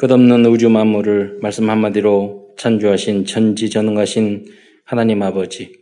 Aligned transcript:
끝없는 0.00 0.46
우주 0.46 0.70
만물을 0.70 1.40
말씀 1.42 1.68
한마디로 1.68 2.54
찬주하신 2.56 3.26
전지전능하신 3.26 4.46
하나님 4.86 5.22
아버지, 5.22 5.74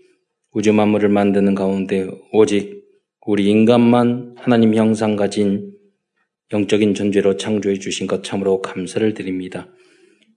우주 0.50 0.72
만물을 0.72 1.08
만드는 1.08 1.54
가운데 1.54 2.04
오직 2.32 2.82
우리 3.24 3.48
인간만 3.48 4.34
하나님 4.36 4.74
형상 4.74 5.14
가진 5.14 5.72
영적인 6.52 6.94
존재로 6.94 7.36
창조해 7.36 7.78
주신 7.78 8.08
것 8.08 8.24
참으로 8.24 8.60
감사를 8.60 9.14
드립니다. 9.14 9.68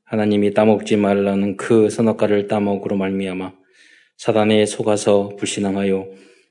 하나님이 0.04 0.54
따먹지 0.54 0.98
말라는 0.98 1.58
그 1.58 1.90
선악과를 1.90 2.48
따먹으로 2.48 2.98
말미암아 2.98 3.52
사단에 4.18 4.68
속아서 4.68 5.30
불신앙하여 5.40 6.08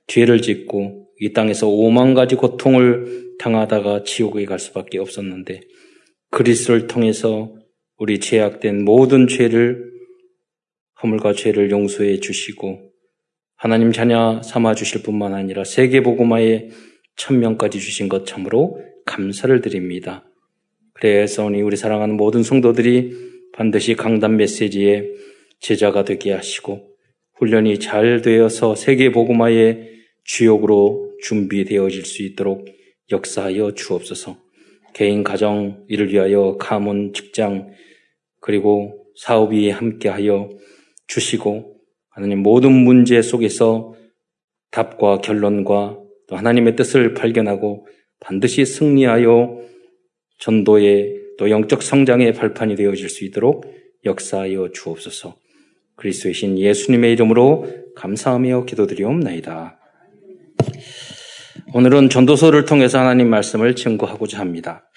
죄를 0.09 0.43
짓고 0.43 1.07
이 1.21 1.33
땅에서 1.33 1.69
오만 1.69 2.15
가지 2.15 2.35
고통을 2.35 3.37
당하다가 3.39 4.03
지옥에 4.03 4.47
갈 4.47 4.59
수밖에 4.59 4.99
없었는데 4.99 5.61
그리스도를 6.31 6.87
통해서 6.87 7.53
우리 7.97 8.21
죄악된 8.21 8.85
모든 8.85 9.27
죄를 9.27 9.91
허물과 11.03 11.33
죄를 11.33 11.71
용서해 11.71 12.21
주시고 12.21 12.91
하나님 13.57 13.93
자녀 13.93 14.41
삼아 14.43 14.75
주실 14.75 15.03
뿐만 15.03 15.35
아니라 15.35 15.65
세계 15.65 16.03
복음화에 16.03 16.69
천명까지 17.17 17.79
주신 17.79 18.09
것 18.09 18.27
참으로 18.27 18.81
감사를 19.07 19.61
드립니다. 19.61 20.25
그래서 20.95 21.45
우리 21.47 21.77
사랑하는 21.77 22.17
모든 22.17 22.43
성도들이 22.43 23.13
반드시 23.53 23.95
강단 23.95 24.37
메시지의 24.37 25.13
제자가 25.61 26.05
되게 26.05 26.33
하시고 26.33 26.89
훈련이 27.35 27.81
잘 27.81 28.23
되어서 28.23 28.75
세계 28.75 29.11
복음화의 29.11 29.89
주역으로 30.25 31.17
준비되어질 31.23 32.05
수 32.05 32.23
있도록 32.23 32.67
역사하여 33.11 33.75
주옵소서. 33.75 34.50
개인 34.93 35.23
가정 35.25 35.85
이를 35.89 36.13
위하여 36.13 36.57
가문 36.59 37.13
직장 37.13 37.73
그리고 38.41 39.07
사업이 39.17 39.71
함께하여 39.71 40.51
주시고 41.07 41.77
하나님 42.09 42.43
모든 42.43 42.73
문제 42.73 43.21
속에서 43.23 43.95
답과 44.71 45.19
결론과 45.19 45.99
또 46.29 46.37
하나님의 46.37 46.77
뜻을 46.77 47.15
발견하고 47.15 47.87
반드시 48.21 48.65
승리하여 48.65 49.61
전도의 50.39 51.21
또 51.39 51.51
영적 51.51 51.83
성장의 51.83 52.35
발판이 52.35 52.77
되어질 52.77 53.09
수 53.09 53.25
있도록 53.25 53.65
역사하여 54.05 54.71
주옵소서. 54.73 55.37
그리스도의 55.97 56.35
신 56.35 56.59
예수님의 56.59 57.13
이름으로 57.13 57.67
감사하며 57.97 58.65
기도드리옵나이다. 58.65 59.80
오늘은 61.73 62.09
전도서를 62.09 62.65
통해서 62.65 62.99
하나님 62.99 63.31
말씀을 63.31 63.77
증거하고자 63.77 64.41
합니다. 64.41 64.91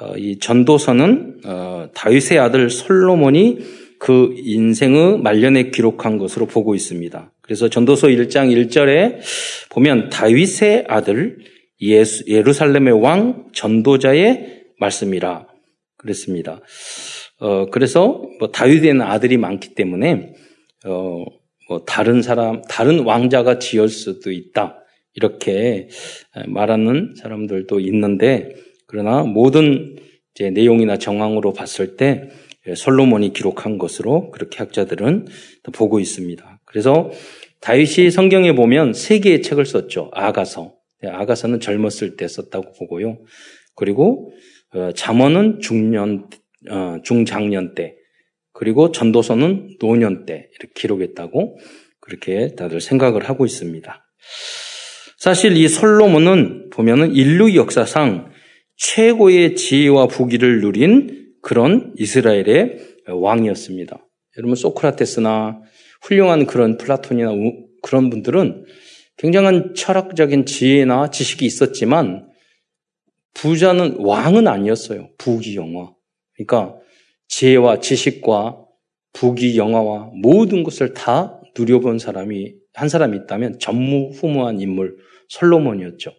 어, 0.00 0.16
이 0.16 0.38
전도서는 0.38 1.40
어, 1.44 1.88
다윗의 1.94 2.38
아들 2.38 2.70
솔로몬이 2.70 3.58
그 3.98 4.34
인생의 4.38 5.18
말년에 5.18 5.70
기록한 5.70 6.16
것으로 6.16 6.46
보고 6.46 6.74
있습니다. 6.74 7.32
그래서 7.42 7.68
전도서 7.68 8.08
1장 8.08 8.50
1절에 8.50 9.18
보면 9.70 10.08
다윗의 10.08 10.86
아들 10.88 11.38
예수, 11.82 12.24
예루살렘의 12.26 12.94
왕 13.02 13.48
전도자의 13.52 14.62
말씀이라 14.80 15.46
그랬습니다. 15.98 16.60
어, 17.40 17.66
그래서 17.66 18.22
뭐 18.38 18.50
다윗에는 18.50 19.02
아들이 19.02 19.36
많기 19.36 19.74
때문에 19.74 20.32
어, 20.86 21.24
뭐 21.68 21.84
다른 21.84 22.22
사람, 22.22 22.62
다른 22.62 23.00
왕자가 23.00 23.58
지을 23.58 23.88
수도 23.90 24.30
있다. 24.30 24.78
이렇게 25.16 25.88
말하는 26.46 27.14
사람들도 27.16 27.80
있는데 27.80 28.54
그러나 28.86 29.22
모든 29.24 29.96
내용이나 30.38 30.98
정황으로 30.98 31.52
봤을 31.52 31.96
때 31.96 32.28
솔로몬이 32.74 33.32
기록한 33.32 33.78
것으로 33.78 34.30
그렇게 34.30 34.58
학자들은 34.58 35.26
보고 35.72 36.00
있습니다. 36.00 36.60
그래서 36.64 37.10
다윗이 37.60 38.10
성경에 38.10 38.54
보면 38.54 38.92
세 38.92 39.18
개의 39.18 39.42
책을 39.42 39.64
썼죠. 39.66 40.10
아가서. 40.12 40.74
네, 41.02 41.10
아가서는 41.10 41.60
젊었을 41.60 42.16
때 42.16 42.26
썼다고 42.26 42.72
보고요. 42.72 43.18
그리고 43.74 44.32
어, 44.74 44.92
잠언은 44.92 45.60
중년 45.60 46.28
어, 46.70 46.96
중장년 47.02 47.74
때 47.74 47.96
그리고 48.52 48.90
전도서는 48.92 49.76
노년 49.78 50.26
때 50.26 50.48
이렇게 50.58 50.72
기록했다고 50.74 51.58
그렇게 52.00 52.54
다들 52.56 52.80
생각을 52.80 53.28
하고 53.28 53.44
있습니다. 53.44 54.06
사실 55.26 55.56
이 55.56 55.66
솔로몬은 55.66 56.70
보면은 56.70 57.12
인류 57.12 57.56
역사상 57.56 58.30
최고의 58.76 59.56
지혜와 59.56 60.06
부귀를 60.06 60.60
누린 60.60 61.32
그런 61.42 61.92
이스라엘의 61.98 62.78
왕이었습니다. 63.08 64.06
여러분 64.38 64.54
소크라테스나 64.54 65.62
훌륭한 66.02 66.46
그런 66.46 66.76
플라톤이나 66.76 67.32
그런 67.82 68.08
분들은 68.08 68.66
굉장한 69.16 69.74
철학적인 69.74 70.46
지혜나 70.46 71.10
지식이 71.10 71.44
있었지만 71.44 72.28
부자는 73.34 73.96
왕은 73.98 74.46
아니었어요. 74.46 75.10
부귀영화. 75.18 75.92
그러니까 76.36 76.76
지혜와 77.26 77.80
지식과 77.80 78.64
부귀 79.12 79.58
영화와 79.58 80.12
모든 80.22 80.62
것을 80.62 80.94
다 80.94 81.40
누려본 81.58 81.98
사람이 81.98 82.54
한 82.74 82.88
사람이 82.88 83.16
있다면 83.16 83.58
전무후무한 83.58 84.60
인물 84.60 84.98
솔로몬이었죠. 85.28 86.12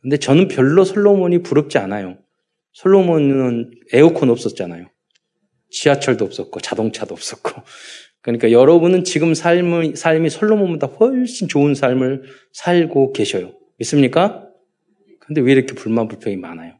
근데 0.00 0.16
저는 0.16 0.48
별로 0.48 0.84
솔로몬이 0.84 1.42
부럽지 1.42 1.78
않아요. 1.78 2.18
솔로몬은 2.72 3.70
에어컨 3.92 4.30
없었잖아요. 4.30 4.88
지하철도 5.70 6.24
없었고 6.24 6.60
자동차도 6.60 7.14
없었고. 7.14 7.62
그러니까 8.20 8.52
여러분은 8.52 9.04
지금 9.04 9.34
삶의, 9.34 9.96
삶이 9.96 10.30
솔로몬보다 10.30 10.86
훨씬 10.86 11.48
좋은 11.48 11.74
삶을 11.74 12.22
살고 12.52 13.12
계셔요. 13.12 13.52
믿습니까? 13.78 14.48
근데 15.20 15.40
왜 15.40 15.52
이렇게 15.52 15.74
불만 15.74 16.08
불평이 16.08 16.36
많아요? 16.36 16.78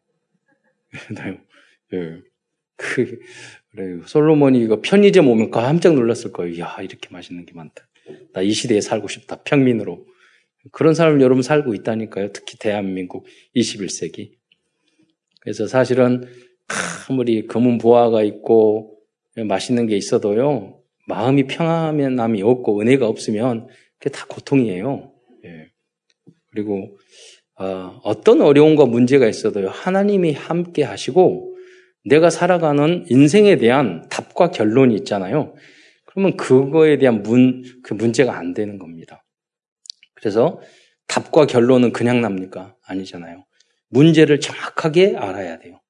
예. 1.94 2.18
그, 2.76 3.18
그래요. 3.70 4.02
솔로몬이 4.06 4.60
이거 4.60 4.80
편의점 4.80 5.28
오면 5.28 5.50
깜짝 5.50 5.94
놀랐을 5.94 6.32
거예요. 6.32 6.58
야, 6.60 6.76
이렇게 6.80 7.08
맛있는 7.10 7.44
게 7.46 7.52
많다. 7.54 7.88
나 8.32 8.42
이 8.42 8.52
시대에 8.52 8.80
살고 8.80 9.08
싶다. 9.08 9.42
평민으로. 9.42 10.04
그런 10.70 10.94
사람을 10.94 11.20
여러분 11.20 11.42
살고 11.42 11.74
있다니까요. 11.74 12.32
특히 12.32 12.56
대한민국 12.58 13.26
21세기. 13.56 14.32
그래서 15.40 15.66
사실은 15.66 16.24
아무리 17.08 17.46
검은 17.46 17.78
보화가 17.78 18.22
있고 18.22 18.98
맛있는 19.36 19.86
게 19.86 19.96
있어도요. 19.96 20.78
마음이 21.08 21.46
평안하면 21.48 22.14
남이 22.14 22.42
없고 22.42 22.80
은혜가 22.80 23.08
없으면 23.08 23.66
그게 23.98 24.10
다 24.10 24.26
고통이에요. 24.28 25.12
예. 25.44 25.68
그리고 26.50 26.96
어, 27.56 28.20
떤 28.24 28.40
어려움과 28.40 28.86
문제가 28.86 29.28
있어도요. 29.28 29.68
하나님이 29.68 30.32
함께 30.32 30.82
하시고 30.82 31.56
내가 32.04 32.30
살아가는 32.30 33.04
인생에 33.08 33.56
대한 33.56 34.08
답과 34.08 34.50
결론이 34.50 34.94
있잖아요. 34.96 35.54
그러면 36.06 36.36
그거에 36.36 36.98
대한 36.98 37.22
문, 37.22 37.62
그 37.82 37.94
문제가 37.94 38.36
안 38.36 38.54
되는 38.54 38.78
겁니다. 38.78 39.21
그래서 40.22 40.60
답과 41.08 41.46
결론은 41.46 41.92
그냥 41.92 42.20
납니까? 42.20 42.76
아니잖아요. 42.86 43.44
문제를 43.88 44.40
정확하게 44.40 45.16
알아야 45.16 45.58
돼요. 45.58 45.80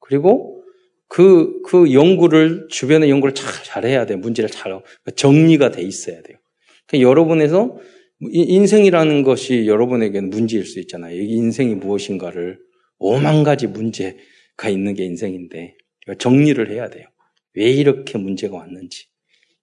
그리고 0.00 0.64
그, 1.06 1.62
그 1.62 1.92
연구를, 1.92 2.66
주변의 2.68 3.08
연구를 3.10 3.34
잘, 3.34 3.64
잘 3.64 3.84
해야 3.86 4.06
돼요. 4.06 4.18
문제를 4.18 4.50
잘, 4.50 4.80
정리가 5.14 5.70
돼 5.70 5.82
있어야 5.82 6.20
돼요. 6.22 6.36
그러니까 6.86 7.08
여러분에서 7.08 7.78
인생이라는 8.20 9.22
것이 9.22 9.66
여러분에게는 9.66 10.30
문제일 10.30 10.66
수 10.66 10.78
있잖아요. 10.80 11.20
인생이 11.20 11.76
무엇인가를 11.76 12.58
오만 12.98 13.44
가지 13.44 13.66
문제, 13.66 14.18
가 14.56 14.68
있는 14.68 14.94
게 14.94 15.04
인생인데 15.04 15.76
정리를 16.18 16.70
해야 16.70 16.90
돼요. 16.90 17.06
왜 17.54 17.70
이렇게 17.70 18.18
문제가 18.18 18.58
왔는지, 18.58 19.06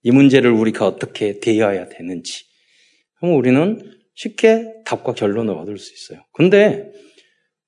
이 0.03 0.11
문제를 0.11 0.51
우리가 0.51 0.87
어떻게 0.87 1.39
대해야 1.39 1.87
되는지. 1.87 2.45
그럼 3.19 3.35
우리는 3.35 3.96
쉽게 4.17 4.65
답과 4.83 5.13
결론을 5.13 5.53
얻을 5.53 5.77
수 5.77 5.93
있어요. 5.93 6.25
근데 6.33 6.91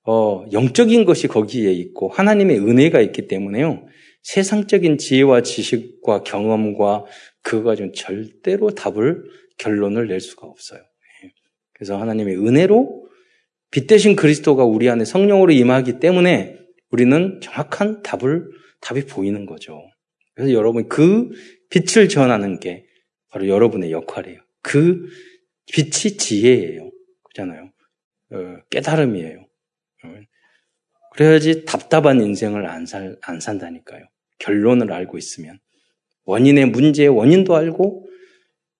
어, 0.06 0.44
영적인 0.52 1.06
것이 1.06 1.28
거기에 1.28 1.72
있고 1.72 2.10
하나님의 2.10 2.60
은혜가 2.60 3.02
있기 3.02 3.28
때문에요. 3.28 3.86
세상적인 4.24 4.98
지혜와 4.98 5.44
지식과 5.44 6.24
경험과 6.24 7.06
그거 7.44 7.64
가지고 7.64 7.92
절대로 7.92 8.72
답을 8.72 9.24
결론을 9.58 10.08
낼 10.08 10.20
수가 10.20 10.48
없어요. 10.48 10.80
예. 10.80 11.30
그래서 11.74 12.00
하나님의 12.00 12.36
은혜로 12.36 13.08
빛 13.72 13.86
대신 13.86 14.16
그리스도가 14.16 14.66
우리 14.66 14.90
안에 14.90 15.06
성령으로 15.06 15.52
임하기 15.52 16.00
때문에 16.00 16.58
우리는 16.90 17.40
정확한 17.44 18.02
답을, 18.02 18.50
답이 18.82 19.06
보이는 19.06 19.46
거죠. 19.46 19.80
그래서 20.34 20.54
여러분 20.54 20.90
그 20.90 21.30
빛을 21.70 22.10
전하는 22.10 22.60
게 22.60 22.86
바로 23.30 23.48
여러분의 23.48 23.92
역할이에요. 23.92 24.40
그 24.64 25.06
빛이 25.72 26.18
지혜예요. 26.18 26.92
그잖아요. 27.24 27.72
어, 28.32 28.38
깨달음이에요. 28.70 29.46
그래야지 31.14 31.66
답답한 31.66 32.22
인생을 32.22 32.66
안, 32.68 32.86
살, 32.86 33.18
안 33.22 33.40
산다니까요. 33.40 34.06
결론을 34.38 34.94
알고 34.94 35.18
있으면. 35.18 35.60
원인의 36.24 36.68
문제의 36.68 37.10
원인도 37.10 37.56
알고, 37.56 38.08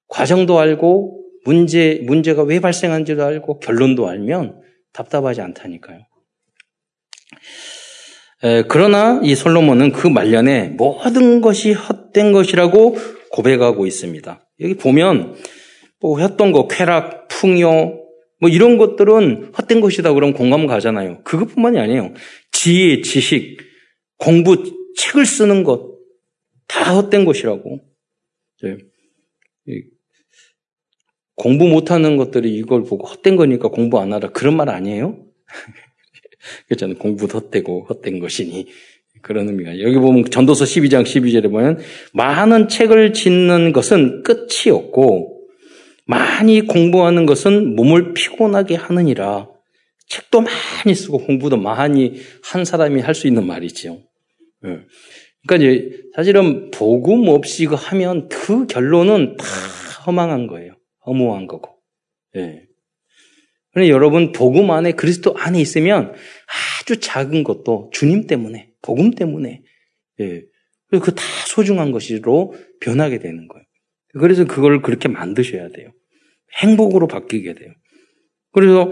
과정도 0.08 0.60
알고, 0.60 1.26
문제, 1.46 2.00
문제가 2.04 2.44
왜 2.44 2.60
발생한지도 2.60 3.24
알고, 3.24 3.60
결론도 3.60 4.08
알면 4.08 4.62
답답하지 4.94 5.42
않다니까요. 5.42 6.00
에, 8.44 8.64
그러나 8.70 9.20
이 9.24 9.36
솔로몬은 9.36 9.92
그 9.92 10.08
말년에 10.08 10.70
모든 10.70 11.42
것이 11.42 11.74
헛된 11.74 12.32
것이라고 12.32 12.96
고백하고 13.32 13.86
있습니다. 13.86 14.48
여기 14.62 14.76
보면 14.76 15.36
뭐 16.00 16.20
헛된 16.20 16.52
거, 16.52 16.68
쾌락, 16.68 17.28
풍요, 17.28 18.00
뭐 18.40 18.50
이런 18.50 18.78
것들은 18.78 19.52
헛된 19.58 19.82
것이다 19.82 20.14
그러면 20.14 20.34
공감 20.34 20.66
가잖아요. 20.66 21.24
그것뿐만이 21.24 21.78
아니에요. 21.78 22.14
지혜, 22.52 23.02
지식, 23.02 23.58
공부, 24.18 24.64
책을 24.96 25.26
쓰는 25.26 25.64
것, 25.64 25.98
다 26.68 26.96
헛된 26.96 27.26
것이라고. 27.26 27.80
공부 31.36 31.68
못하는 31.68 32.18
것들이 32.18 32.54
이걸 32.56 32.84
보고 32.84 33.08
헛된 33.08 33.36
거니까 33.36 33.70
공부 33.70 34.00
안 34.00 34.14
하라. 34.14 34.30
그런 34.32 34.56
말 34.58 34.70
아니에요? 34.70 35.26
그렇잖아요. 36.68 36.98
공부도 36.98 37.38
헛되고 37.38 37.86
헛된 37.86 38.20
것이니. 38.20 38.68
그런 39.22 39.48
의미가. 39.48 39.82
여기 39.82 39.98
보면 39.98 40.26
전도서 40.26 40.66
12장 40.66 41.04
12절에 41.04 41.52
보면 41.52 41.80
많은 42.14 42.68
책을 42.70 43.14
짓는 43.14 43.74
것은 43.74 44.24
끝이 44.24 44.72
없고 44.72 45.39
많이 46.10 46.62
공부하는 46.62 47.28
것은 47.28 47.76
몸을 47.76 48.16
피곤하게 48.16 48.74
하느니라. 48.74 49.48
책도 50.08 50.42
많이 50.42 50.96
쓰고 50.96 51.20
공부도 51.20 51.58
많이 51.58 52.16
한 52.44 52.66
사람이 52.66 53.02
할 53.02 53.14
수 53.14 53.28
있는 53.28 53.46
말이지요. 53.46 53.94
예. 54.66 54.80
그러니까 55.48 55.56
이제 55.56 56.02
사실은 56.16 56.72
복음 56.72 57.28
없이 57.28 57.68
그 57.68 57.76
하면 57.76 58.28
그 58.28 58.66
결론은 58.66 59.38
다 59.38 59.46
허망한 60.08 60.48
거예요. 60.48 60.74
허무한 61.06 61.46
거고. 61.46 61.76
예. 62.36 62.64
그런데 63.72 63.92
여러분 63.92 64.32
복음 64.32 64.72
안에 64.72 64.94
그리스도 64.94 65.38
안에 65.38 65.62
있으면 65.62 66.16
아주 66.82 67.00
작은 67.00 67.44
것도 67.44 67.92
주님 67.94 68.26
때문에 68.26 68.72
복음 68.82 69.12
때문에 69.12 69.62
예. 70.22 70.42
그리고 70.90 71.06
그다 71.06 71.22
소중한 71.46 71.92
것으로 71.92 72.56
변하게 72.82 73.20
되는 73.20 73.48
거예요. 73.48 73.64
그래서 74.20 74.46
그걸 74.46 74.82
그렇게 74.82 75.08
만드셔야 75.08 75.70
돼요. 75.70 75.92
행복으로 76.62 77.08
바뀌게 77.08 77.54
돼요. 77.54 77.72
그래서 78.52 78.92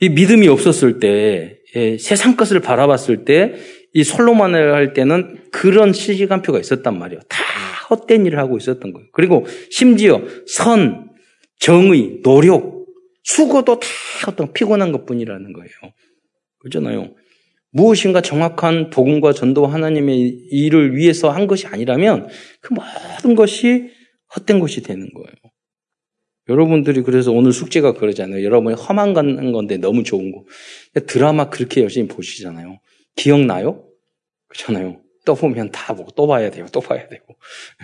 이 0.00 0.08
믿음이 0.08 0.48
없었을 0.48 0.98
때, 1.00 1.58
예, 1.74 1.98
세상 1.98 2.36
것을 2.36 2.60
바라봤을 2.60 3.24
때, 3.24 3.54
이 3.92 4.04
솔로몬을 4.04 4.74
할 4.74 4.92
때는 4.92 5.50
그런 5.50 5.92
시시간표가 5.92 6.60
있었단 6.60 6.98
말이에요. 6.98 7.20
다 7.28 7.38
헛된 7.88 8.26
일을 8.26 8.38
하고 8.38 8.56
있었던 8.56 8.92
거예요. 8.92 9.08
그리고 9.12 9.46
심지어 9.70 10.22
선, 10.46 11.10
정의, 11.58 12.20
노력, 12.22 12.84
수고도 13.22 13.80
다 13.80 13.88
어떤 14.28 14.52
피곤한 14.52 14.92
것 14.92 15.06
뿐이라는 15.06 15.52
거예요. 15.52 15.70
그렇잖아요. 16.58 17.14
무엇인가 17.70 18.20
정확한 18.20 18.90
복음과 18.90 19.32
전도 19.32 19.66
하나님의 19.66 20.18
일을 20.50 20.96
위해서 20.96 21.30
한 21.30 21.46
것이 21.46 21.66
아니라면 21.66 22.28
그 22.60 22.74
모든 22.74 23.34
것이 23.34 23.90
헛된 24.34 24.60
것이 24.60 24.82
되는 24.82 25.08
거예요. 25.12 25.45
여러분들이 26.48 27.02
그래서 27.02 27.32
오늘 27.32 27.52
숙제가 27.52 27.94
그러잖아요. 27.94 28.44
여러분이 28.44 28.76
험한 28.76 29.14
건데 29.14 29.76
너무 29.78 30.02
좋은 30.04 30.32
거. 30.32 30.44
드라마 31.06 31.50
그렇게 31.50 31.82
열심히 31.82 32.08
보시잖아요. 32.08 32.78
기억나요? 33.16 33.84
그렇잖아요. 34.48 35.00
또 35.24 35.34
보면 35.34 35.72
다 35.72 35.94
보고 35.94 36.12
또 36.12 36.26
봐야 36.26 36.50
돼요. 36.50 36.66
또 36.72 36.80
봐야 36.80 37.08
되고. 37.08 37.34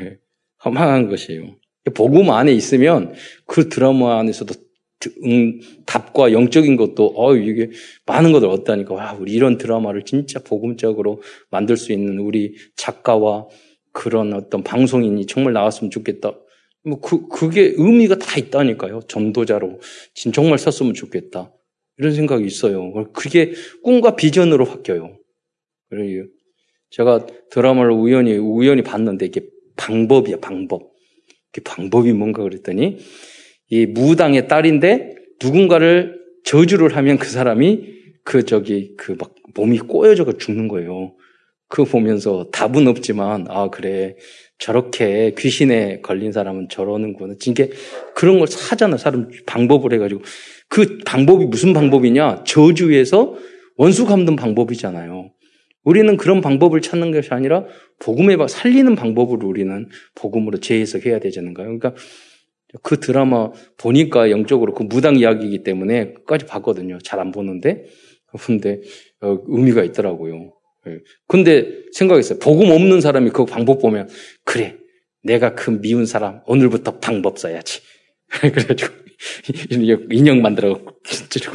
네. 0.01 0.19
험한 0.65 1.09
것이에요. 1.09 1.57
복음 1.95 2.31
안에 2.31 2.53
있으면 2.53 3.15
그 3.47 3.69
드라마 3.69 4.21
안에서도 4.21 4.55
음, 5.25 5.61
답과 5.85 6.31
영적인 6.31 6.77
것도 6.77 7.15
어 7.17 7.35
이게 7.35 7.71
많은 8.07 8.31
것을 8.31 8.49
얻다니까 8.49 8.95
와 8.95 9.17
우리 9.19 9.33
이런 9.33 9.59
드라마를 9.59 10.05
진짜 10.05 10.39
복음적으로 10.39 11.21
만들 11.51 11.77
수 11.77 11.93
있는 11.93 12.21
우리 12.21 12.55
작가와 12.77 13.49
그런 13.91 14.33
어떤 14.33 14.63
방송인이 14.63 15.27
정말 15.27 15.53
나왔으면 15.55 15.91
좋겠다. 15.91 16.33
뭐, 16.85 17.01
그, 17.01 17.29
그게 17.29 17.75
의미가 17.77 18.17
다 18.17 18.39
있다니까요. 18.39 19.01
전도자로. 19.09 19.81
진 20.15 20.33
정말 20.33 20.59
썼으면 20.59 20.95
좋겠다. 20.95 21.53
이런 21.99 22.15
생각이 22.15 22.45
있어요. 22.45 22.93
그게 23.13 23.53
꿈과 23.83 24.17
비전으로 24.17 24.65
바뀌어요. 24.65 25.19
그래요. 25.91 26.25
제가 26.91 27.27
드라마를 27.51 27.93
우연히, 27.93 28.37
우연히 28.37 28.83
봤는데 28.83 29.27
이게 29.27 29.43
방법이야, 29.77 30.39
방법. 30.41 30.93
그 31.53 31.61
방법이 31.63 32.13
뭔가 32.13 32.43
그랬더니 32.43 32.99
이 33.69 33.87
무당의 33.87 34.49
딸인데 34.49 35.15
누군가를 35.43 36.21
저주를 36.45 36.97
하면 36.97 37.19
그 37.19 37.29
사람이 37.29 37.89
그 38.25 38.45
저기 38.45 38.95
그 38.97 39.17
막 39.19 39.35
몸이 39.55 39.79
꼬여져가 39.81 40.33
죽는 40.39 40.69
거예요. 40.69 41.15
그거 41.69 41.85
보면서 41.85 42.49
답은 42.53 42.87
없지만 42.89 43.47
아 43.49 43.69
그래 43.69 44.17
저렇게 44.63 45.35
귀신에 45.37 46.01
걸린 46.03 46.31
사람은 46.31 46.69
저러는구나. 46.69 47.35
진짜 47.41 47.67
그런 48.15 48.39
걸 48.39 48.47
사잖아. 48.47 48.97
사람 48.97 49.29
방법을 49.45 49.93
해가지고. 49.95 50.23
그 50.69 50.99
방법이 51.05 51.47
무슨 51.47 51.73
방법이냐? 51.73 52.45
저주에서 52.45 53.35
원수 53.77 54.07
갚는 54.07 54.37
방법이잖아요. 54.37 55.33
우리는 55.83 56.17
그런 56.17 56.41
방법을 56.41 56.81
찾는 56.81 57.11
것이 57.11 57.31
아니라 57.35 57.65
복음에 57.99 58.37
살리는 58.47 58.95
방법으로 58.95 59.49
우리는 59.49 59.89
복음으로 60.15 60.61
재해석해야 60.61 61.19
되잖아요. 61.19 61.55
그러니까 61.55 61.95
그 62.85 63.01
드라마 63.01 63.51
보니까 63.79 64.31
영적으로 64.31 64.75
그 64.75 64.85
무당 64.85 65.17
이야기이기 65.17 65.65
때문에 65.65 66.13
끝까지 66.13 66.47
봤거든요. 66.47 66.99
잘 67.03 67.19
안 67.19 67.33
보는데. 67.33 67.87
근데 68.47 68.81
어, 69.23 69.39
의미가 69.49 69.83
있더라고요. 69.83 70.53
예. 70.89 70.99
근데 71.27 71.69
생각했어요. 71.93 72.39
복음 72.39 72.71
없는 72.71 73.01
사람이 73.01 73.31
그 73.31 73.45
방법 73.45 73.81
보면 73.81 74.09
그래 74.45 74.77
내가 75.23 75.55
그 75.55 75.71
미운 75.81 76.07
사람 76.07 76.41
오늘부터 76.47 76.99
방법 76.99 77.39
써야지. 77.39 77.81
그래가지고 78.29 78.93
인형 80.11 80.43
만들어 80.43 80.81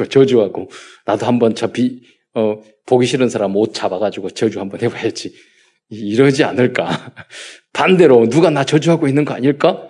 저주하고 0.08 0.70
나도 1.04 1.26
한번 1.26 1.54
저 1.54 1.70
비, 1.70 2.00
어, 2.34 2.62
보기 2.86 3.06
싫은 3.06 3.28
사람 3.28 3.56
옷 3.56 3.74
잡아가지고 3.74 4.30
저주 4.30 4.60
한번 4.60 4.80
해봐야지. 4.80 5.34
이러지 5.90 6.44
않을까. 6.44 6.88
반대로 7.72 8.28
누가 8.28 8.50
나 8.50 8.64
저주하고 8.64 9.08
있는 9.08 9.24
거 9.24 9.34
아닐까? 9.34 9.88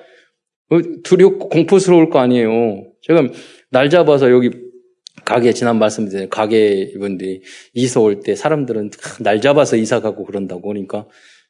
어, 0.71 0.79
두렵고 1.05 1.49
공포스러울 1.49 2.11
거 2.11 2.19
아니에요. 2.19 2.85
제가 3.03 3.29
날 3.71 3.91
잡아서 3.91 4.31
여기 4.31 4.51
가게 5.25 5.53
지난 5.53 5.79
말씀드린 5.79 6.29
가게 6.31 6.93
분들이 6.99 7.43
이사 7.75 8.01
올 8.01 8.21
때 8.21 8.35
사람들은 8.35 8.91
날 9.21 9.41
잡아서 9.41 9.77
이사 9.77 10.01
가고 10.01 10.25
그런다고 10.25 10.69
그러니까 10.69 11.07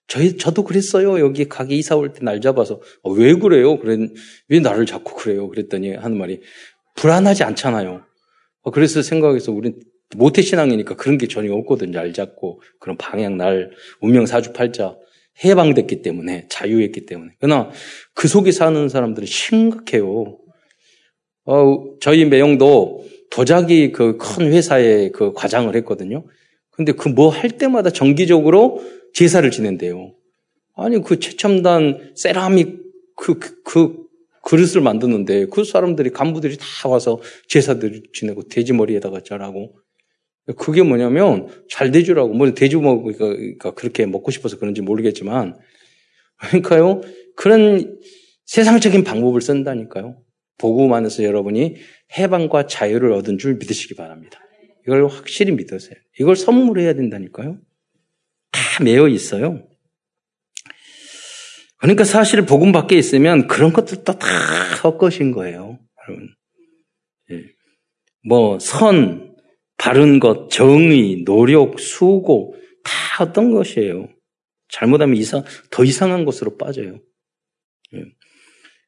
저희 0.07 0.37
저도 0.39 0.65
그랬어요. 0.65 1.21
여기 1.21 1.49
가게 1.49 1.77
이사 1.77 1.97
올 1.97 2.13
때 2.13 2.25
날 2.25 2.41
잡아서 2.41 2.81
어, 3.03 3.11
왜 3.13 3.35
그래요? 3.35 3.79
그래 3.79 4.09
왜 4.49 4.61
나를 4.61 4.87
잡고 4.87 5.15
그래요? 5.17 5.49
그랬더니 5.49 5.95
하는 5.95 6.17
말이 6.19 6.41
불안하지 6.97 7.45
않잖아요. 7.45 8.03
어, 8.63 8.71
그래서 8.71 9.03
생각해서 9.03 9.53
우린 9.53 9.81
모태 10.17 10.41
신앙이니까 10.43 10.97
그런 10.97 11.19
게 11.19 11.29
전혀 11.29 11.53
없거든요. 11.55 11.93
날 11.93 12.13
잡고 12.13 12.63
그런 12.81 12.97
방향 12.97 13.37
날 13.37 13.71
운명 14.01 14.25
사주팔자 14.27 14.97
해방됐기 15.45 16.03
때문에 16.03 16.47
자유했기 16.49 17.07
때문에 17.07 17.33
그러나 17.39 17.71
그 18.15 18.27
속에 18.27 18.51
사는 18.51 18.89
사람들은 18.89 19.27
심각해요. 19.27 20.39
어, 21.45 21.99
저희 22.01 22.25
매형도 22.25 23.07
도자기 23.31 23.93
그 23.93 24.19
큰 24.19 24.53
회사에 24.53 25.11
그 25.11 25.33
과장을 25.33 25.75
했거든요. 25.77 26.25
근데 26.71 26.93
그 26.93 27.09
뭐 27.11 27.29
할 27.31 27.51
때마다 27.51 27.91
정기적으로 27.91 28.81
제사를 29.15 29.49
지낸대요. 29.51 30.15
아니 30.77 31.03
그 31.03 31.19
최첨단 31.19 32.13
세라믹 32.15 32.79
그, 33.17 33.39
그, 33.39 33.63
그 33.65 34.09
그릇을 34.45 34.81
만드는데 34.81 35.47
그 35.47 35.65
사람들이 35.65 36.11
간부들이 36.11 36.57
다 36.59 36.89
와서 36.89 37.21
제사들 37.49 38.03
지내고 38.13 38.45
돼지 38.45 38.73
머리에다가 38.73 39.21
절하고 39.21 39.75
그게 40.57 40.83
뭐냐면 40.83 41.49
잘 41.69 41.91
돼주라고 41.91 42.33
뭐 42.33 42.55
돼지 42.55 42.77
먹으니까 42.77 43.73
그렇게 43.75 44.07
먹고 44.07 44.31
싶어서 44.31 44.59
그런지 44.59 44.81
모르겠지만 44.81 45.59
그러니까요 46.39 47.03
그런 47.37 47.99
세상적인 48.47 49.05
방법을 49.05 49.43
쓴다니까요. 49.43 50.17
안에서 50.95 51.23
여러분이 51.25 51.77
해방과 52.17 52.67
자유를 52.67 53.13
얻은 53.13 53.39
줄 53.39 53.55
믿으시기 53.55 53.95
바랍니다. 53.95 54.41
이걸 54.87 55.07
확실히 55.07 55.53
믿으세요. 55.53 55.99
이걸 56.19 56.37
선물해야 56.37 56.95
된다니까요. 56.95 57.59
다 58.51 58.85
매여 58.85 59.09
있어요. 59.09 59.69
그러니까 61.79 62.05
사실 62.05 62.45
복음 62.45 62.73
밖에 62.73 62.97
있으면 62.97 63.47
그런 63.47 63.73
것들도 63.73 64.19
다 64.19 64.27
헛것인 64.83 65.33
거예요. 65.33 65.79
여러분. 66.09 66.35
예. 67.31 67.45
뭐, 68.27 68.59
선, 68.59 69.37
바른 69.77 70.19
것, 70.19 70.51
정의, 70.51 71.23
노력, 71.25 71.79
수고 71.79 72.55
다 72.83 73.25
어떤 73.25 73.53
것이에요. 73.53 74.09
잘못하면 74.69 75.17
이상 75.17 75.45
더 75.71 75.85
이상한 75.85 76.25
것으로 76.25 76.57
빠져요. 76.57 76.99
예. 77.95 78.05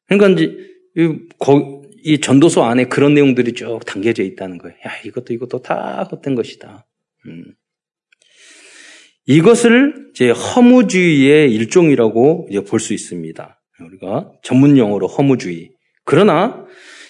그러니까 0.07 0.29
이제 0.29 0.57
이 2.03 2.19
전도서 2.19 2.63
안에 2.63 2.85
그런 2.85 3.13
내용들이 3.13 3.53
쭉 3.53 3.79
담겨져 3.85 4.23
있다는 4.23 4.57
거예요. 4.57 4.75
야 4.85 4.91
이것도 5.05 5.33
이것도 5.33 5.61
다 5.61 6.07
헛된 6.11 6.35
것이다. 6.35 6.85
음. 7.27 7.43
이것을 9.25 10.09
이제 10.13 10.29
허무주의의 10.31 11.53
일종이라고 11.53 12.47
이제 12.49 12.61
볼 12.61 12.79
수 12.79 12.93
있습니다. 12.93 13.61
우리가 13.79 14.31
전문 14.43 14.77
용어로 14.77 15.07
허무주의. 15.07 15.71
그러나 16.05 16.65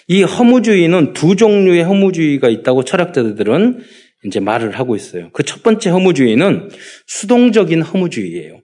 이 0.08 0.22
허무주의는 0.22 1.12
두 1.14 1.36
종류의 1.36 1.84
허무주의가 1.84 2.48
있다고 2.48 2.84
철학자들은 2.84 3.80
이제 4.24 4.40
말을 4.40 4.78
하고 4.78 4.94
있어요. 4.94 5.30
그 5.32 5.42
첫 5.42 5.62
번째 5.62 5.90
허무주의는 5.90 6.68
수동적인 7.06 7.82
허무주의예요. 7.82 8.60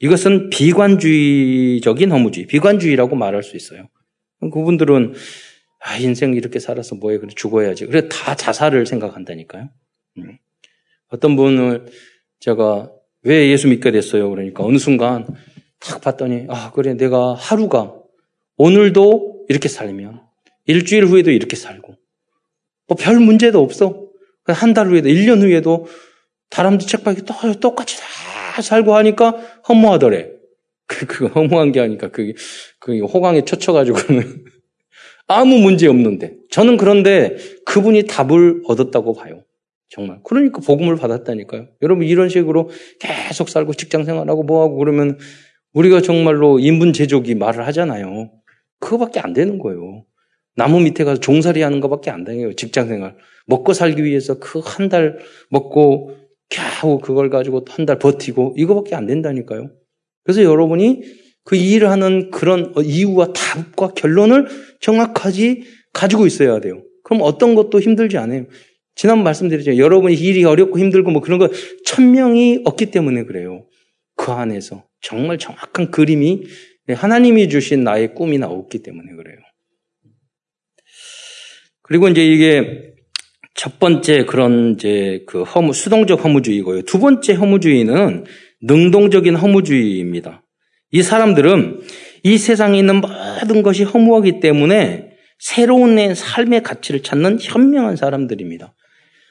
이것은 0.00 0.50
비관주의적인 0.50 2.10
허무주의, 2.10 2.46
비관주의라고 2.46 3.16
말할 3.16 3.42
수 3.42 3.56
있어요. 3.56 3.88
그분들은 4.40 5.14
아, 5.80 5.96
인생 5.96 6.34
이렇게 6.34 6.58
살아서 6.58 6.94
뭐해, 6.96 7.18
그래 7.18 7.30
죽어야지. 7.34 7.86
그래 7.86 8.08
다 8.08 8.34
자살을 8.34 8.86
생각한다니까요. 8.86 9.68
음. 10.18 10.38
어떤 11.08 11.36
분을 11.36 11.86
제가 12.40 12.90
왜 13.22 13.50
예수 13.50 13.68
믿게 13.68 13.90
됐어요? 13.90 14.30
그러니까 14.30 14.64
어느 14.64 14.78
순간 14.78 15.26
딱 15.80 16.00
봤더니 16.00 16.46
아 16.48 16.70
그래 16.72 16.94
내가 16.94 17.34
하루가 17.34 17.94
오늘도 18.56 19.46
이렇게 19.48 19.68
살면 19.68 20.20
일주일 20.66 21.06
후에도 21.06 21.30
이렇게 21.30 21.56
살고 21.56 21.94
뭐 22.88 22.96
별 22.98 23.18
문제도 23.20 23.60
없어. 23.62 24.06
한 24.46 24.74
달 24.74 24.88
후에도 24.88 25.08
1년 25.08 25.42
후에도 25.42 25.86
사람들 26.50 26.86
책박이 26.86 27.22
또 27.22 27.34
똑같이 27.60 27.96
다 27.98 28.62
살고 28.62 28.94
하니까 28.96 29.30
허무하더래. 29.68 30.30
그, 30.86 31.06
그 31.06 31.26
허무한 31.28 31.70
게 31.72 31.80
아니까 31.80 32.08
그게, 32.08 32.34
그 32.80 32.98
호강에 33.04 33.44
쳐쳐가지고는 33.44 34.44
아무 35.32 35.58
문제 35.58 35.86
없는데. 35.86 36.34
저는 36.50 36.76
그런데 36.76 37.36
그분이 37.64 38.04
답을 38.08 38.62
얻었다고 38.66 39.14
봐요. 39.14 39.44
정말. 39.88 40.18
그러니까 40.24 40.60
복음을 40.60 40.96
받았다니까요. 40.96 41.68
여러분 41.82 42.04
이런 42.06 42.28
식으로 42.28 42.70
계속 43.00 43.48
살고 43.48 43.74
직장 43.74 44.04
생활하고 44.04 44.42
뭐하고 44.42 44.76
그러면 44.76 45.18
우리가 45.72 46.00
정말로 46.00 46.58
인분 46.58 46.92
제조기 46.92 47.36
말을 47.36 47.66
하잖아요. 47.68 48.32
그거밖에 48.80 49.20
안 49.20 49.32
되는 49.32 49.58
거예요. 49.58 50.04
나무 50.56 50.80
밑에 50.80 51.04
가서 51.04 51.20
종살이 51.20 51.62
하는 51.62 51.80
것밖에 51.80 52.10
안 52.10 52.24
돼요. 52.24 52.52
직장 52.54 52.88
생활. 52.88 53.16
먹고 53.46 53.72
살기 53.72 54.02
위해서 54.04 54.38
그 54.40 54.60
한 54.60 54.88
달 54.88 55.18
먹고 55.50 56.16
겨우 56.48 56.98
그걸 56.98 57.30
가지고 57.30 57.64
한 57.68 57.86
달 57.86 57.98
버티고 58.00 58.54
이거밖에 58.56 58.96
안 58.96 59.06
된다니까요. 59.06 59.70
그래서 60.24 60.42
여러분이 60.42 61.02
그 61.50 61.56
일을 61.56 61.90
하는 61.90 62.30
그런 62.30 62.72
이유와 62.80 63.32
답과 63.32 63.88
결론을 63.94 64.46
정확하지 64.80 65.64
가지고 65.92 66.28
있어야 66.28 66.60
돼요. 66.60 66.84
그럼 67.02 67.22
어떤 67.24 67.56
것도 67.56 67.80
힘들지 67.80 68.18
않아요. 68.18 68.46
지난 68.94 69.24
말씀드렸죠. 69.24 69.76
여러분이 69.76 70.14
일이 70.14 70.44
어렵고 70.44 70.78
힘들고 70.78 71.10
뭐 71.10 71.20
그런 71.20 71.40
거 71.40 71.48
천명이 71.84 72.60
없기 72.64 72.92
때문에 72.92 73.24
그래요. 73.24 73.66
그 74.14 74.30
안에서 74.30 74.84
정말 75.00 75.38
정확한 75.38 75.90
그림이 75.90 76.44
하나님이 76.88 77.48
주신 77.48 77.82
나의 77.82 78.14
꿈이 78.14 78.38
나왔기 78.38 78.84
때문에 78.84 79.10
그래요. 79.16 79.38
그리고 81.82 82.06
이제 82.06 82.24
이게 82.24 82.92
첫 83.54 83.80
번째 83.80 84.24
그런 84.24 84.74
이제 84.74 85.24
그 85.26 85.42
허무, 85.42 85.72
수동적 85.72 86.24
허무주의고요. 86.24 86.82
두 86.82 87.00
번째 87.00 87.32
허무주의는 87.34 88.24
능동적인 88.62 89.34
허무주의입니다. 89.34 90.44
이 90.92 91.02
사람들은 91.02 91.80
이 92.22 92.38
세상에 92.38 92.78
있는 92.78 93.00
모든 93.00 93.62
것이 93.62 93.84
허무하기 93.84 94.40
때문에 94.40 95.16
새로운 95.38 95.94
내 95.94 96.14
삶의 96.14 96.62
가치를 96.62 97.02
찾는 97.02 97.38
현명한 97.40 97.96
사람들입니다. 97.96 98.74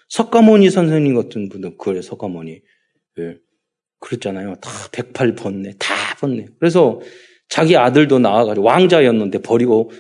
석가모니 0.09 0.71
선생님 0.71 1.13
같은 1.15 1.49
분들, 1.49 1.77
그래, 1.77 2.01
석가모니. 2.01 2.61
예. 3.19 3.37
그랬잖아요. 3.99 4.55
다 4.55 4.69
108 4.91 5.35
번네, 5.35 5.73
다 5.77 5.93
번네. 6.19 6.47
그래서 6.57 6.99
자기 7.47 7.77
아들도 7.77 8.17
나와가지고 8.19 8.65
왕자였는데 8.65 9.39
버리고 9.41 9.91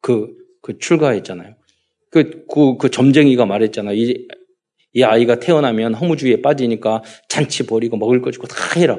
그, 0.00 0.28
그 0.60 0.78
출가했잖아요. 0.78 1.54
그, 2.10 2.44
그, 2.52 2.76
그 2.76 2.90
점쟁이가 2.90 3.46
말했잖아요. 3.46 3.94
이, 3.94 4.28
이 4.92 5.02
아이가 5.02 5.40
태어나면 5.40 5.94
허무주의에 5.94 6.42
빠지니까 6.42 7.02
잔치 7.28 7.66
버리고 7.66 7.96
먹을 7.96 8.20
거 8.20 8.30
주고 8.30 8.46
다 8.46 8.56
해라. 8.78 8.98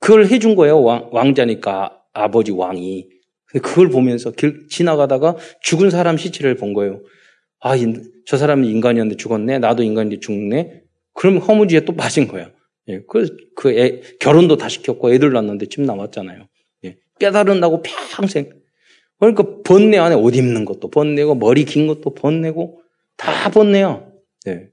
그걸 0.00 0.26
해준 0.26 0.54
거예요. 0.54 0.82
왕, 0.82 1.08
왕자니까 1.12 2.02
아버지 2.12 2.52
왕이. 2.52 3.08
그걸 3.62 3.88
보면서 3.88 4.30
길, 4.32 4.66
지나가다가 4.68 5.36
죽은 5.62 5.90
사람 5.90 6.16
시체를 6.16 6.56
본 6.56 6.74
거예요. 6.74 7.00
아, 7.60 7.74
저 8.26 8.36
사람은 8.36 8.64
인간이었는데 8.64 9.16
죽었네. 9.16 9.58
나도 9.58 9.82
인간인데 9.82 10.20
죽네. 10.20 10.82
그럼 11.14 11.38
허무주의에 11.38 11.84
또 11.84 11.94
빠진 11.94 12.28
거야. 12.28 12.50
예, 12.88 13.00
그, 13.08 13.36
그 13.56 13.72
애, 13.72 14.00
결혼도 14.20 14.56
다 14.56 14.68
시켰고 14.68 15.12
애들 15.12 15.32
낳았는데 15.32 15.66
집 15.66 15.80
나왔잖아요. 15.80 16.46
예, 16.84 16.96
깨달은다고 17.18 17.82
평생. 17.82 18.50
그러니까 19.18 19.44
번뇌 19.64 19.98
안에 19.98 20.14
옷 20.14 20.36
입는 20.36 20.64
것도 20.64 20.90
번뇌고 20.90 21.36
머리 21.36 21.64
긴 21.64 21.86
것도 21.86 22.14
번뇌고 22.14 22.80
다 23.16 23.50
번뇌야. 23.50 24.06
예. 24.48 24.68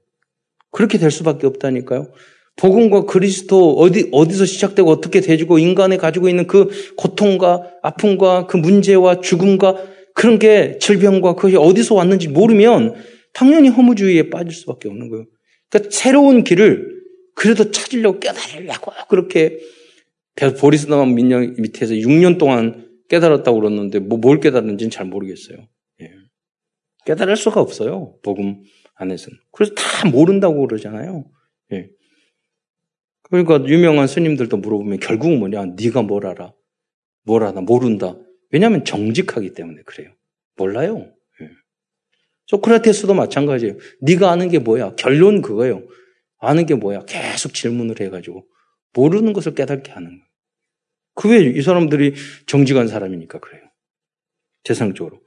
그렇게 0.70 0.98
될 0.98 1.10
수밖에 1.10 1.46
없다니까요. 1.46 2.12
복음과 2.56 3.04
그리스도 3.06 3.74
어디 3.78 4.08
어디서 4.12 4.44
시작되고 4.44 4.88
어떻게 4.90 5.20
되지고 5.20 5.58
인간이 5.58 5.96
가지고 5.96 6.28
있는 6.28 6.46
그 6.46 6.68
고통과 6.96 7.70
아픔과 7.82 8.46
그 8.46 8.56
문제와 8.56 9.20
죽음과 9.20 9.84
그런 10.14 10.38
게 10.38 10.78
질병과 10.78 11.34
그것이 11.34 11.56
어디서 11.56 11.96
왔는지 11.96 12.28
모르면 12.28 12.94
당연히 13.32 13.68
허무주의에 13.68 14.30
빠질 14.30 14.52
수밖에 14.52 14.88
없는 14.88 15.08
거예요. 15.08 15.26
그러니까 15.68 15.90
새로운 15.90 16.44
길을 16.44 16.94
그래도 17.34 17.72
찾으려고 17.72 18.20
깨달으려고 18.20 18.92
그렇게 19.08 19.58
보리스나만 20.60 21.14
민영 21.14 21.54
밑에서 21.58 21.94
6년 21.94 22.38
동안 22.38 22.88
깨달았다고 23.08 23.60
그러는데 23.60 23.98
뭐 23.98 24.18
뭘 24.18 24.38
깨달은지는 24.40 24.90
잘 24.90 25.06
모르겠어요. 25.06 25.58
예. 26.02 26.10
깨달을 27.06 27.36
수가 27.36 27.60
없어요. 27.60 28.14
복음 28.22 28.62
안에서는. 28.94 29.36
그래서 29.50 29.74
다 29.74 30.08
모른다고 30.08 30.66
그러잖아요. 30.66 31.24
예. 31.72 31.88
그러니까 33.42 33.68
유명한 33.68 34.06
스님들도 34.06 34.58
물어보면 34.58 35.00
결국은 35.00 35.40
뭐냐? 35.40 35.74
네가 35.76 36.02
뭘 36.02 36.24
알아? 36.26 36.52
뭘 37.24 37.42
알아? 37.42 37.62
모른다. 37.62 38.16
왜냐하면 38.50 38.84
정직하기 38.84 39.54
때문에 39.54 39.82
그래요. 39.82 40.12
몰라요. 40.56 41.12
예. 41.40 41.48
소크라테스도 42.46 43.12
마찬가지예요. 43.14 43.76
네가 44.02 44.30
아는 44.30 44.48
게 44.50 44.60
뭐야? 44.60 44.94
결론 44.94 45.42
그거예요. 45.42 45.82
아는 46.38 46.64
게 46.66 46.76
뭐야? 46.76 47.06
계속 47.06 47.54
질문을 47.54 48.00
해가지고 48.00 48.46
모르는 48.92 49.32
것을 49.32 49.56
깨닫게 49.56 49.90
하는 49.90 50.10
거예요. 50.10 50.24
그게 51.14 51.58
이 51.58 51.60
사람들이 51.60 52.14
정직한 52.46 52.86
사람이니까 52.86 53.40
그래요. 53.40 53.62
세상적으로. 54.62 55.20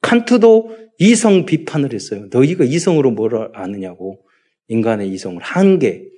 칸트도 0.00 0.76
이성 0.98 1.46
비판을 1.46 1.92
했어요. 1.92 2.26
너희가 2.32 2.64
이성으로 2.64 3.12
뭘 3.12 3.50
아느냐고. 3.54 4.26
인간의 4.66 5.10
이성을. 5.10 5.40
한계. 5.40 6.10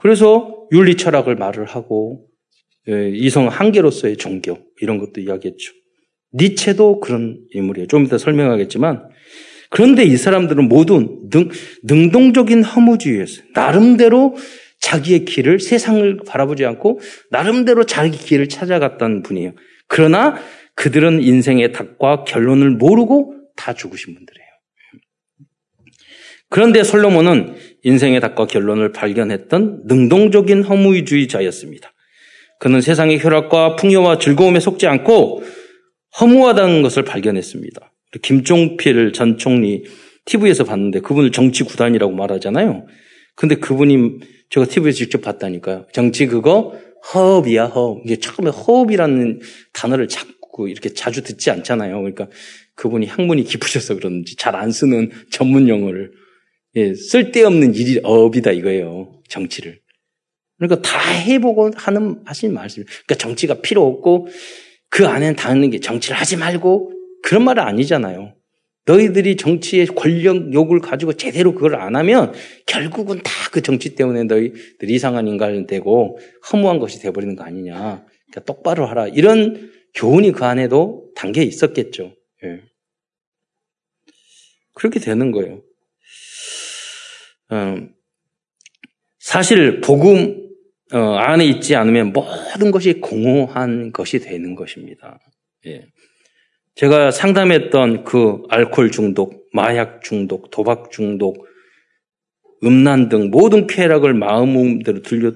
그래서 0.00 0.66
윤리 0.72 0.96
철학을 0.96 1.36
말을 1.36 1.64
하고, 1.66 2.26
예, 2.88 3.10
이성 3.10 3.48
한계로서의 3.48 4.16
종교. 4.16 4.58
이런 4.80 4.98
것도 4.98 5.20
이야기했죠. 5.20 5.72
니체도 6.34 7.00
그런 7.00 7.40
인물이에요. 7.52 7.86
좀 7.88 8.04
이따 8.04 8.18
설명하겠지만, 8.18 9.08
그런데 9.70 10.04
이 10.04 10.16
사람들은 10.16 10.68
모두 10.68 11.28
능, 11.30 11.48
능동적인 11.84 12.64
허무주의였어요. 12.64 13.44
나름대로 13.54 14.36
자기의 14.80 15.24
길을 15.24 15.60
세상을 15.60 16.20
바라보지 16.26 16.64
않고 16.64 17.00
나름대로 17.30 17.84
자기 17.84 18.16
길을 18.16 18.48
찾아갔던 18.48 19.22
분이에요. 19.22 19.52
그러나 19.88 20.36
그들은 20.74 21.22
인생의 21.22 21.72
답과 21.72 22.24
결론을 22.24 22.70
모르고 22.70 23.34
다 23.56 23.74
죽으신 23.74 24.14
분들이에요. 24.14 24.48
그런데 26.50 26.82
솔로몬은 26.82 27.56
인생의 27.82 28.20
답과 28.20 28.46
결론을 28.46 28.92
발견했던 28.92 29.82
능동적인 29.86 30.62
허무주의자였습니다. 30.64 31.92
그는 32.58 32.80
세상의 32.80 33.18
쾌락과 33.18 33.76
풍요와 33.76 34.18
즐거움에 34.18 34.60
속지 34.60 34.86
않고 34.86 35.42
허무하다는 36.20 36.82
것을 36.82 37.04
발견했습니다. 37.04 37.92
김종필 38.22 39.12
전 39.12 39.38
총리 39.38 39.84
TV에서 40.24 40.64
봤는데 40.64 41.00
그분을 41.00 41.30
정치 41.30 41.62
구단이라고 41.64 42.12
말하잖아요. 42.12 42.86
근데 43.36 43.54
그분이 43.56 44.18
제가 44.50 44.66
TV에서 44.66 44.96
직접 44.96 45.22
봤다니까요. 45.22 45.86
정치 45.92 46.26
그거 46.26 46.74
허업이야, 47.14 47.66
허업. 47.66 48.02
이게 48.04 48.16
처음에 48.16 48.50
허업이라는 48.50 49.40
단어를 49.72 50.08
자꾸 50.08 50.68
이렇게 50.68 50.88
자주 50.88 51.22
듣지 51.22 51.50
않잖아요. 51.50 51.96
그러니까 51.98 52.28
그분이 52.74 53.06
학문이 53.06 53.44
깊으셔서 53.44 53.94
그런지 53.94 54.36
잘 54.36 54.56
안 54.56 54.72
쓰는 54.72 55.10
전문 55.30 55.68
용어를 55.68 56.10
예, 56.78 56.94
쓸데없는 56.94 57.74
일이 57.74 58.00
업이다 58.02 58.52
이거예요. 58.52 59.20
정치를. 59.28 59.80
그러니까 60.58 60.82
다 60.82 60.98
해보고 61.00 61.70
하는 61.76 62.20
하신 62.24 62.52
말씀. 62.54 62.84
그러니까 62.84 63.14
정치가 63.16 63.60
필요 63.60 63.86
없고 63.86 64.28
그 64.90 65.06
안에는 65.06 65.36
닿는 65.36 65.70
게 65.70 65.80
정치를 65.80 66.16
하지 66.16 66.36
말고 66.36 66.92
그런 67.22 67.44
말은 67.44 67.62
아니잖아요. 67.62 68.34
너희들이 68.86 69.36
정치의 69.36 69.86
권력 69.86 70.52
욕을 70.54 70.80
가지고 70.80 71.12
제대로 71.12 71.52
그걸 71.52 71.76
안 71.76 71.94
하면 71.94 72.32
결국은 72.66 73.20
다 73.22 73.38
그 73.50 73.62
정치 73.62 73.94
때문에 73.94 74.24
너희들 74.24 74.90
이상한 74.90 75.26
인간 75.26 75.66
되고 75.66 76.18
허무한 76.52 76.78
것이 76.78 77.00
돼버리는 77.00 77.34
거 77.36 77.44
아니냐. 77.44 78.04
그러니까 78.30 78.40
똑바로 78.46 78.86
하라. 78.86 79.08
이런 79.08 79.70
교훈이 79.94 80.32
그 80.32 80.44
안에도 80.44 81.10
담겨 81.16 81.42
있었겠죠. 81.42 82.14
예. 82.44 82.60
그렇게 84.74 85.00
되는 85.00 85.32
거예요. 85.32 85.62
음, 87.52 87.94
사실 89.18 89.80
복음 89.80 90.48
어, 90.92 90.98
안에 90.98 91.44
있지 91.44 91.76
않으면 91.76 92.12
모든 92.12 92.70
것이 92.70 92.94
공허한 92.94 93.92
것이 93.92 94.20
되는 94.20 94.54
것입니다. 94.54 95.18
예. 95.66 95.86
제가 96.74 97.10
상담했던 97.10 98.04
그 98.04 98.42
알코올 98.48 98.90
중독, 98.90 99.48
마약 99.52 100.02
중독, 100.02 100.50
도박 100.50 100.90
중독, 100.90 101.46
음란 102.64 103.08
등 103.08 103.30
모든 103.30 103.66
쾌락을 103.66 104.14
마음대로 104.14 105.02
들려, 105.02 105.32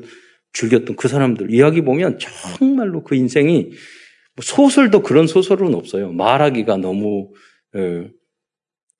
즐겼던 0.53 0.97
그 0.97 1.09
사람들 1.09 1.53
이야기 1.53 1.83
보면 1.83 2.19
정말로 2.19 3.03
그 3.03 3.15
인생이 3.15 3.65
뭐 3.65 4.43
소설도 4.43 5.03
그런 5.03 5.27
소설은 5.27 5.75
없어요. 5.75 6.13
말하기가 6.13 6.77
너무 6.79 7.33
예, 7.77 8.09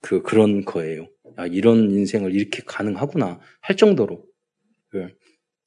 그 0.01 0.21
그런 0.21 0.65
거예요. 0.65 1.07
아, 1.35 1.47
이런 1.47 1.91
인생을 1.91 2.33
이렇게 2.33 2.61
가능하구나 2.65 3.39
할 3.61 3.77
정도로. 3.77 4.23
예. 4.95 5.09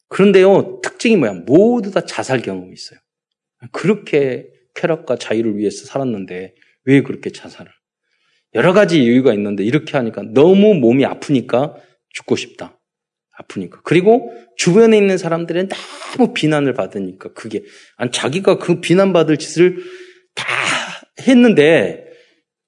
그런데요 0.08 0.80
특징이 0.82 1.16
뭐야? 1.16 1.32
모두 1.46 1.90
다 1.90 2.00
자살 2.04 2.42
경험이 2.42 2.72
있어요. 2.72 2.98
그렇게 3.72 4.48
쾌락과 4.74 5.16
자유를 5.16 5.56
위해서 5.56 5.86
살았는데 5.86 6.54
왜 6.84 7.02
그렇게 7.02 7.30
자살을? 7.30 7.70
여러 8.54 8.72
가지 8.72 9.02
이유가 9.02 9.34
있는데 9.34 9.64
이렇게 9.64 9.96
하니까 9.96 10.22
너무 10.22 10.74
몸이 10.74 11.04
아프니까 11.04 11.76
죽고 12.10 12.36
싶다. 12.36 12.78
아프니까. 13.32 13.80
그리고 13.84 14.32
주변에 14.56 14.96
있는 14.96 15.18
사람들은 15.18 15.68
너무 15.68 16.32
비난을 16.32 16.72
받으니까 16.74 17.32
그게 17.34 17.64
아니 17.96 18.10
자기가 18.10 18.58
그 18.58 18.80
비난받을 18.80 19.36
짓을 19.36 19.78
다 20.34 20.46
했는데 21.26 22.05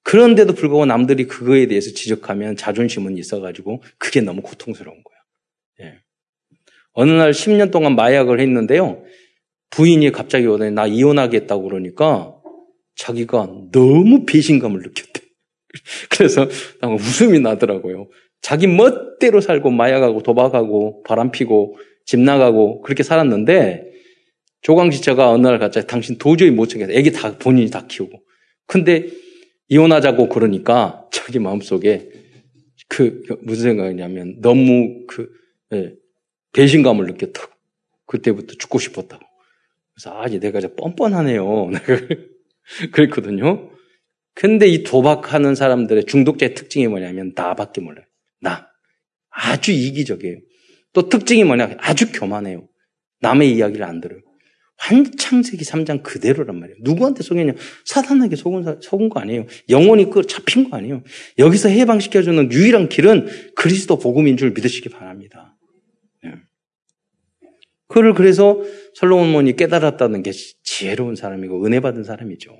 그런데도 0.09 0.53
불구하고 0.53 0.87
남들이 0.87 1.27
그거에 1.27 1.67
대해서 1.67 1.91
지적하면 1.91 2.55
자존심은 2.55 3.15
있어가지고 3.19 3.83
그게 3.99 4.21
너무 4.21 4.41
고통스러운 4.41 4.97
거예요. 5.03 5.91
예. 5.91 5.99
어느 6.93 7.11
날 7.11 7.29
10년 7.29 7.69
동안 7.69 7.95
마약을 7.95 8.39
했는데요. 8.39 9.03
부인이 9.69 10.11
갑자기 10.11 10.47
오더니 10.47 10.71
나 10.71 10.87
이혼하겠다고 10.87 11.61
그러니까 11.61 12.33
자기가 12.95 13.67
너무 13.71 14.25
배신감을 14.25 14.81
느꼈대. 14.81 15.21
그래서 16.09 16.47
웃음이 16.81 17.39
나더라고요. 17.41 18.07
자기 18.41 18.65
멋대로 18.65 19.41
살고 19.41 19.69
마약하고 19.69 20.23
도박하고 20.23 21.03
바람피고 21.03 21.77
집 22.07 22.19
나가고 22.19 22.81
그렇게 22.81 23.03
살았는데 23.03 23.91
조광지처가 24.63 25.29
어느 25.29 25.45
날 25.45 25.59
갑자기 25.59 25.85
당신 25.85 26.17
도저히 26.17 26.49
못 26.49 26.65
참겠다. 26.65 26.93
애기 26.93 27.11
다 27.11 27.37
본인이 27.37 27.69
다 27.69 27.85
키우고. 27.87 28.23
근데 28.65 29.28
이혼하자고 29.69 30.29
그러니까 30.29 31.07
자기 31.11 31.39
마음속에 31.39 32.09
그, 32.87 33.23
그 33.27 33.37
무슨 33.41 33.63
생각이냐면 33.63 34.41
너무 34.41 35.05
그 35.07 35.31
예, 35.73 35.93
배신감을 36.53 37.05
느꼈다고. 37.05 37.53
그때부터 38.05 38.55
죽고 38.55 38.79
싶었다고. 38.79 39.23
그래서 39.93 40.17
아, 40.17 40.27
내가 40.27 40.59
이제 40.59 40.73
뻔뻔하네요. 40.75 41.69
그랬거든요. 42.91 43.69
근데 44.33 44.67
이 44.67 44.83
도박하는 44.83 45.53
사람들의 45.53 46.05
중독자의 46.05 46.55
특징이 46.55 46.87
뭐냐면 46.87 47.33
나밖에 47.35 47.81
몰라요. 47.81 48.05
나. 48.41 48.67
아주 49.29 49.71
이기적이에요. 49.71 50.37
또 50.93 51.07
특징이 51.07 51.43
뭐냐? 51.43 51.75
아주 51.77 52.11
교만해요. 52.11 52.67
남의 53.19 53.53
이야기를 53.53 53.85
안 53.85 54.01
들어요. 54.01 54.21
환창세기 54.79 55.63
3장 55.63 56.03
그대로란 56.03 56.59
말이에요. 56.59 56.77
누구한테 56.81 57.21
속였냐? 57.21 57.53
사탄에게 57.85 58.35
속은, 58.35 58.79
속은 58.81 59.09
거 59.09 59.19
아니에요. 59.19 59.45
영혼이 59.69 60.09
그 60.09 60.25
잡힌 60.25 60.69
거 60.69 60.77
아니에요. 60.77 61.03
여기서 61.37 61.69
해방시켜주는 61.69 62.51
유일한 62.51 62.89
길은 62.89 63.27
그리스도 63.55 63.99
복음인 63.99 64.37
줄 64.37 64.51
믿으시기 64.51 64.89
바랍니다. 64.89 65.57
네. 66.23 66.31
그를 67.87 68.13
그래서 68.13 68.61
솔로몬이 68.93 69.55
깨달았다는 69.55 70.23
게 70.23 70.31
지혜로운 70.63 71.15
사람이고 71.15 71.65
은혜 71.65 71.81
받은 71.81 72.03
사람이죠. 72.03 72.55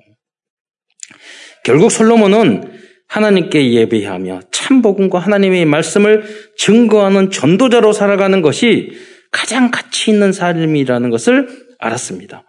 결국 1.64 1.90
솔로몬은 1.90 2.78
하나님께 3.08 3.72
예배하며 3.72 4.40
참 4.52 4.82
복음과 4.82 5.18
하나님의 5.18 5.64
말씀을 5.64 6.22
증거하는 6.56 7.30
전도자로 7.30 7.92
살아가는 7.92 8.40
것이 8.40 8.92
가장 9.32 9.70
가치 9.70 10.10
있는 10.10 10.32
삶이라는 10.32 11.10
것을 11.10 11.69
알았습니다. 11.80 12.44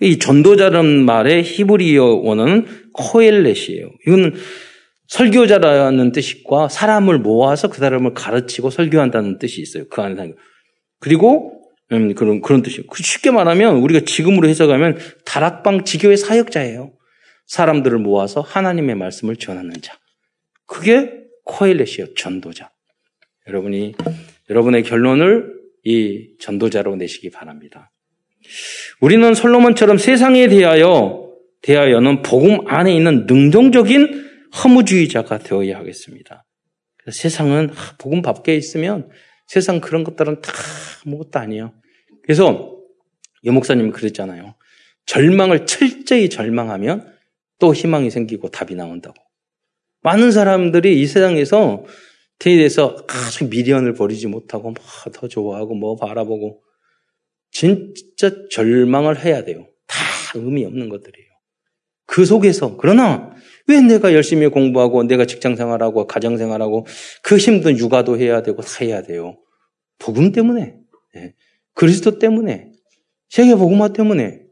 이 0.00 0.18
전도자라는 0.18 1.04
말의 1.04 1.42
히브리어 1.42 2.04
원어는 2.04 2.66
코엘렛이에요. 2.92 3.90
이거는 4.06 4.34
설교자라는 5.08 6.12
뜻과 6.12 6.68
사람을 6.68 7.18
모아서 7.18 7.68
그 7.68 7.78
사람을 7.78 8.14
가르치고 8.14 8.70
설교한다는 8.70 9.38
뜻이 9.38 9.60
있어요. 9.60 9.88
그 9.88 10.02
안에 10.02 10.34
그리고 11.00 11.62
음, 11.92 12.14
그런 12.14 12.40
그런 12.40 12.62
뜻이에요. 12.62 12.86
그 12.90 13.02
쉽게 13.02 13.30
말하면 13.30 13.76
우리가 13.76 14.00
지금으로 14.00 14.48
해석하면 14.48 14.98
다락방 15.24 15.84
지교의 15.84 16.16
사역자예요. 16.16 16.92
사람들을 17.46 17.98
모아서 17.98 18.40
하나님의 18.40 18.96
말씀을 18.96 19.36
전하는 19.36 19.72
자. 19.80 19.96
그게 20.66 21.12
코엘렛이에요. 21.44 22.14
전도자. 22.14 22.70
여러분이 23.46 23.94
여러분의 24.50 24.82
결론을 24.82 25.54
이 25.84 26.34
전도자로 26.40 26.96
내시기 26.96 27.30
바랍니다. 27.30 27.92
우리는 29.00 29.34
솔로몬처럼 29.34 29.98
세상에 29.98 30.48
대하여 30.48 31.32
대하여는 31.62 32.22
복음 32.22 32.66
안에 32.68 32.94
있는 32.94 33.26
능동적인 33.26 34.26
허무주의자가 34.62 35.38
되어야 35.38 35.78
하겠습니다. 35.78 36.44
세상은 37.10 37.70
복음 37.98 38.22
밖에 38.22 38.54
있으면 38.56 39.08
세상 39.46 39.80
그런 39.80 40.04
것들은 40.04 40.40
다 40.40 40.52
아무것도 41.04 41.38
아니에요. 41.38 41.72
그래서 42.22 42.76
여 43.44 43.52
목사님 43.52 43.90
그랬잖아요. 43.90 44.54
절망을 45.06 45.66
철저히 45.66 46.28
절망하면 46.28 47.12
또 47.58 47.72
희망이 47.72 48.10
생기고 48.10 48.50
답이 48.50 48.74
나온다고. 48.74 49.14
많은 50.02 50.30
사람들이 50.30 51.00
이 51.00 51.06
세상에서 51.06 51.84
대해서 52.38 52.96
아주 53.08 53.48
미련을 53.48 53.94
버리지 53.94 54.26
못하고 54.26 54.70
뭐 54.72 54.84
더 55.12 55.28
좋아하고 55.28 55.74
뭐 55.74 55.96
바라보고 55.96 56.60
진짜 57.56 58.48
절망을 58.50 59.24
해야 59.24 59.42
돼요. 59.42 59.66
다 59.86 59.96
의미 60.34 60.66
없는 60.66 60.90
것들이에요. 60.90 61.26
그 62.04 62.26
속에서 62.26 62.76
그러나 62.76 63.34
왜 63.66 63.80
내가 63.80 64.12
열심히 64.12 64.46
공부하고 64.48 65.04
내가 65.04 65.24
직장 65.24 65.56
생활하고 65.56 66.06
가정 66.06 66.36
생활하고 66.36 66.86
그 67.22 67.38
힘든 67.38 67.78
육아도 67.78 68.18
해야 68.18 68.42
되고 68.42 68.60
다 68.60 68.84
해야 68.84 69.02
돼요. 69.02 69.38
복음 69.98 70.32
때문에 70.32 70.76
네. 71.14 71.34
그리스도 71.72 72.18
때문에 72.18 72.72
세계 73.30 73.54
복음화 73.54 73.88
때문에 73.88 74.42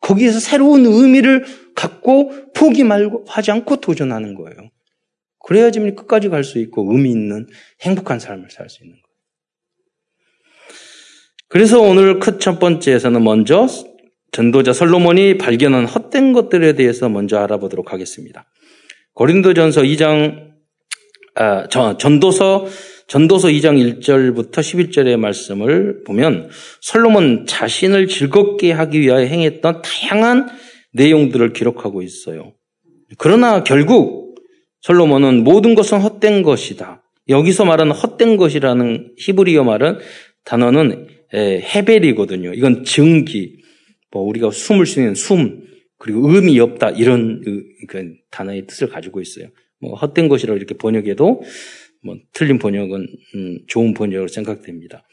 거기에서 0.00 0.40
새로운 0.40 0.86
의미를 0.86 1.44
갖고 1.76 2.32
포기 2.52 2.82
말고 2.82 3.26
하지 3.28 3.52
않고 3.52 3.76
도전하는 3.76 4.34
거예요. 4.34 4.70
그래야지 5.38 5.78
끝까지 5.78 6.28
갈 6.28 6.42
수 6.42 6.58
있고 6.58 6.90
의미 6.90 7.12
있는 7.12 7.46
행복한 7.82 8.18
삶을 8.18 8.50
살 8.50 8.68
수 8.68 8.82
있는. 8.82 8.99
그래서 11.50 11.80
오늘 11.80 12.20
첫 12.38 12.60
번째에서는 12.60 13.24
먼저 13.24 13.66
전도자 14.30 14.72
솔로몬이 14.72 15.36
발견한 15.36 15.84
헛된 15.84 16.32
것들에 16.32 16.74
대해서 16.74 17.08
먼저 17.08 17.38
알아보도록 17.38 17.92
하겠습니다. 17.92 18.46
고린도전서 19.14 19.82
2장 19.82 20.50
아, 21.34 21.66
전도서 21.98 22.66
전도서 23.08 23.48
2장 23.48 24.00
1절부터 24.00 24.58
11절의 24.58 25.16
말씀을 25.16 26.04
보면 26.06 26.50
솔로몬 26.80 27.46
자신을 27.46 28.06
즐겁게 28.06 28.70
하기 28.70 29.00
위하여 29.00 29.26
행했던 29.26 29.82
다양한 29.82 30.48
내용들을 30.92 31.52
기록하고 31.52 32.02
있어요. 32.02 32.52
그러나 33.18 33.64
결국 33.64 34.36
솔로몬은 34.82 35.42
모든 35.42 35.74
것은 35.74 35.98
헛된 35.98 36.44
것이다. 36.44 37.02
여기서 37.28 37.64
말하는 37.64 37.90
헛된 37.90 38.36
것이라는 38.36 39.14
히브리어 39.18 39.64
말은 39.64 39.98
단어는 40.44 41.08
헤벨이거든요. 41.38 42.52
이건 42.54 42.84
증기, 42.84 43.62
뭐 44.10 44.22
우리가 44.22 44.50
숨을 44.50 44.86
쉬는 44.86 45.14
숨, 45.14 45.64
그리고 45.98 46.30
의미 46.30 46.58
없다 46.58 46.90
이런 46.90 47.42
그 47.88 48.14
단어의 48.30 48.66
뜻을 48.66 48.88
가지고 48.88 49.20
있어요. 49.20 49.48
뭐 49.80 49.94
헛된 49.94 50.28
것이라고 50.28 50.56
이렇게 50.56 50.74
번역해도 50.74 51.42
뭐 52.02 52.16
틀린 52.32 52.58
번역은 52.58 53.06
음, 53.34 53.58
좋은 53.66 53.94
번역으로 53.94 54.28
생각됩니다. 54.28 55.06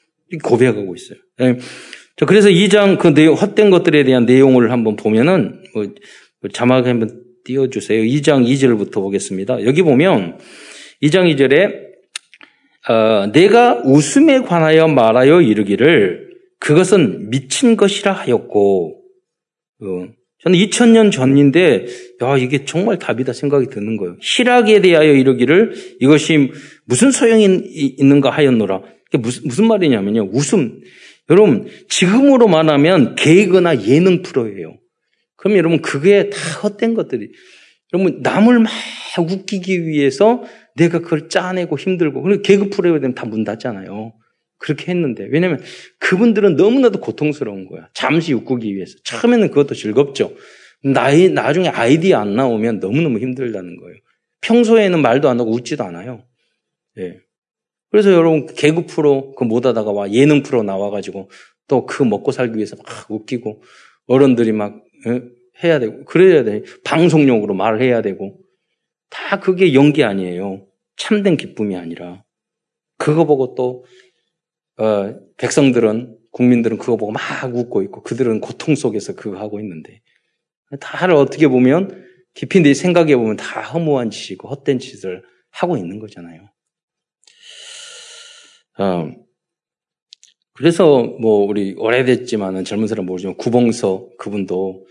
고백하고 0.44 0.96
있어요. 0.96 1.20
네. 1.38 1.58
자, 2.16 2.26
그래서 2.26 2.50
2장 2.50 2.98
그 2.98 3.14
내용, 3.14 3.36
헛된 3.36 3.70
것들에 3.70 4.04
대한 4.04 4.26
내용을 4.26 4.72
한번 4.72 4.96
보면은 4.96 5.62
뭐, 5.74 5.84
뭐 5.84 6.50
자막 6.52 6.86
한번 6.86 7.22
띄워주세요. 7.44 8.02
2장 8.04 8.46
2절부터 8.46 8.94
보겠습니다. 8.94 9.66
여기 9.66 9.82
보면 9.82 10.40
2장 11.02 11.34
2절에 11.34 11.87
어, 12.90 13.32
내가 13.32 13.82
웃음에 13.84 14.42
관하여 14.42 14.88
말하여 14.88 15.42
이르기를 15.42 16.28
그것은 16.60 17.30
미친 17.30 17.76
것이라 17.76 18.14
하였고 18.14 19.02
어, 19.82 20.08
저는 20.44 20.58
2000년 20.60 21.12
전인데 21.12 21.86
야 22.22 22.38
이게 22.38 22.64
정말 22.64 23.00
답이다 23.00 23.34
생각이 23.34 23.68
드는 23.68 23.98
거예요. 23.98 24.18
희락에 24.22 24.82
대하여 24.82 25.12
이르기를 25.14 25.74
이것이 26.00 26.52
무슨 26.86 27.12
소용이 27.12 27.46
있는가 27.98 28.30
하였노라. 28.30 28.82
이게 29.10 29.18
무슨 29.18 29.44
무슨 29.46 29.68
말이냐면요. 29.68 30.30
웃음. 30.32 30.80
여러분 31.30 31.68
지금으로 31.90 32.48
말하면 32.48 33.16
개그나 33.16 33.84
예능 33.86 34.22
프로예요. 34.22 34.78
그럼 35.36 35.58
여러분 35.58 35.82
그게 35.82 36.30
다 36.30 36.38
헛된 36.64 36.94
것들이. 36.94 37.32
여러분 37.94 38.22
남을 38.22 38.60
막 38.60 38.72
웃기기 39.20 39.88
위해서 39.88 40.44
내가 40.76 41.00
그걸 41.00 41.30
짜내고 41.30 41.78
힘들고 41.78 42.22
그리고 42.22 42.42
개그 42.42 42.70
프로에 42.70 43.00
되면 43.00 43.16
다문 43.16 43.44
닫잖아요. 43.44 44.14
그렇게 44.60 44.92
했는데 44.92 45.28
왜냐하면 45.32 45.62
그분들은 46.00 46.56
너무나도 46.56 47.00
고통스러운 47.00 47.68
거야. 47.68 47.90
잠시 47.94 48.34
웃기 48.34 48.76
위해서. 48.76 48.96
처음에는 49.04 49.50
그것도 49.50 49.76
즐겁죠. 49.76 50.34
나이 50.84 51.30
나중에 51.30 51.70
아이디어 51.70 52.20
안 52.20 52.36
나오면 52.36 52.80
너무너무 52.80 53.20
힘들다는 53.20 53.78
거예요. 53.78 53.98
평소에는 54.42 55.02
말도 55.02 55.30
안 55.30 55.40
하고 55.40 55.52
웃지도 55.52 55.84
않아요. 55.84 56.24
예. 57.00 57.20
그래서 57.92 58.12
여러분 58.12 58.46
개그 58.48 58.86
프로 58.86 59.34
그 59.36 59.46
못 59.46 59.66
하다가 59.66 59.92
와 59.92 60.12
예능 60.12 60.44
프로 60.44 60.64
나와가지고 60.64 61.30
또 61.68 61.86
그 61.86 62.04
먹고 62.04 62.32
살기 62.32 62.56
위해서 62.58 62.76
막 62.76 62.86
웃기고 63.12 63.62
어른들이 64.08 64.52
막 64.52 64.84
예? 65.08 65.22
해야 65.64 65.80
되고 65.80 66.06
그래야 66.06 66.44
돼 66.44 66.64
방송용으로 66.84 67.54
말을 67.54 67.82
해야 67.82 68.02
되고 68.02 68.38
다 69.10 69.40
그게 69.40 69.74
연기 69.74 70.04
아니에요. 70.04 70.68
참된 70.96 71.38
기쁨이 71.38 71.76
아니라 71.76 72.24
그거 72.98 73.26
보고 73.26 73.56
또 73.56 73.86
어, 74.78 75.16
백성들은 75.38 76.18
국민들은 76.32 76.78
그거 76.78 76.98
보고 76.98 77.12
막 77.12 77.22
웃고 77.56 77.82
있고 77.84 78.04
그들은 78.04 78.42
고통 78.42 78.76
속에서 78.76 79.16
그거 79.16 79.38
하고 79.38 79.60
있는데 79.60 80.02
다를 80.80 81.16
어떻게 81.16 81.48
보면 81.48 82.06
깊이 82.34 82.62
내 82.62 82.74
생각해 82.74 83.16
보면 83.16 83.38
다 83.38 83.62
허무한 83.62 84.12
짓이고 84.12 84.48
헛된 84.48 84.80
짓을 84.80 85.24
하고 85.50 85.78
있는 85.78 86.00
거잖아요. 86.00 86.52
어, 88.80 89.12
그래서 90.54 91.04
뭐 91.04 91.46
우리 91.46 91.74
오래됐지만은 91.78 92.64
젊은 92.64 92.88
사람 92.88 93.06
모르지만 93.06 93.38
구봉서 93.38 94.10
그분도 94.20 94.86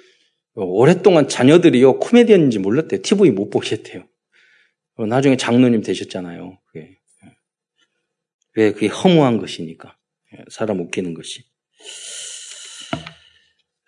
오랫동안 0.64 1.28
자녀들이요 1.28 1.98
코미디언인지 1.98 2.58
몰랐대요. 2.58 3.02
TV 3.02 3.30
못 3.30 3.50
보겠대요. 3.50 4.04
어, 4.96 5.06
나중에 5.06 5.36
장로님 5.36 5.82
되셨잖아요. 5.82 6.58
그게. 6.66 6.96
왜 8.56 8.72
그게 8.72 8.86
허무한 8.86 9.38
것이니까. 9.38 9.96
예, 10.32 10.44
사람 10.48 10.80
웃기는 10.80 11.12
것이. 11.12 11.42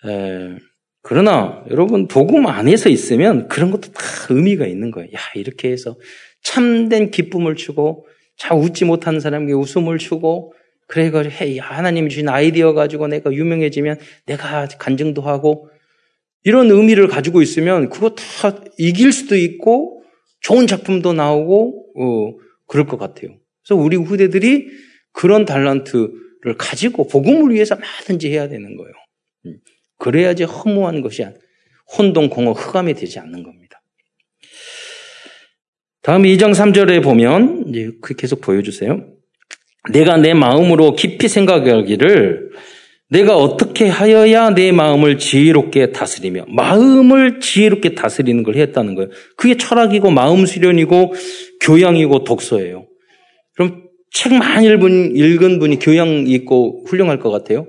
에, 0.07 0.59
그러나 1.01 1.65
여러분 1.71 2.07
복음 2.07 2.47
안에서 2.47 2.91
있으면 2.91 3.49
그런 3.49 3.71
것도 3.71 3.93
다 3.93 4.03
의미가 4.29 4.67
있는 4.67 4.91
거예요. 4.91 5.09
야 5.15 5.19
이렇게 5.35 5.71
해서 5.71 5.99
참된 6.43 7.11
기쁨을 7.11 7.57
주고 7.57 8.07
잘 8.37 8.59
웃지 8.59 8.85
못하는 8.85 9.21
사람에게 9.21 9.55
웃음을 9.55 9.97
주고 9.97 10.53
그래 10.87 11.11
가지고 11.11 11.35
해 11.35 11.59
하나님이 11.59 12.11
주신 12.11 12.29
아이디어 12.29 12.75
가지고 12.75 13.09
내가 13.09 13.33
유명해지면 13.33 13.99
내가 14.27 14.67
간증도 14.67 15.23
하고 15.23 15.71
이런 16.45 16.71
의미를 16.71 17.09
가지고 17.09 17.43
있으면 17.43 17.91
그거 17.91 18.15
다 18.15 18.61
이길 18.79 19.13
수도 19.13 19.37
있고 19.37 20.03
좋은 20.41 20.67
작품도 20.67 21.13
나오고 21.13 21.93
어, 21.97 22.39
그럴 22.67 22.87
것 22.87 22.99
같아요. 22.99 23.37
그래서 23.67 23.81
우리 23.81 23.97
후대들이 23.97 24.69
그런 25.13 25.45
달란트를 25.45 26.57
가지고 26.59 27.09
복음을 27.09 27.53
위해서 27.53 27.77
뭐든지 27.77 28.31
해야 28.31 28.49
되는 28.49 28.77
거예요. 28.77 28.93
음. 29.47 29.59
그래야지 29.99 30.45
허무한 30.45 31.01
것이 31.01 31.25
혼동, 31.97 32.29
공허, 32.29 32.53
흑암이 32.53 32.95
되지 32.95 33.19
않는 33.19 33.43
겁니다. 33.43 33.83
다음 36.03 36.23
2장 36.23 36.55
3절에 36.55 37.03
보면 37.03 37.65
이제 37.69 37.91
그 38.01 38.15
계속 38.15 38.41
보여주세요. 38.41 39.07
내가 39.91 40.17
내 40.17 40.35
마음으로 40.35 40.95
깊이 40.95 41.29
생각하기를 41.29 42.51
내가 43.11 43.37
어떻게 43.37 43.89
하여야 43.89 44.51
내 44.51 44.71
마음을 44.71 45.19
지혜롭게 45.19 45.93
다스리며 45.93 46.45
마음을 46.49 47.41
지혜롭게 47.41 47.95
다스리는 47.95 48.43
걸 48.43 48.57
했다는 48.57 48.95
거예요. 48.95 49.11
그게 49.37 49.57
철학이고 49.57 50.11
마음 50.11 50.45
수련이고 50.45 51.15
교양이고 51.61 52.25
독서예요. 52.25 52.87
그럼 53.55 53.85
책 54.13 54.35
많이 54.35 54.67
읽은, 54.67 55.17
읽은 55.17 55.59
분이 55.59 55.79
교양 55.79 56.27
있고 56.27 56.85
훌륭할 56.87 57.19
것 57.19 57.31
같아요. 57.31 57.67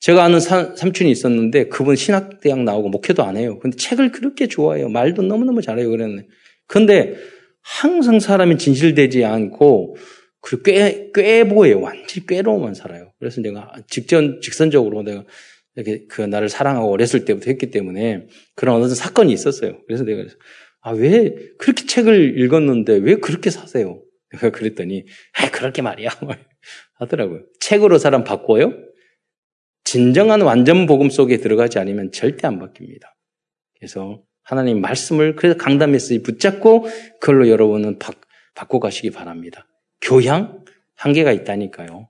제가 0.00 0.22
아는 0.22 0.38
사, 0.38 0.74
삼촌이 0.76 1.10
있었는데 1.10 1.68
그분 1.68 1.96
신학대학 1.96 2.62
나오고 2.62 2.90
목회도 2.90 3.24
안 3.24 3.36
해요. 3.36 3.58
근데 3.58 3.76
책을 3.76 4.12
그렇게 4.12 4.46
좋아해요. 4.46 4.88
말도 4.88 5.22
너무너무 5.22 5.60
잘해요. 5.60 5.90
그랬는데. 5.90 6.26
근데 6.66 7.14
항상 7.62 8.20
사람이 8.20 8.58
진실되지 8.58 9.24
않고 9.24 9.96
그 10.40 10.62
꽤, 10.62 11.10
꾀보예요. 11.14 11.80
완전히 11.80 12.26
꾀로만 12.26 12.74
살아요. 12.74 13.07
그래서 13.18 13.40
내가 13.40 13.72
직전, 13.88 14.40
직선적으로 14.40 15.02
내가 15.02 15.24
이렇게 15.74 16.06
그 16.06 16.22
나를 16.22 16.48
사랑하고 16.48 16.90
어렸을 16.90 17.24
때부터 17.24 17.50
했기 17.50 17.70
때문에 17.70 18.26
그런 18.54 18.76
어떤 18.76 18.94
사건이 18.94 19.32
있었어요. 19.32 19.80
그래서 19.86 20.04
내가 20.04 20.24
아, 20.80 20.92
왜 20.92 21.34
그렇게 21.58 21.86
책을 21.86 22.38
읽었는데 22.40 22.94
왜 22.94 23.16
그렇게 23.16 23.50
사세요? 23.50 24.02
내가 24.32 24.50
그랬더니, 24.50 25.04
아, 25.34 25.50
그렇게 25.50 25.82
말이야. 25.82 26.10
하더라고요. 26.94 27.44
책으로 27.60 27.98
사람 27.98 28.24
바꿔요? 28.24 28.74
진정한 29.84 30.42
완전 30.42 30.86
복음 30.86 31.08
속에 31.08 31.38
들어가지 31.38 31.78
않으면 31.78 32.12
절대 32.12 32.46
안 32.46 32.58
바뀝니다. 32.58 33.04
그래서 33.78 34.22
하나님 34.42 34.80
말씀을 34.80 35.36
그래서 35.36 35.56
강단 35.56 35.92
메시지 35.92 36.22
붙잡고 36.22 36.86
그걸로 37.20 37.48
여러분은 37.48 37.98
바, 37.98 38.12
바꿔 38.54 38.80
가시기 38.80 39.10
바랍니다. 39.10 39.66
교양 40.00 40.64
한계가 40.96 41.32
있다니까요. 41.32 42.08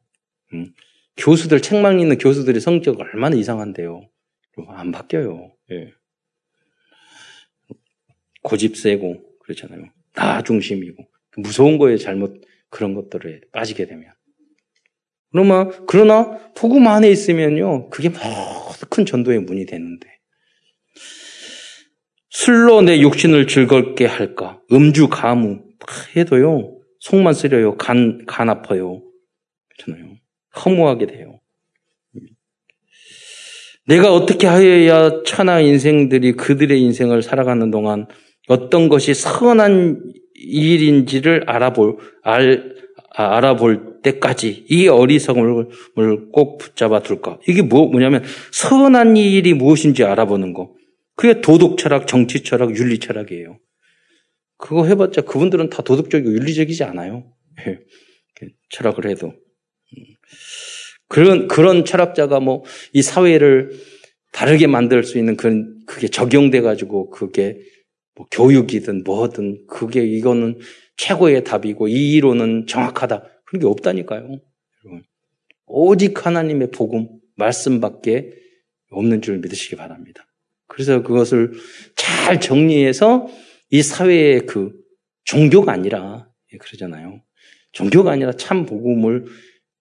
음. 0.54 0.72
교수들 1.18 1.60
책만 1.60 2.00
읽는 2.00 2.18
교수들의 2.18 2.60
성격 2.60 3.00
얼마나 3.00 3.36
이상한데요. 3.36 4.08
안 4.68 4.90
바뀌어요. 4.90 5.52
예. 5.72 5.92
고집 8.42 8.76
세고 8.76 9.22
그렇잖아요. 9.40 9.84
나 10.14 10.42
중심이고 10.42 11.04
무서운 11.36 11.78
거에 11.78 11.96
잘못 11.96 12.40
그런 12.70 12.94
것들에 12.94 13.40
빠지게 13.52 13.86
되면. 13.86 14.12
그러나 15.30 15.68
그러나 15.86 16.52
복음 16.54 16.86
안에 16.86 17.10
있으면요 17.10 17.90
그게 17.90 18.10
큰 18.88 19.04
전도의 19.04 19.40
문이 19.40 19.66
되는데 19.66 20.08
술로 22.30 22.80
내 22.80 23.00
육신을 23.00 23.46
즐겁게 23.46 24.06
할까 24.06 24.62
음주 24.72 25.08
가무 25.08 25.62
해도요 26.16 26.78
속만 27.00 27.34
쓰려요. 27.34 27.76
간, 27.76 28.24
간 28.26 28.48
아파요. 28.48 29.02
그렇잖아요. 29.68 30.17
허무하게 30.64 31.06
돼요. 31.06 31.40
내가 33.86 34.12
어떻게 34.12 34.46
하여야 34.46 35.22
천하 35.24 35.60
인생들이 35.60 36.32
그들의 36.32 36.78
인생을 36.80 37.22
살아가는 37.22 37.70
동안 37.70 38.06
어떤 38.48 38.88
것이 38.88 39.14
선한 39.14 40.12
일인지를 40.34 41.44
알아볼, 41.46 41.96
알, 42.22 42.74
아, 43.14 43.36
알아볼 43.36 44.00
때까지 44.02 44.66
이 44.68 44.88
어리석음을 44.88 46.30
꼭 46.32 46.58
붙잡아 46.58 47.00
둘까? 47.00 47.38
이게 47.48 47.62
뭐, 47.62 47.88
뭐냐면 47.88 48.22
선한 48.52 49.16
일이 49.16 49.54
무엇인지 49.54 50.04
알아보는 50.04 50.52
거. 50.52 50.74
그게 51.16 51.40
도덕 51.40 51.78
철학, 51.78 52.06
정치 52.06 52.44
철학, 52.44 52.76
윤리 52.76 52.98
철학이에요. 52.98 53.58
그거 54.56 54.86
해봤자 54.86 55.22
그분들은 55.22 55.70
다 55.70 55.82
도덕적이고 55.82 56.32
윤리적이지 56.32 56.84
않아요. 56.84 57.32
예. 57.66 57.78
철학을 58.70 59.06
해도. 59.06 59.32
음. 61.08 61.14
그런, 61.14 61.48
그런 61.48 61.84
철학자가 61.84 62.40
뭐, 62.40 62.64
이 62.92 63.02
사회를 63.02 63.72
다르게 64.32 64.66
만들 64.66 65.04
수 65.04 65.18
있는 65.18 65.36
그런, 65.36 65.78
그게 65.86 66.08
적용돼가지고, 66.08 67.10
그게 67.10 67.58
뭐 68.14 68.26
교육이든 68.30 69.04
뭐든, 69.04 69.66
그게 69.66 70.04
이거는 70.04 70.58
최고의 70.96 71.44
답이고, 71.44 71.88
이 71.88 72.12
이론은 72.12 72.66
정확하다. 72.66 73.22
그런 73.44 73.60
게 73.60 73.66
없다니까요. 73.66 74.38
오직 75.66 76.26
하나님의 76.26 76.70
복음, 76.70 77.08
말씀밖에 77.36 78.32
없는 78.90 79.22
줄 79.22 79.38
믿으시기 79.38 79.76
바랍니다. 79.76 80.26
그래서 80.66 81.02
그것을 81.02 81.52
잘 81.96 82.40
정리해서 82.40 83.28
이 83.70 83.82
사회의 83.82 84.46
그 84.46 84.72
종교가 85.24 85.72
아니라 85.72 86.28
예, 86.52 86.56
그러잖아요. 86.58 87.22
종교가 87.72 88.12
아니라 88.12 88.32
참 88.32 88.64
복음을 88.64 89.26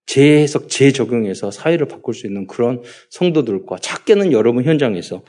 재해석, 0.07 0.69
재적용해서 0.69 1.51
사회를 1.51 1.87
바꿀 1.87 2.15
수 2.15 2.25
있는 2.25 2.47
그런 2.47 2.81
성도들과 3.09 3.77
작게는 3.79 4.31
여러분 4.31 4.63
현장에서 4.63 5.23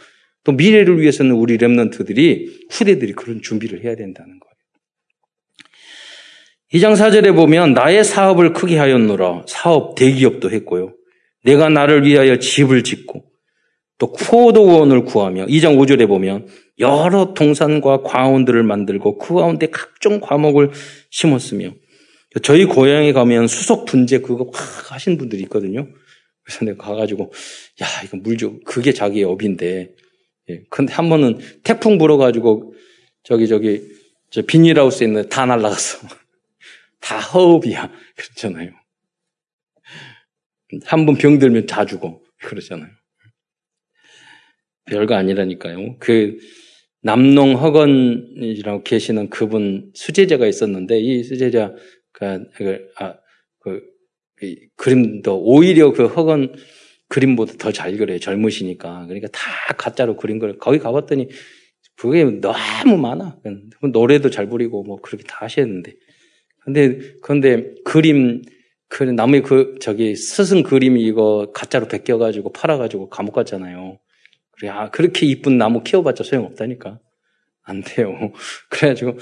또 0.45 0.53
미래를 0.53 1.01
위해서는 1.01 1.33
우리 1.33 1.59
랩런트들이 1.59 2.71
후대들이 2.71 3.13
그런 3.13 3.43
준비를 3.43 3.85
해야 3.85 3.95
된다는 3.97 4.39
거예요. 4.41 4.49
2장 6.73 6.95
4절에 6.95 7.35
보면 7.35 7.75
나의 7.75 8.05
사업을 8.05 8.53
크게 8.53 8.79
하였노라. 8.79 9.45
사업 9.47 9.95
대기업도 9.95 10.51
했고요. 10.51 10.95
내가 11.45 11.69
나를 11.69 12.07
위하여 12.07 12.39
집을 12.39 12.85
짓고 12.85 13.25
또 13.99 14.13
포도원을 14.13 15.05
구하며 15.05 15.47
2장 15.47 15.77
5절에 15.77 16.07
보면 16.07 16.47
여러 16.79 17.35
동산과 17.35 18.03
과원들을 18.03 18.63
만들고 18.63 19.19
그 19.19 19.35
가운데 19.35 19.67
각종 19.71 20.21
과목을 20.21 20.71
심었으며 21.11 21.73
저희 22.43 22.65
고향에 22.67 23.13
가면 23.13 23.49
수석 23.49 23.85
분재 23.87 24.21
그거 24.21 24.51
확 24.53 24.93
하신 24.93 25.17
분들이 25.19 25.43
있거든요. 25.45 25.89
그래서 26.45 26.65
내가 26.65 26.85
가가지고 26.85 27.33
야 27.83 27.87
이거 28.05 28.17
물 28.19 28.37
좀 28.37 28.61
그게 28.65 28.93
자기의 28.93 29.25
업인데 29.25 29.95
예. 30.51 30.63
근데 30.71 30.93
한 30.93 31.09
번은 31.09 31.39
태풍 31.63 31.99
불어가지고 31.99 32.75
저기 33.23 33.49
저기 33.49 33.83
저 34.31 34.43
비닐하우스에 34.43 35.07
있는 35.07 35.29
다 35.29 35.47
날라갔어. 35.47 36.07
다 37.01 37.19
허업이야. 37.21 37.93
그렇잖아요. 38.17 38.73
한 40.85 41.07
번 41.07 41.17
병들면 41.17 41.67
다 41.67 41.87
죽어. 41.87 42.21
그러잖아요. 42.43 42.91
별거 44.87 45.15
아니라니까요. 45.15 45.97
그 45.99 46.39
남농 47.03 47.55
허건이라고 47.63 48.83
계시는 48.83 49.31
그분 49.31 49.91
수제자가 49.95 50.47
있었는데 50.47 50.99
이 51.01 51.23
수제자 51.25 51.75
가 52.19 52.41
그, 52.55 52.89
아, 52.99 53.15
그, 53.61 53.83
그 54.37 54.55
그림도 54.77 55.41
오히려 55.43 55.93
그 55.93 56.07
허건 56.07 56.55
그림보다 57.09 57.55
더 57.59 57.73
잘 57.73 57.97
그려요. 57.97 58.19
젊으시니까. 58.19 59.07
그러니까 59.07 59.29
다 59.33 59.41
가짜로 59.77 60.17
그린 60.17 60.39
걸 60.39 60.59
거기 60.59 60.79
가봤더니 60.79 61.29
그게 61.97 62.25
너무 62.25 62.97
많아. 62.97 63.39
노래도 63.93 64.31
잘 64.31 64.49
부리고 64.49 64.85
뭐 64.85 65.01
그렇게 65.01 65.25
다 65.25 65.39
하셨는데. 65.41 65.95
근데 66.65 66.99
근데 67.23 67.75
그림 67.85 68.43
그 68.89 69.03
나무에 69.05 69.41
그 69.41 69.77
저기 69.81 70.17
스승 70.17 70.63
그림이 70.63 71.03
이거 71.03 71.51
가짜로 71.55 71.89
베껴가지고 71.89 72.53
팔아가지고 72.53 73.09
감옥 73.09 73.33
갔잖아요. 73.35 73.99
그래 74.53 74.69
아 74.71 74.91
그렇게 74.91 75.27
이쁜 75.27 75.57
나무 75.59 75.83
키워봤자 75.83 76.25
소용없다니까 76.25 77.01
안 77.63 77.83
돼요. 77.83 78.33
그래가지고 78.71 79.19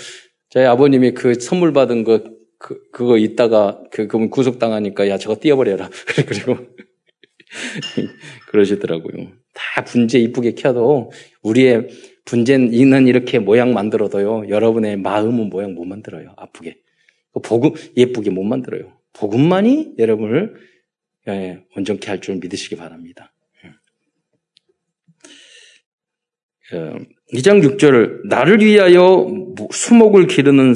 저희 0.50 0.64
아버님이 0.64 1.12
그 1.12 1.34
선물 1.34 1.72
받은 1.72 2.04
거 2.04 2.24
그, 2.58 2.90
그거 2.90 3.18
있다가 3.18 3.82
그 3.90 4.06
그분 4.06 4.30
구속당하니까 4.30 5.08
야 5.08 5.18
저거 5.18 5.36
띄워버려라. 5.40 5.90
그리고 6.26 6.56
그러시더라고요. 8.48 9.32
다 9.52 9.84
분재 9.84 10.18
이쁘게 10.18 10.54
켜도 10.54 11.12
우리의 11.42 11.88
분재는 12.24 13.06
이렇게 13.06 13.38
모양 13.38 13.72
만들어도요. 13.72 14.48
여러분의 14.48 14.96
마음은 14.96 15.48
모양 15.48 15.74
못 15.74 15.84
만들어요. 15.84 16.34
아프게. 16.36 16.78
그 17.32 17.40
복음 17.40 17.72
예쁘게 17.96 18.30
못 18.30 18.42
만들어요. 18.42 18.92
복음만이 19.12 19.94
여러분을 19.98 20.56
예, 21.28 21.64
온전케 21.76 22.08
할 22.08 22.20
줄 22.20 22.36
믿으시기 22.36 22.76
바랍니다. 22.76 23.32
2장 27.32 27.62
예. 27.62 27.68
6절 27.68 28.26
나를 28.26 28.60
위하여 28.60 29.28
수목을 29.70 30.26
기르는 30.26 30.74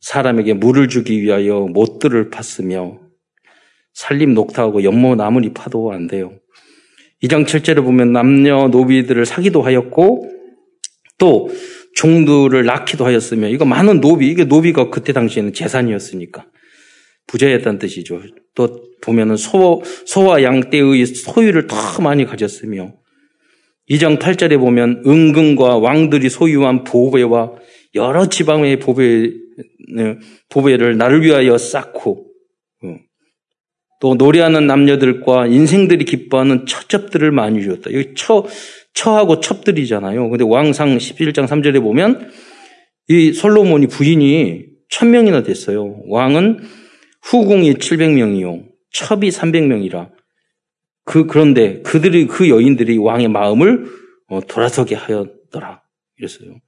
사람에게 0.00 0.54
물을 0.54 0.88
주기 0.88 1.20
위하여 1.22 1.66
못들을 1.70 2.30
팠으며 2.30 2.98
살림 3.92 4.34
녹타하고 4.34 4.84
연못 4.84 5.16
나무리 5.16 5.52
파도 5.52 5.92
안 5.92 6.06
돼요. 6.06 6.32
2장 7.22 7.46
7절에 7.46 7.82
보면 7.82 8.12
남녀 8.12 8.68
노비들을 8.68 9.26
사기도 9.26 9.62
하였고 9.62 10.30
또 11.18 11.50
종들을 11.94 12.64
낳기도 12.64 13.04
하였으며 13.04 13.48
이거 13.48 13.64
많은 13.64 14.00
노비 14.00 14.28
이게 14.28 14.44
노비가 14.44 14.88
그때 14.88 15.12
당시에는 15.12 15.52
재산이었으니까 15.52 16.46
부자였다는 17.26 17.78
뜻이죠. 17.80 18.22
또 18.54 18.82
보면은 19.02 19.36
소, 19.36 19.82
소와 20.06 20.42
양 20.42 20.70
떼의 20.70 21.06
소유를 21.06 21.66
더 21.66 21.76
많이 22.00 22.24
가졌으며 22.24 22.94
2장 23.90 24.18
8절에 24.18 24.58
보면 24.58 25.02
은근과 25.06 25.78
왕들이 25.78 26.28
소유한 26.28 26.84
보배와 26.84 27.52
여러 27.94 28.28
지방의 28.28 28.78
보배, 28.78 29.30
보배를 30.48 30.96
나를 30.96 31.22
위하여 31.22 31.56
쌓고 31.58 32.28
또 34.00 34.14
노래하는 34.14 34.66
남녀들과 34.66 35.46
인생들이 35.48 36.04
기뻐하는 36.04 36.66
처첩들을 36.66 37.30
많이 37.32 37.62
주었다. 37.62 37.92
여기 37.92 38.14
처, 38.14 38.46
처하고 38.94 39.40
첩들이잖아요. 39.40 40.30
근데 40.30 40.44
왕상 40.44 40.96
11장 40.96 41.46
3절에 41.46 41.82
보면 41.82 42.30
이 43.08 43.32
솔로몬이 43.32 43.88
부인이 43.88 44.66
천명이나 44.88 45.42
됐어요. 45.42 46.00
왕은 46.06 46.60
후궁이 47.22 47.74
700명이요. 47.74 48.68
첩이 48.92 49.30
300명이라. 49.30 50.10
그, 51.04 51.26
그런데 51.26 51.82
그들이, 51.82 52.26
그 52.26 52.48
여인들이 52.48 52.98
왕의 52.98 53.28
마음을 53.28 53.86
어, 54.28 54.40
돌아서게 54.46 54.94
하였더라. 54.94 55.82
이랬어요. 56.18 56.58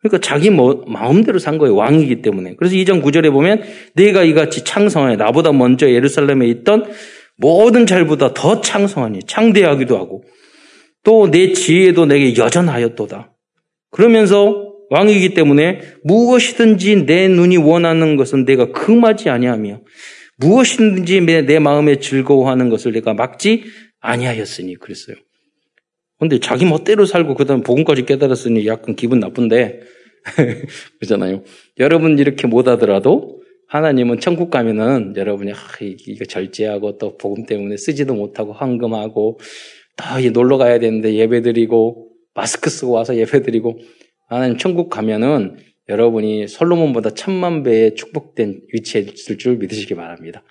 그러니까 0.00 0.20
자기 0.20 0.50
뭐, 0.50 0.84
마음대로 0.86 1.38
산 1.38 1.58
거예요. 1.58 1.74
왕이기 1.74 2.22
때문에. 2.22 2.54
그래서 2.56 2.76
2장 2.76 3.02
9절에 3.02 3.32
보면 3.32 3.62
내가 3.94 4.22
이같이 4.22 4.64
창성하니 4.64 5.16
나보다 5.16 5.52
먼저 5.52 5.90
예루살렘에 5.90 6.46
있던 6.48 6.84
모든 7.36 7.86
잘보다 7.86 8.34
더 8.34 8.60
창성하니 8.60 9.20
창대하기도 9.26 9.96
하고 9.96 10.24
또 11.04 11.30
내 11.30 11.52
지혜도 11.52 12.06
내게 12.06 12.36
여전하였도다. 12.36 13.32
그러면서 13.90 14.68
왕이기 14.90 15.34
때문에 15.34 15.80
무엇이든지 16.04 17.06
내 17.06 17.28
눈이 17.28 17.56
원하는 17.58 18.16
것은 18.16 18.44
내가 18.44 18.72
금하지 18.72 19.30
아니하며 19.30 19.82
무엇이든지 20.38 21.20
내 21.22 21.58
마음에 21.58 21.98
즐거워하는 21.98 22.70
것을 22.70 22.92
내가 22.92 23.14
막지 23.14 23.64
아니하였으니 24.00 24.76
그랬어요. 24.76 25.16
근데 26.18 26.40
자기 26.40 26.64
멋대로 26.64 27.06
살고 27.06 27.34
그다음 27.34 27.62
복음까지 27.62 28.04
깨달았으니 28.04 28.66
약간 28.66 28.96
기분 28.96 29.20
나쁜데 29.20 29.80
그러잖아요. 30.98 31.44
여러분 31.78 32.18
이렇게 32.18 32.46
못 32.46 32.66
하더라도 32.68 33.42
하나님은 33.68 34.18
천국 34.20 34.50
가면은 34.50 35.14
여러분이 35.16 35.52
아, 35.52 35.56
이거 35.80 36.24
절제하고 36.24 36.98
또 36.98 37.16
복음 37.18 37.46
때문에 37.46 37.76
쓰지도 37.76 38.14
못하고 38.14 38.52
황금하고 38.52 39.38
또 39.96 40.30
놀러 40.32 40.56
가야 40.58 40.78
되는데 40.78 41.14
예배 41.14 41.42
드리고 41.42 42.08
마스크 42.34 42.70
쓰고 42.70 42.92
와서 42.92 43.16
예배 43.16 43.42
드리고 43.42 43.78
하나님 44.28 44.56
천국 44.56 44.90
가면은 44.90 45.56
여러분이 45.88 46.48
솔로몬보다 46.48 47.10
천만 47.10 47.62
배의 47.62 47.94
축복된 47.94 48.60
위치에 48.72 49.02
있을 49.02 49.38
줄 49.38 49.56
믿으시기 49.56 49.94
바랍니다. 49.94 50.42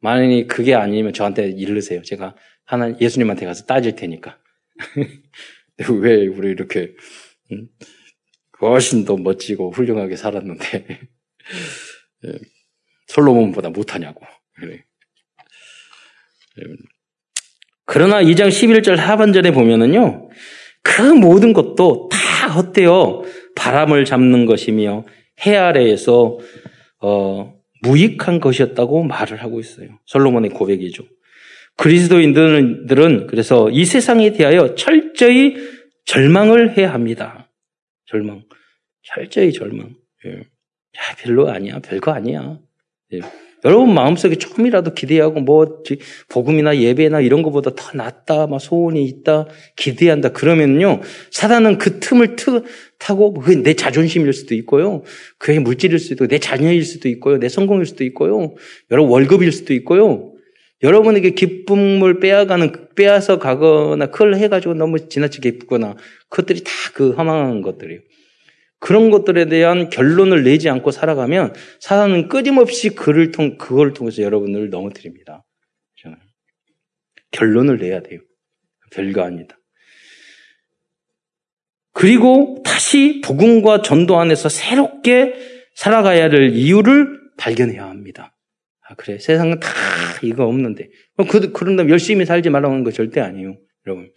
만약에 0.00 0.46
그게 0.46 0.74
아니면 0.74 1.12
저한테 1.12 1.48
이르세요. 1.48 2.02
제가 2.02 2.34
하나 2.64 2.94
예수님한테 3.00 3.46
가서 3.46 3.64
따질 3.64 3.96
테니까. 3.96 4.38
왜 6.00 6.26
우리 6.26 6.50
이렇게 6.50 6.94
음, 7.50 7.68
훨씬 8.60 9.04
더 9.04 9.16
멋지고 9.16 9.70
훌륭하게 9.70 10.16
살았는데 10.16 11.00
예, 12.26 12.32
솔로몬보다 13.08 13.70
못하냐고. 13.70 14.24
그래. 14.54 14.84
예. 16.58 16.62
그러나 17.84 18.22
2장 18.22 18.48
11절 18.48 18.96
하반절에 18.96 19.52
보면은요, 19.52 20.30
그 20.82 21.02
모든 21.02 21.52
것도 21.52 22.08
다 22.10 22.48
헛되어 22.48 23.22
바람을 23.56 24.04
잡는 24.04 24.46
것이며 24.46 25.04
해 25.46 25.56
아래에서 25.56 26.38
어, 27.00 27.54
무익한 27.82 28.40
것이었다고 28.40 29.02
말을 29.02 29.42
하고 29.42 29.60
있어요. 29.60 29.88
솔로몬의 30.06 30.50
고백이죠. 30.50 31.04
그리스도인들은 31.82 33.26
그래서 33.26 33.68
이 33.68 33.84
세상에 33.84 34.32
대하여 34.32 34.76
철저히 34.76 35.56
절망을 36.04 36.78
해야 36.78 36.94
합니다. 36.94 37.50
절망. 38.06 38.44
철저히 39.02 39.52
절망. 39.52 39.96
예. 40.24 40.30
야, 40.30 41.16
별로 41.18 41.50
아니야. 41.50 41.80
별거 41.80 42.12
아니야. 42.12 42.60
예. 43.14 43.20
여러분 43.64 43.94
마음속에 43.94 44.36
조금이라도 44.36 44.94
기대하고 44.94 45.40
뭐 45.40 45.82
복음이나 46.28 46.78
예배나 46.78 47.20
이런 47.20 47.42
것보다 47.42 47.74
더 47.74 47.96
낫다, 47.96 48.46
막 48.46 48.60
소원이 48.60 49.04
있다, 49.04 49.46
기대한다 49.76 50.30
그러면요 50.30 51.00
사단은 51.30 51.78
그 51.78 52.00
틈을 52.00 52.34
트, 52.34 52.64
타고 52.98 53.32
그게 53.32 53.62
내 53.62 53.74
자존심일 53.74 54.32
수도 54.32 54.56
있고요, 54.56 55.04
그게 55.38 55.60
물질일 55.60 56.00
수도 56.00 56.24
있고 56.24 56.26
내 56.26 56.38
자녀일 56.40 56.84
수도 56.84 57.08
있고요, 57.08 57.38
내 57.38 57.48
성공일 57.48 57.86
수도 57.86 58.02
있고요, 58.02 58.56
여러분 58.90 59.12
월급일 59.12 59.52
수도 59.52 59.74
있고요, 59.74 60.31
여러분에게 60.82 61.30
기쁨을 61.30 62.20
빼앗가는, 62.20 62.94
빼앗아 62.96 63.38
가거나 63.38 64.06
그걸 64.06 64.36
해가지고 64.36 64.74
너무 64.74 65.08
지나치게 65.08 65.52
기쁘거나 65.52 65.96
그것들이 66.28 66.62
다 66.64 66.72
그 66.94 67.12
허망한 67.12 67.62
것들이에요. 67.62 68.00
그런 68.78 69.10
것들에 69.10 69.46
대한 69.46 69.90
결론을 69.90 70.42
내지 70.42 70.68
않고 70.68 70.90
살아가면 70.90 71.54
사단은 71.80 72.28
끊임없이 72.28 72.90
그를 72.90 73.30
통, 73.30 73.56
그걸 73.56 73.92
통해서 73.92 74.22
여러분을 74.22 74.70
넘어뜨립니다. 74.70 75.44
결론을 77.30 77.78
내야 77.78 78.02
돼요. 78.02 78.20
별거 78.90 79.22
아니다. 79.22 79.56
그리고 81.94 82.62
다시 82.64 83.22
복음과 83.24 83.82
전도 83.82 84.18
안에서 84.18 84.48
새롭게 84.48 85.34
살아가야 85.74 86.28
될 86.28 86.50
이유를 86.50 87.20
발견해야 87.38 87.84
합니다. 87.84 88.36
아, 88.92 88.94
그래. 88.96 89.18
세상은 89.18 89.58
다 89.58 89.68
이거 90.22 90.44
없는데. 90.46 90.88
그, 91.30 91.52
그런다면 91.52 91.90
열심히 91.90 92.26
살지 92.26 92.50
말라고 92.50 92.72
하는 92.72 92.84
거 92.84 92.90
절대 92.90 93.20
아니에요. 93.20 93.56
여러분. 93.86 94.10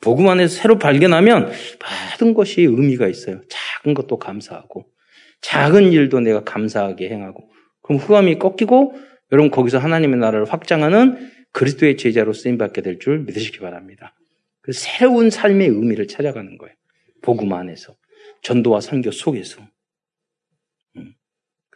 복음 0.00 0.28
안에서 0.28 0.54
새로 0.54 0.78
발견하면 0.78 1.50
모든 2.12 2.34
것이 2.34 2.62
의미가 2.62 3.08
있어요. 3.08 3.40
작은 3.48 3.94
것도 3.94 4.18
감사하고, 4.18 4.86
작은 5.40 5.92
일도 5.92 6.20
내가 6.20 6.44
감사하게 6.44 7.08
행하고, 7.08 7.48
그럼 7.82 8.00
후감이 8.00 8.38
꺾이고, 8.38 8.94
여러분 9.32 9.50
거기서 9.50 9.78
하나님의 9.78 10.20
나라를 10.20 10.44
확장하는 10.46 11.30
그리스도의 11.52 11.96
제자로 11.96 12.34
쓰임받게 12.34 12.82
될 12.82 12.98
줄 12.98 13.20
믿으시기 13.20 13.60
바랍니다. 13.60 14.14
그 14.60 14.72
새로운 14.72 15.30
삶의 15.30 15.68
의미를 15.68 16.06
찾아가는 16.06 16.58
거예요. 16.58 16.74
복음 17.22 17.52
안에서. 17.54 17.94
전도와 18.42 18.80
선교 18.80 19.10
속에서. 19.10 19.62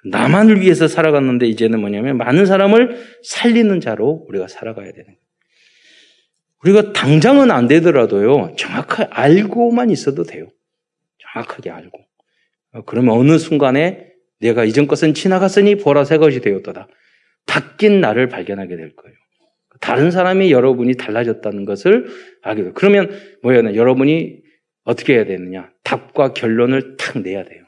음. 0.07 0.11
나만을 0.11 0.61
위해서 0.61 0.89
살아갔는데 0.89 1.47
이제는 1.47 1.81
뭐냐면 1.81 2.17
많은 2.17 2.47
사람을 2.47 2.99
살리는 3.23 3.81
자로 3.81 4.27
우리가 4.29 4.49
살아가야 4.49 4.93
되는 4.93 5.05
거예요. 5.05 5.19
우리가 6.65 6.93
당장은 6.93 7.51
안 7.51 7.69
되더라도요, 7.69 8.57
정확하게 8.57 9.11
알고만 9.13 9.91
있어도 9.91 10.25
돼요. 10.25 10.49
정확하게 11.19 11.71
알고. 11.71 11.99
어, 12.73 12.83
그러면 12.85 13.15
어느 13.17 13.39
순간에 13.39 14.09
내가 14.41 14.65
이전 14.65 14.87
것은 14.87 15.15
지나갔으니 15.15 15.77
보라 15.77 16.05
새 16.05 16.19
것이 16.19 16.41
되었도다. 16.41 16.89
바뀐 17.47 18.01
나를 18.01 18.29
발견하게 18.29 18.77
될 18.77 18.95
거예요. 18.95 19.17
다른 19.81 20.11
사람이 20.11 20.51
여러분이 20.51 20.97
달라졌다는 20.97 21.65
것을 21.65 22.07
알게 22.43 22.63
돼요. 22.63 22.73
그러면 22.75 23.11
뭐예요? 23.43 23.75
여러분이 23.75 24.41
어떻게 24.85 25.15
해야 25.15 25.25
되느냐? 25.25 25.71
답과 25.85 26.33
결론을 26.33 26.97
탁 26.97 27.21
내야 27.21 27.45
돼요. 27.45 27.68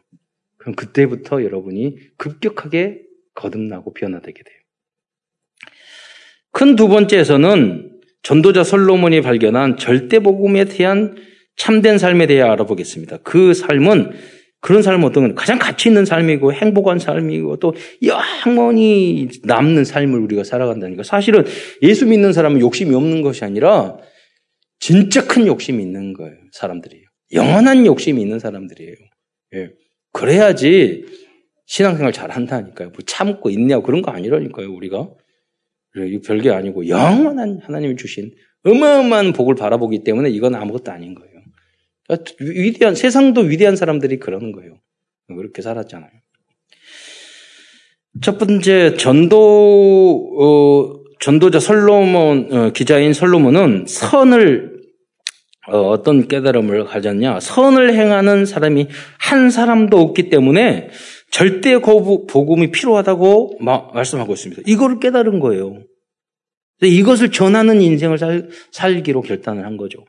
그럼 0.61 0.75
그때부터 0.75 1.43
여러분이 1.43 1.97
급격하게 2.17 3.03
거듭나고 3.35 3.93
변화되게 3.95 4.43
돼요. 4.43 4.57
큰 6.53 6.77
두 6.77 6.89
번째에서는 6.89 8.01
전도자 8.23 8.65
솔로몬이 8.65 9.23
발견한 9.23 9.77
절대 9.79 10.19
복음에 10.19 10.65
대한 10.65 11.17
참된 11.57 11.99
삶에 11.99 12.27
대해 12.27 12.43
알아보겠습니다. 12.43 13.19
그 13.19 13.55
삶은 13.55 14.13
그런 14.61 14.83
삶은 14.83 15.05
어떤 15.05 15.23
건 15.23 15.35
가장 15.35 15.59
가치 15.59 15.89
있는 15.89 16.05
삶이고 16.05 16.53
행복한 16.53 16.99
삶이고 16.99 17.57
또 17.61 17.75
영원히 18.03 19.29
남는 19.45 19.85
삶을 19.85 20.19
우리가 20.21 20.45
살아간다니까. 20.45 21.03
사실은 21.03 21.45
예수 21.83 22.07
믿는 22.07 22.35
사람은 22.35 22.61
욕심이 22.61 22.95
없는 22.95 23.23
것이 23.23 23.45
아니라 23.45 23.97
진짜 24.79 25.27
큰 25.27 25.47
욕심이 25.47 25.83
있는 25.83 26.13
거예요. 26.13 26.37
사람들이에요. 26.53 27.05
영원한 27.33 27.87
욕심이 27.87 28.21
있는 28.21 28.39
사람들이에요. 28.39 28.97
예. 29.55 29.71
그래야지 30.13 31.05
신앙생활 31.67 32.13
잘 32.13 32.31
한다니까요. 32.31 32.89
뭐 32.89 32.99
참고 33.07 33.51
있냐 33.51 33.81
그런 33.81 34.03
거 34.03 34.11
아니라니까요. 34.11 34.73
우리가. 34.73 35.09
이거 35.97 36.21
별게 36.25 36.51
아니고 36.51 36.89
영원한 36.89 37.61
하나님이 37.63 37.97
주신 37.97 38.33
어마어마한 38.65 39.33
복을 39.33 39.55
바라보기 39.55 40.05
때문에 40.05 40.31
이건 40.31 40.55
아무것도 40.55 40.93
아닌 40.93 41.15
거예요. 41.15 41.31
그러니까 42.07 42.33
위대한 42.41 42.95
세상도 42.95 43.43
위대한 43.43 43.77
사람들이 43.77 44.19
그러는 44.19 44.53
거예요. 44.53 44.81
그렇게 45.29 45.63
살았잖아요. 45.63 46.11
첫 48.21 48.39
번째 48.39 48.97
전도 48.97 50.37
어, 50.39 51.01
전도자 51.21 51.61
솔로몬 51.61 52.53
어, 52.53 52.71
기자인 52.73 53.13
솔로몬은 53.13 53.85
선을 53.87 54.70
어, 55.69 56.03
떤 56.03 56.27
깨달음을 56.27 56.85
가졌냐? 56.85 57.41
선을 57.41 57.95
행하는 57.95 58.47
사람이 58.47 58.89
한 59.19 59.51
사람도 59.51 60.01
없기 60.01 60.31
때문에 60.31 60.89
절대 61.31 61.79
복음이 61.79 62.71
필요하다고 62.71 63.59
말씀하고 63.95 64.33
있습니다. 64.33 64.63
이거를 64.67 65.01
깨달은 65.01 65.39
거예요. 65.41 65.83
이것을 66.83 67.31
전하는 67.31 67.81
인생을 67.83 68.19
살, 68.19 68.49
살기로 68.73 69.21
결단을 69.23 69.65
한 69.65 69.77
거죠. 69.77 70.05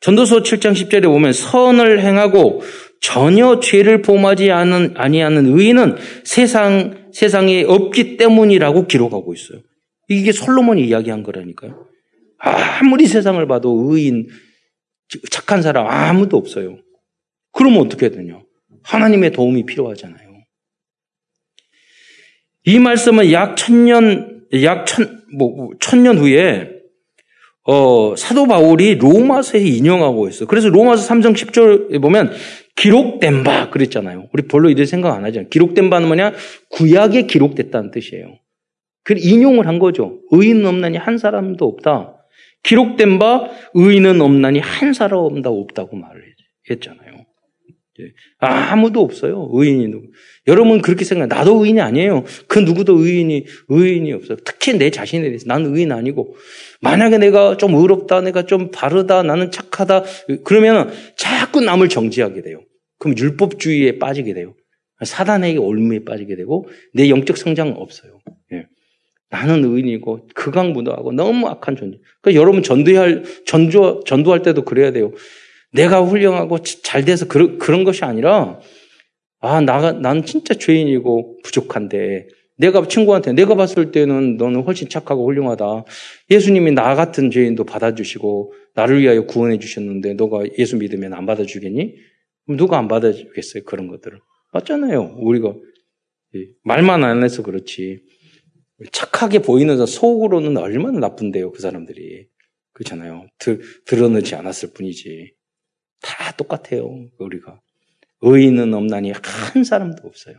전도서 0.00 0.42
7장 0.42 0.72
10절에 0.72 1.04
보면 1.04 1.32
선을 1.32 2.00
행하고 2.00 2.62
전혀 3.00 3.60
죄를 3.60 4.02
범하지 4.02 4.50
않은, 4.50 4.94
아니하는 4.96 5.46
의인은 5.56 5.96
세상, 6.24 7.08
세상에 7.12 7.64
없기 7.64 8.16
때문이라고 8.16 8.86
기록하고 8.86 9.34
있어요. 9.34 9.60
이게 10.08 10.32
솔로몬이 10.32 10.86
이야기한 10.86 11.22
거라니까요. 11.22 11.86
아무리 12.38 13.06
세상을 13.06 13.44
봐도 13.46 13.88
의인, 13.90 14.28
착한 15.30 15.62
사람 15.62 15.86
아무도 15.86 16.36
없어요. 16.36 16.78
그러면 17.52 17.80
어떻게 17.80 18.10
되냐? 18.10 18.40
하나님의 18.82 19.32
도움이 19.32 19.66
필요하잖아요. 19.66 20.28
이 22.64 22.78
말씀은 22.78 23.32
약 23.32 23.56
천년, 23.56 24.46
약 24.62 24.86
천, 24.86 25.24
뭐, 25.36 25.70
천년 25.80 26.18
후에 26.18 26.78
어, 27.64 28.16
사도 28.16 28.46
바울이 28.46 28.94
로마서에 28.94 29.60
인용하고 29.60 30.28
있어요. 30.28 30.46
그래서 30.46 30.68
로마서 30.68 31.06
3장 31.14 31.34
10절에 31.34 32.00
보면 32.00 32.32
기록된 32.76 33.44
바 33.44 33.68
그랬잖아요. 33.68 34.28
우리 34.32 34.44
별로 34.44 34.70
이들 34.70 34.86
생각 34.86 35.14
안 35.14 35.24
하잖아요. 35.26 35.50
기록된 35.50 35.90
바는 35.90 36.08
뭐냐? 36.08 36.32
구약에 36.70 37.26
기록됐다는 37.26 37.90
뜻이에요. 37.90 38.38
그 39.04 39.14
인용을 39.18 39.66
한 39.66 39.78
거죠. 39.78 40.20
의인은 40.30 40.64
없나니 40.64 40.96
한 40.96 41.18
사람도 41.18 41.66
없다. 41.66 42.17
기록된 42.62 43.18
바 43.18 43.50
의인은 43.74 44.20
없나니 44.20 44.58
한 44.58 44.92
사람도 44.92 45.60
없다고 45.60 45.96
말을 45.96 46.22
했잖아요. 46.70 47.12
예. 48.00 48.12
아무도 48.38 49.00
없어요. 49.00 49.48
의인이 49.52 49.88
누구. 49.88 50.06
여러분 50.46 50.80
그렇게 50.80 51.04
생각해. 51.04 51.28
나도 51.28 51.64
의인이 51.64 51.80
아니에요. 51.80 52.24
그 52.46 52.60
누구도 52.60 52.98
의인이, 52.98 53.44
의인이 53.68 54.12
없어요. 54.12 54.38
특히 54.44 54.78
내 54.78 54.90
자신에 54.90 55.24
대해서. 55.24 55.46
나는 55.48 55.74
의인 55.74 55.92
아니고. 55.92 56.36
만약에 56.80 57.18
내가 57.18 57.56
좀 57.56 57.74
의롭다, 57.74 58.20
내가 58.20 58.46
좀 58.46 58.70
바르다, 58.70 59.22
나는 59.22 59.50
착하다. 59.50 60.04
그러면 60.44 60.92
자꾸 61.16 61.60
남을 61.60 61.88
정지하게 61.88 62.42
돼요. 62.42 62.62
그럼 62.98 63.18
율법주의에 63.18 63.98
빠지게 63.98 64.34
돼요. 64.34 64.54
사단에게 65.04 65.58
올무에 65.58 66.04
빠지게 66.04 66.36
되고, 66.36 66.68
내 66.94 67.08
영적 67.08 67.36
성장은 67.36 67.74
없어요. 67.76 68.20
예. 69.32 69.36
나는 69.36 69.64
의인이고, 69.64 70.28
극악무도하고 70.34 71.12
너무 71.12 71.48
악한 71.48 71.76
존재. 71.76 71.98
그러니까 72.20 72.40
여러분 72.40 72.62
전도할, 72.62 73.24
전조, 73.46 74.00
전도할 74.04 74.42
때도 74.42 74.62
그래야 74.62 74.92
돼요. 74.92 75.12
내가 75.72 76.02
훌륭하고 76.02 76.62
잘 76.62 77.04
돼서 77.04 77.26
그런, 77.26 77.58
그런 77.58 77.84
것이 77.84 78.04
아니라, 78.04 78.60
아, 79.40 79.60
나가, 79.60 79.92
난 79.92 80.24
진짜 80.24 80.54
죄인이고 80.54 81.40
부족한데, 81.44 82.28
내가 82.56 82.88
친구한테 82.88 83.32
내가 83.32 83.54
봤을 83.54 83.92
때는 83.92 84.36
너는 84.36 84.62
훨씬 84.62 84.88
착하고 84.88 85.26
훌륭하다. 85.26 85.84
예수님이 86.30 86.72
나 86.72 86.94
같은 86.96 87.30
죄인도 87.30 87.64
받아주시고, 87.64 88.52
나를 88.74 89.00
위하여 89.00 89.26
구원해 89.26 89.58
주셨는데, 89.58 90.14
너가 90.14 90.42
예수 90.58 90.76
믿으면 90.76 91.12
안 91.12 91.26
받아주겠니? 91.26 91.94
누가 92.56 92.78
안 92.78 92.88
받아주겠어요? 92.88 93.62
그런 93.64 93.88
것들을. 93.88 94.18
맞잖아요. 94.52 95.16
우리가. 95.18 95.54
말만 96.64 97.04
안 97.04 97.22
해서 97.22 97.42
그렇지. 97.42 98.00
착하게 98.92 99.40
보이는 99.40 99.84
속으로는 99.84 100.56
얼마나 100.56 100.98
나쁜데요, 101.00 101.52
그 101.52 101.60
사람들이. 101.60 102.28
그렇잖아요. 102.72 103.26
드, 103.38 103.60
드러내지 103.86 104.34
않았을 104.36 104.72
뿐이지. 104.72 105.34
다 106.00 106.32
똑같아요, 106.36 107.08
우리가. 107.18 107.60
의인은 108.20 108.72
없나니 108.74 109.12
한 109.12 109.64
사람도 109.64 110.06
없어요. 110.06 110.36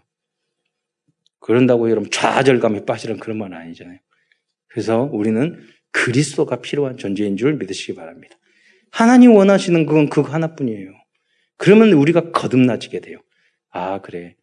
그런다고 1.40 1.90
여러분 1.90 2.10
좌절감에 2.12 2.86
빠지는 2.86 3.20
그런 3.20 3.38
말 3.38 3.54
아니잖아요. 3.54 4.00
그래서 4.68 5.10
우리는 5.12 5.60
그리스도가 5.92 6.62
필요한 6.62 6.98
존재인 6.98 7.38
줄 7.38 7.56
믿으시기 7.56 7.96
바랍니다. 7.96 8.38
하나님 8.92 9.34
원하시는 9.34 9.86
그건 9.86 10.10
그거 10.10 10.30
하나뿐이에요. 10.30 10.92
그러면 11.58 11.94
우리가 11.94 12.32
거듭나지게 12.32 13.02
돼요. 13.02 13.20
아, 13.70 14.00
그래. 14.02 14.36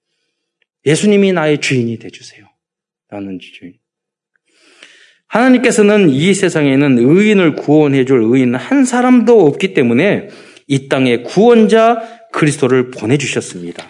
예수님이 0.84 1.32
나의 1.32 1.60
주인이 1.60 1.98
돼주세요. 1.98 2.46
나는 3.08 3.38
주인. 3.40 3.78
하나님께서는 5.36 6.08
이 6.08 6.32
세상에는 6.32 6.98
의인을 6.98 7.56
구원해 7.56 8.04
줄 8.04 8.22
의인 8.22 8.54
한 8.54 8.84
사람도 8.84 9.46
없기 9.46 9.74
때문에 9.74 10.28
이 10.66 10.88
땅에 10.88 11.18
구원자 11.18 12.02
그리스도를 12.32 12.90
보내 12.90 13.18
주셨습니다. 13.18 13.84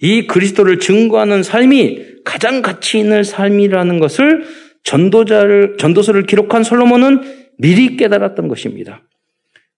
이 0.00 0.26
그리스도를 0.26 0.80
증거하는 0.80 1.42
삶이 1.42 2.22
가장 2.24 2.62
가치 2.62 2.98
있는 2.98 3.22
삶이라는 3.22 3.98
것을 4.00 4.44
전도자를, 4.84 5.76
전도서를 5.78 6.24
기록한 6.24 6.64
솔로몬은 6.64 7.22
미리 7.58 7.96
깨달았던 7.96 8.48
것입니다. 8.48 9.02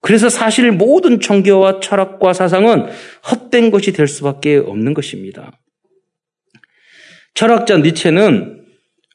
그래서 0.01 0.28
사실 0.28 0.70
모든 0.70 1.20
종교와 1.20 1.80
철학과 1.80 2.32
사상은 2.32 2.87
헛된 3.30 3.70
것이 3.70 3.93
될 3.93 4.07
수밖에 4.07 4.57
없는 4.57 4.95
것입니다. 4.95 5.53
철학자 7.34 7.76
니체는 7.76 8.66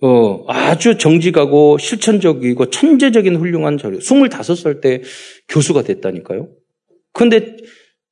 어, 0.02 0.44
아주 0.48 0.98
정직하고 0.98 1.78
실천적이고 1.78 2.70
천재적인 2.72 3.36
훌륭한 3.36 3.78
학자로 3.78 4.00
25살 4.00 4.82
때 4.82 5.02
교수가 5.48 5.84
됐다니까요. 5.84 6.50
근데 7.14 7.58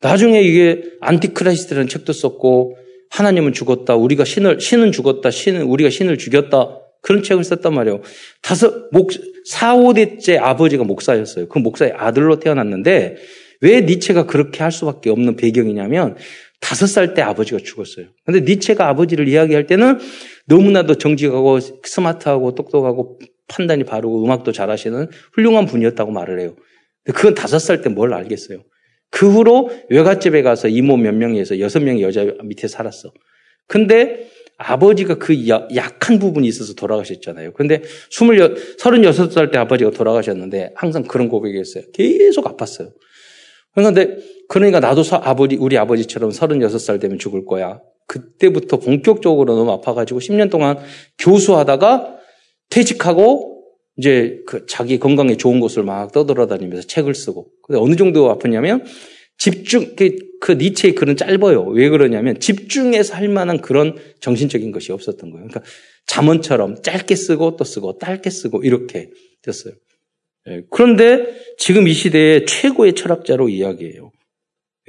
나중에 0.02 0.42
이게 0.42 0.84
Antichrist라는 1.02 1.88
책도 1.88 2.14
썼고 2.14 2.78
하나님은 3.10 3.54
죽었다. 3.54 3.96
우리가 3.96 4.24
신을 4.24 4.62
신은 4.62 4.92
죽었다. 4.92 5.32
신은 5.32 5.64
우리가 5.64 5.90
신을 5.90 6.18
죽였다. 6.18 6.80
그런 7.02 7.24
책을 7.24 7.44
썼단 7.44 7.74
말이에요. 7.74 8.02
다섯 8.42 8.90
목 8.92 9.12
4, 9.46 9.76
5대째 9.78 10.38
아버지가 10.40 10.84
목사였어요. 10.84 11.48
그 11.48 11.58
목사의 11.58 11.94
아들로 11.96 12.40
태어났는데 12.40 13.16
왜 13.62 13.82
니체가 13.82 14.26
그렇게 14.26 14.62
할 14.62 14.72
수밖에 14.72 15.10
없는 15.10 15.36
배경이냐면 15.38 16.18
다섯 16.60 16.88
살 16.88 17.14
때 17.14 17.22
아버지가 17.22 17.60
죽었어요. 17.64 18.07
근데 18.26 18.41
니체가 18.41 18.88
아버지를 18.89 19.28
이야기할 19.28 19.66
때는 19.68 19.99
너무나도 20.45 20.95
정직하고 20.95 21.60
스마트하고 21.60 22.53
똑똑하고 22.55 23.20
판단이 23.47 23.84
바르고 23.86 24.24
음악도 24.24 24.51
잘하시는 24.51 25.07
훌륭한 25.34 25.66
분이었다고 25.66 26.12
말을 26.12 26.39
해요. 26.39 26.55
근데 27.03 27.18
그건 27.18 27.34
다섯 27.34 27.60
살 27.60 27.82
때 27.82 27.89
뭘 27.89 28.14
알겠어요. 28.14 28.64
그 29.10 29.32
후로 29.32 29.72
외갓집에 29.89 30.43
가서 30.43 30.68
이모 30.68 30.97
몇 30.97 31.16
명에서 31.16 31.60
여섯 31.60 31.80
명의 31.80 32.03
여자 32.03 32.26
밑에 32.43 32.68
살았어. 32.68 33.12
근데 33.68 34.30
아버지가 34.57 35.18
그 35.18 35.47
약한 35.47 36.20
부분이 36.20 36.45
있어서 36.47 36.74
돌아가셨잖아요. 36.74 37.53
근데 37.53 37.82
스물여, 38.12 38.55
서른여섯 38.78 39.32
살때 39.32 39.57
아버지가 39.57 39.91
돌아가셨는데 39.91 40.74
항상 40.76 41.03
그런 41.03 41.30
고백이었어요. 41.30 41.86
계속 41.93 42.45
아팠어요. 42.45 42.91
그런데 43.74 44.18
그러니까 44.50 44.80
나도 44.80 45.04
아버지, 45.22 45.56
우리 45.56 45.78
아버지처럼 45.78 46.32
서른여섯 46.32 46.82
살 46.82 47.00
되면 47.00 47.20
죽을 47.20 47.45
거야. 47.45 47.80
그때부터 48.08 48.80
본격적으로 48.80 49.56
너무 49.56 49.72
아파가지고 49.72 50.20
10년 50.20 50.50
동안 50.50 50.80
교수하다가 51.20 52.18
퇴직하고 52.72 53.64
이제 53.97 54.41
그 54.47 54.66
자기 54.66 54.97
건강에 54.97 55.38
좋은 55.38 55.60
곳을 55.60 55.84
막 55.84 56.12
떠돌아다니면서 56.12 56.88
책을 56.88 57.14
쓰고. 57.14 57.52
근데 57.62 57.80
어느 57.80 57.95
정도 57.95 58.36
아팠냐면 58.36 58.84
집중, 59.38 59.95
그, 59.95 60.18
그 60.41 60.54
니체의 60.54 60.95
글은 60.95 61.16
짧아요. 61.16 61.66
왜 61.66 61.89
그러냐면 61.89 62.39
집중해서 62.39 63.16
할 63.16 63.30
만한 63.30 63.62
그런 63.62 63.97
정신적인 64.20 64.72
것이 64.72 64.91
없었던 64.91 65.30
거예요. 65.30 65.47
그러니까 65.47 65.62
잠언처럼 66.08 66.82
짧게 66.82 67.16
쓰고 67.16 67.56
또 67.56 67.64
쓰고 67.64 68.00
짧게 68.00 68.32
쓰고 68.32 68.64
이렇게 68.64 69.12
됐어요. 69.43 69.76
예, 70.50 70.64
그런데 70.72 71.36
지금 71.60 71.88
이 71.88 71.93
시대의 71.93 72.47
최고의 72.47 72.93
철학자로 72.93 73.50
이야기해요. 73.50 74.12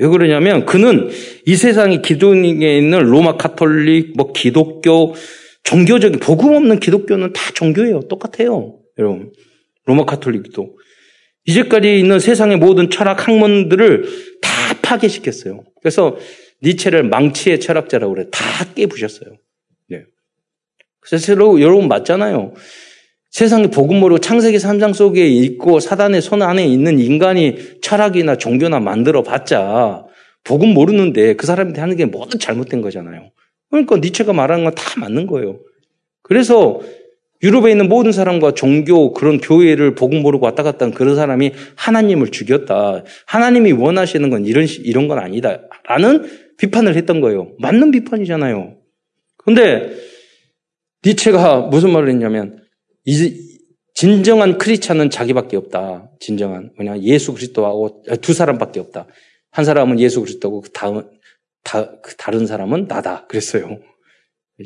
왜 0.01 0.09
그러냐면 0.09 0.65
그는 0.65 1.11
이 1.45 1.57
세상의 1.57 2.01
기독에 2.01 2.79
있는 2.79 3.03
로마 3.05 3.37
카톨릭, 3.37 4.17
뭐 4.17 4.33
기독교, 4.33 5.15
종교적인 5.63 6.21
복음 6.21 6.55
없는 6.55 6.81
기독교는 6.81 7.35
다 7.35 7.53
종교예요. 7.53 8.01
똑같아요. 8.09 8.79
여러분. 8.99 9.31
로마 9.85 10.07
카톨릭도. 10.07 10.79
이제까지 11.45 11.99
있는 11.99 12.19
세상의 12.19 12.57
모든 12.57 12.89
철학 12.89 13.29
학문들을 13.29 14.05
다 14.41 14.51
파괴시켰어요. 14.81 15.65
그래서 15.83 16.17
니체를 16.63 17.03
망치의 17.05 17.61
철학자라고 17.61 18.15
그래. 18.15 18.27
다 18.31 18.65
깨부셨어요. 18.75 19.37
네. 19.91 20.05
그래서 21.01 21.35
여러분 21.61 21.89
맞잖아요. 21.89 22.55
세상의 23.31 23.71
복음 23.71 24.01
모르고 24.01 24.19
창세기 24.19 24.59
3장 24.59 24.93
속에 24.93 25.27
있고 25.27 25.81
사단의 25.81 26.21
손 26.21 26.43
안에 26.43 26.67
있는 26.67 26.99
인간이 26.99 27.57
철학이나 27.81 28.37
종교나 28.37 28.81
만들어 28.81 29.23
봤자 29.23 30.05
복음 30.45 30.75
모르는데 30.75 31.35
그 31.35 31.47
사람한테 31.47 31.81
하는 31.81 31.97
게 31.97 32.07
모두 32.07 32.39
잘못된 32.39 32.81
거잖아요. 32.81 33.31
그러니까 33.71 33.97
니체가 33.97 34.33
말하는 34.33 34.65
건 34.65 34.75
다 34.75 34.99
맞는 34.99 35.27
거예요. 35.27 35.61
그래서 36.23 36.81
유럽에 37.43 37.71
있는 37.71 37.89
모든 37.89 38.13
사람과 38.13 38.53
종교 38.53 39.13
그런 39.13 39.41
교회를 39.41 39.95
복음 39.95 40.23
모르고 40.23 40.45
왔다 40.45 40.63
갔다 40.63 40.85
한 40.85 40.93
그런 40.93 41.17
사람이 41.17 41.53
하나님을 41.77 42.29
죽였다. 42.29 43.05
하나님이 43.27 43.73
원하시는 43.73 44.29
건 44.29 44.45
이런 44.45 44.67
이런 44.85 45.09
건 45.09 45.19
아니다라는 45.19 46.29
비판을 46.59 46.97
했던 46.97 47.21
거예요. 47.21 47.53
맞는 47.59 47.93
비판이잖아요. 47.93 48.77
근데 49.39 49.91
니체가 51.07 51.61
무슨 51.63 51.93
말을 51.93 52.11
했냐면 52.11 52.60
이 53.05 53.59
진정한 53.95 54.59
크리스찬은 54.59 55.11
자기밖에 55.11 55.57
없다. 55.57 56.11
진정한 56.21 56.73
뭐냐 56.77 57.01
예수 57.01 57.35
그리스도하고 57.35 58.03
두 58.21 58.33
사람밖에 58.33 58.81
없다. 58.81 59.07
한 59.51 59.65
사람은 59.65 59.99
예수 60.01 60.21
그리스도고 60.21 60.63
그 60.63 60.71
다음 60.71 61.09
다, 61.65 62.01
그 62.01 62.17
다른 62.17 62.47
사람은 62.47 62.87
나다. 62.89 63.27
그랬어요. 63.27 63.79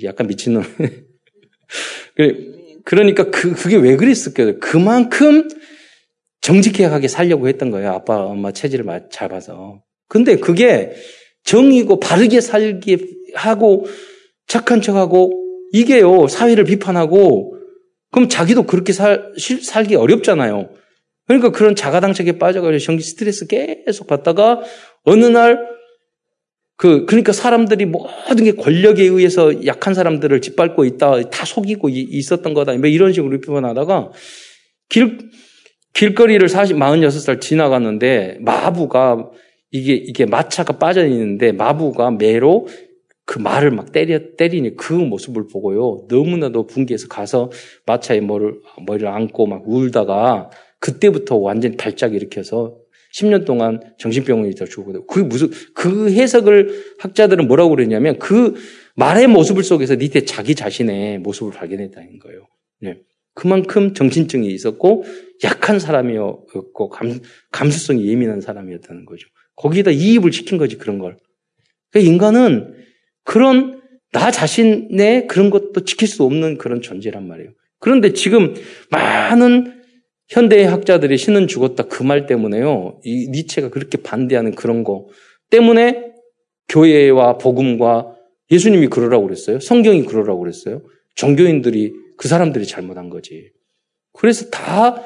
약간 0.05 0.27
미친놈. 0.27 0.63
그러니까 2.85 3.31
그, 3.31 3.55
그게 3.55 3.77
왜 3.77 3.97
그랬을까요? 3.97 4.61
그만큼 4.61 5.49
정직하게 6.41 7.09
살려고 7.09 7.49
했던 7.49 7.71
거예요. 7.71 7.91
아빠, 7.91 8.19
엄마 8.19 8.53
체질을 8.53 8.85
잘 9.11 9.29
봐서. 9.29 9.83
근데 10.09 10.37
그게 10.37 10.93
정이고 11.45 12.01
바르게 12.01 12.41
살게 12.41 12.99
하고 13.35 13.87
착한 14.47 14.83
척하고 14.83 15.33
이게요, 15.73 16.29
사회를 16.29 16.65
비판하고 16.65 17.54
그럼 18.15 18.29
자기도 18.29 18.63
그렇게 18.63 18.93
살, 18.93 19.33
살기 19.37 19.97
어렵잖아요. 19.97 20.71
그러니까 21.27 21.51
그런 21.51 21.75
자가당착에 21.75 22.39
빠져가지고 22.39 22.79
정기 22.79 23.03
스트레스 23.03 23.49
계속 23.49 24.07
받다가 24.07 24.63
어느 25.03 25.25
날 25.25 25.59
그, 26.77 27.07
그러니까 27.07 27.33
사람들이 27.33 27.87
모든 27.87 28.45
게 28.45 28.53
권력에 28.53 29.03
의해서 29.03 29.67
약한 29.67 29.95
사람들을 29.95 30.41
짓밟고 30.41 30.85
있다, 30.85 31.29
다 31.31 31.45
속이고 31.45 31.89
있었던 31.89 32.55
거다, 32.55 32.75
뭐 32.75 32.87
이런 32.87 33.13
식으로 33.13 33.41
비판하다가 33.41 34.13
길, 34.89 35.19
길거리를 35.95 36.49
40, 36.49 36.77
46살 36.77 37.41
지나갔는데 37.41 38.39
마부가 38.43 39.29
이게, 39.73 39.95
이게 39.95 40.25
마차가 40.25 40.79
빠져 40.79 41.05
있는데 41.05 41.51
마부가 41.51 42.13
매로 42.13 42.69
그 43.27 43.39
말을 43.39 43.71
막 43.71 43.93
때려, 43.93 44.19
때리니 44.37 44.77
그 44.77 44.93
모습을 44.93 45.47
보고요. 45.47 46.07
너무나도 46.09 46.67
분개해서 46.67 47.09
가서 47.09 47.51
마차에 47.87 48.21
머리를, 48.21 48.61
머리를 48.87 49.09
안고 49.09 49.47
막 49.47 49.63
울다가 49.67 50.51
그때부터 50.79 51.37
완전히 51.37 51.77
발작 51.77 52.15
일으켜서 52.15 52.77
10년 53.15 53.47
동안 53.47 53.81
정신병원에 53.99 54.51
있다 54.51 54.67
죽고 54.67 55.07
그 55.07 55.21
무슨 55.21 55.49
그 55.73 56.11
해석을 56.11 56.97
학자들은 56.99 57.47
뭐라고 57.47 57.71
그러냐면 57.71 58.19
그 58.19 58.55
말의 58.97 59.29
모습을 59.29 59.63
속에서 59.63 59.95
니테 59.95 60.25
자기 60.25 60.55
자신의 60.55 61.21
모습을 61.21 61.53
발견했다는 61.53 62.19
거예요. 62.19 62.47
네. 62.81 63.01
그만큼 63.35 63.95
정신증이 63.95 64.49
있었고 64.49 65.05
약한 65.45 65.79
사람이었고 65.79 66.89
감, 66.89 67.21
감수성이 67.51 68.07
예민한 68.09 68.41
사람이었다는 68.41 69.05
거죠. 69.07 69.27
거기다 69.57 69.91
이입을 69.91 70.33
시킨 70.33 70.59
거지 70.59 70.77
그런 70.77 70.99
걸. 70.99 71.17
그러니까 71.91 72.13
인간은 72.13 72.75
그런 73.25 73.83
나 74.13 74.31
자신의 74.31 75.27
그런 75.27 75.51
것도 75.51 75.85
지킬 75.85 76.07
수 76.07 76.23
없는 76.23 76.59
그런 76.59 76.81
존재란 76.81 77.27
말이에요. 77.27 77.51
그런데 77.81 78.13
지금 78.13 78.55
많은 78.91 79.83
현대의 80.29 80.67
학자들이 80.67 81.19
신은 81.19 81.49
죽었다 81.49 81.85
그 81.85 82.03
말 82.05 82.27
때문에요. 82.27 83.01
이 83.05 83.29
니체가 83.31 83.71
그렇게 83.71 83.99
반대하는 83.99 84.55
그런 84.55 84.85
거 84.85 85.09
때문에 85.51 86.13
교회와 86.69 87.39
복음과 87.39 88.15
예수님이 88.51 88.89
그러라고 88.89 89.25
그랬어요. 89.25 89.61
성경이 89.61 90.05
그러라고 90.05 90.41
그랬어요. 90.41 90.83
종교인들이 91.15 91.93
그 92.17 92.29
사람들이 92.29 92.67
잘못한 92.67 93.11
거지. 93.11 93.51
그래서 94.13 94.49
다 94.51 95.03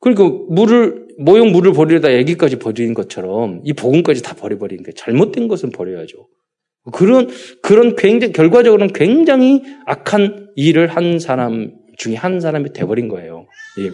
그러니까 0.00 0.24
물을 0.48 1.08
모형 1.18 1.50
물을 1.50 1.72
버리려다 1.72 2.10
애기까지 2.10 2.58
버리는 2.58 2.94
것처럼 2.94 3.60
이 3.64 3.72
복음까지 3.72 4.22
다 4.22 4.34
버려버리는 4.34 4.84
게 4.84 4.92
잘못된 4.92 5.48
것은 5.48 5.70
버려야죠. 5.70 6.28
그런 6.92 7.28
그런 7.62 7.96
굉장히 7.96 8.32
결과적으로는 8.32 8.92
굉장히 8.92 9.62
악한 9.86 10.50
일을 10.56 10.88
한 10.88 11.18
사람 11.18 11.72
중에 11.96 12.14
한 12.14 12.40
사람이 12.40 12.72
돼버린 12.72 13.08
거예요. 13.08 13.46
예. 13.78 13.90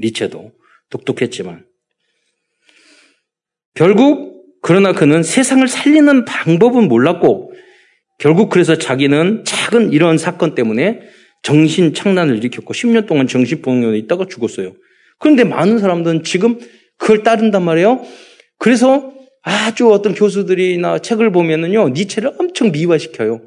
니체도 0.00 0.52
똑똑했지만 0.90 1.64
결국 3.74 4.44
그러나 4.62 4.92
그는 4.92 5.22
세상을 5.22 5.66
살리는 5.66 6.24
방법은 6.24 6.88
몰랐고 6.88 7.52
결국 8.18 8.50
그래서 8.50 8.76
자기는 8.76 9.44
작은 9.44 9.92
이런 9.92 10.18
사건 10.18 10.54
때문에 10.54 11.00
정신 11.42 11.94
착란을 11.94 12.36
일으켰고 12.38 12.74
10년 12.74 13.06
동안 13.06 13.28
정신병원에 13.28 13.96
있다가 13.98 14.26
죽었어요. 14.28 14.74
그런데 15.18 15.44
많은 15.44 15.78
사람들은 15.78 16.24
지금 16.24 16.58
그걸 16.96 17.22
따른단 17.22 17.62
말이에요. 17.62 18.04
그래서 18.58 19.12
아주 19.48 19.90
어떤 19.90 20.14
교수들이나 20.14 20.98
책을 20.98 21.32
보면은요, 21.32 21.90
니체를 21.90 22.32
엄청 22.38 22.70
미화시켜요. 22.70 23.40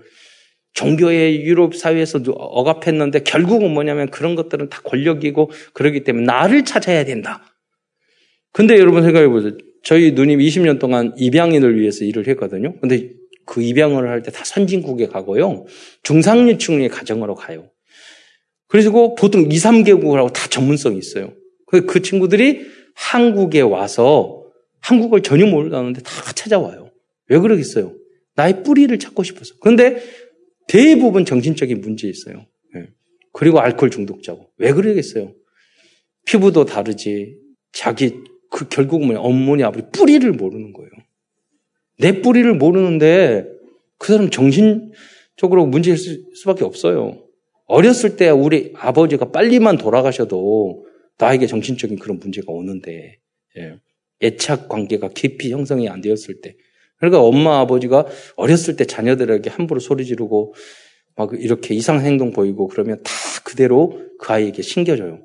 종교의 0.74 1.42
유럽 1.44 1.76
사회에서도 1.76 2.32
억압했는데 2.32 3.20
결국은 3.24 3.72
뭐냐면 3.72 4.10
그런 4.10 4.36
것들은 4.36 4.70
다 4.70 4.82
권력이고 4.84 5.52
그러기 5.74 6.04
때문에 6.04 6.26
나를 6.26 6.64
찾아야 6.66 7.04
된다. 7.04 7.44
근데 8.54 8.78
여러분 8.80 9.04
생각해 9.04 9.28
보세요. 9.28 9.52
저희 9.84 10.14
누님 10.14 10.40
20년 10.40 10.80
동안 10.80 11.14
입양인을 11.18 11.80
위해서 11.80 12.06
일을 12.06 12.28
했거든요. 12.28 12.80
근데 12.80 13.10
그 13.46 13.62
입양을 13.62 14.08
할 14.08 14.22
때 14.24 14.32
다 14.32 14.44
선진국에 14.46 15.08
가고요. 15.08 15.66
중상류층의 16.04 16.90
가정으로 16.90 17.36
가요. 17.36 17.70
그리고 18.68 19.16
보통 19.16 19.42
2, 19.44 19.48
3개국을 19.50 20.16
하고 20.16 20.30
다 20.30 20.48
전문성이 20.48 20.98
있어요. 20.98 21.34
그, 21.68 21.86
그 21.86 22.02
친구들이 22.02 22.66
한국에 22.96 23.60
와서 23.62 24.41
한국을 24.82 25.22
전혀 25.22 25.46
모르는데 25.46 26.02
다 26.02 26.12
찾아와요. 26.34 26.92
왜 27.28 27.40
그러겠어요? 27.40 27.96
나의 28.36 28.64
뿌리를 28.64 28.98
찾고 28.98 29.24
싶어서. 29.24 29.56
그런데 29.62 30.02
대부분 30.68 31.26
정신적인 31.26 31.82
문제 31.82 32.08
있어요. 32.08 32.46
네. 32.74 32.88
그리고 33.34 33.60
알코올 33.60 33.92
중독자고. 33.92 34.52
왜 34.58 34.74
그러겠어요? 34.74 35.34
피부도 36.26 36.66
다르지. 36.66 37.38
자기 37.72 38.20
그 38.50 38.68
결국은 38.68 39.16
어머니 39.18 39.64
아버지 39.64 39.88
뿌리를 39.92 40.30
모르는 40.32 40.74
거예요. 40.74 40.90
내 42.00 42.22
뿌리를 42.22 42.54
모르는데 42.54 43.48
그 43.98 44.14
사람 44.14 44.30
정신적으로 44.30 45.66
문제일 45.68 45.98
수밖에 45.98 46.66
없어요. 46.66 47.24
어렸을 47.68 48.18
때 48.18 48.30
우리 48.30 48.74
아버지가 48.76 49.32
빨리만 49.32 49.78
돌아가셔도 49.78 50.86
나에게 51.18 51.48
정신적인 51.48 52.00
그런 52.00 52.20
문제가 52.20 52.52
오는데 52.52 53.20
예. 53.58 53.80
애착 54.24 54.70
관계가 54.70 55.10
깊이 55.10 55.52
형성이 55.52 55.90
안 55.90 56.02
되었을 56.02 56.42
때 56.42 56.56
그러니까 56.98 57.22
엄마 57.22 57.60
아버지가 57.60 58.06
어렸을 58.36 58.76
때 58.76 58.86
자녀들에게 58.86 59.50
함부로 59.50 59.80
소리 59.80 60.06
지르고 60.06 60.54
막 61.16 61.32
이렇게 61.34 61.74
이상한 61.74 62.06
행동 62.06 62.32
보이고 62.32 62.68
그러면 62.68 63.02
다 63.04 63.12
그대로 63.44 64.00
그 64.20 64.32
아이에게 64.32 64.62
신겨져요. 64.62 65.20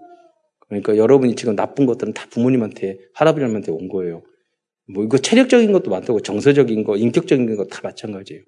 그러니까 0.69 0.97
여러분이 0.97 1.37
지금 1.37 1.55
나쁜 1.55 1.87
것들은 1.87 2.13
다 2.13 2.27
부모님한테 2.31 2.99
할아버지한테 3.15 3.71
온 3.71 3.89
거예요. 3.89 4.23
뭐 4.93 5.05
이거 5.05 5.19
체력적인 5.19 5.71
것도 5.73 5.91
많다고 5.91 6.21
정서적인 6.21 6.85
거, 6.85 6.97
인격적인 6.97 7.55
거 7.57 7.67
다 7.69 7.81
마찬가지예요. 7.83 8.43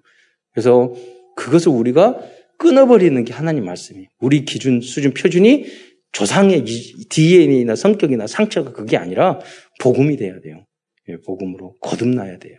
그래서 0.53 0.93
그것을 1.37 1.71
우리가 1.71 2.19
끊어버리는 2.59 3.25
게 3.25 3.33
하나님 3.33 3.65
말씀이. 3.65 4.09
우리 4.21 4.45
기준, 4.45 4.81
수준, 4.81 5.15
표준이 5.15 5.67
조상의 6.13 6.65
DNA나 7.09 7.77
성격이나 7.77 8.27
상처가 8.27 8.73
그게 8.73 8.97
아니라 8.97 9.41
복음이 9.81 10.17
돼야 10.17 10.41
돼요. 10.41 10.65
예, 11.09 11.17
복음으로 11.17 11.77
거듭나야 11.81 12.39
돼요. 12.39 12.59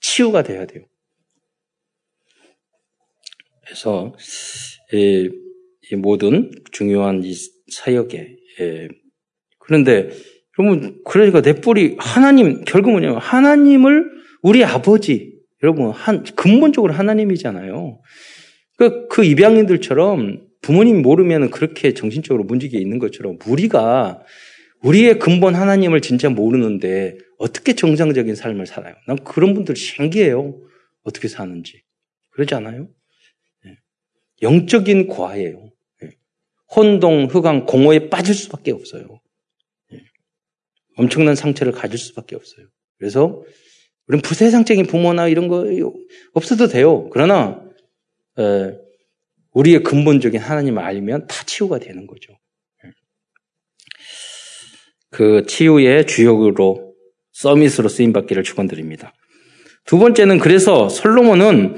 치유가 0.00 0.42
돼야 0.42 0.66
돼요. 0.66 0.84
그래서 3.64 4.14
이, 4.92 5.30
이 5.90 5.96
모든 5.96 6.50
중요한 6.72 7.22
이 7.24 7.34
사역에 7.72 8.36
예. 8.60 8.88
그런데 9.58 10.10
여러분 10.58 11.00
그러니까 11.04 11.40
내 11.40 11.54
뿌리 11.54 11.96
하나님 11.98 12.64
결국 12.64 12.90
뭐냐면 12.90 13.18
하나님을 13.18 14.10
우리 14.42 14.64
아버지 14.64 15.38
여러분 15.62 15.90
한 15.90 16.24
근본적으로 16.24 16.92
하나님이잖아요. 16.92 18.00
그, 18.76 19.08
그 19.08 19.24
입양인들처럼 19.24 20.49
부모님 20.62 21.02
모르면 21.02 21.50
그렇게 21.50 21.94
정신적으로 21.94 22.44
문제가 22.44 22.78
있는 22.78 22.98
것처럼 22.98 23.38
우리가 23.46 24.22
우리의 24.82 25.18
근본 25.18 25.54
하나님을 25.54 26.00
진짜 26.00 26.28
모르는데 26.28 27.16
어떻게 27.38 27.74
정상적인 27.74 28.34
삶을 28.34 28.66
살아요? 28.66 28.94
난 29.06 29.16
그런 29.24 29.54
분들 29.54 29.76
신기해요. 29.76 30.60
어떻게 31.02 31.28
사는지. 31.28 31.82
그러지 32.30 32.54
않아요? 32.54 32.88
네. 33.64 33.76
영적인 34.42 35.08
과예요. 35.08 35.70
네. 36.00 36.10
혼동, 36.74 37.26
흑암, 37.26 37.66
공허에 37.66 38.08
빠질 38.08 38.34
수밖에 38.34 38.72
없어요. 38.72 39.20
네. 39.90 39.98
엄청난 40.96 41.34
상처를 41.34 41.72
가질 41.72 41.98
수밖에 41.98 42.36
없어요. 42.36 42.66
그래서 42.98 43.42
우리는 44.06 44.22
부세상적인 44.22 44.86
부모나 44.86 45.28
이런 45.28 45.48
거 45.48 45.64
없어도 46.32 46.68
돼요. 46.68 47.08
그러나 47.10 47.62
우리의 49.52 49.82
근본적인 49.82 50.40
하나님을 50.40 50.82
알면 50.82 51.26
다 51.26 51.44
치유가 51.44 51.78
되는 51.78 52.06
거죠. 52.06 52.32
그 55.10 55.44
치유의 55.46 56.06
주역으로 56.06 56.94
서밋으로 57.32 57.88
쓰임 57.88 58.12
받기를 58.12 58.42
축원드립니다. 58.44 59.12
두 59.84 59.98
번째는 59.98 60.38
그래서 60.38 60.88
솔로몬은 60.88 61.76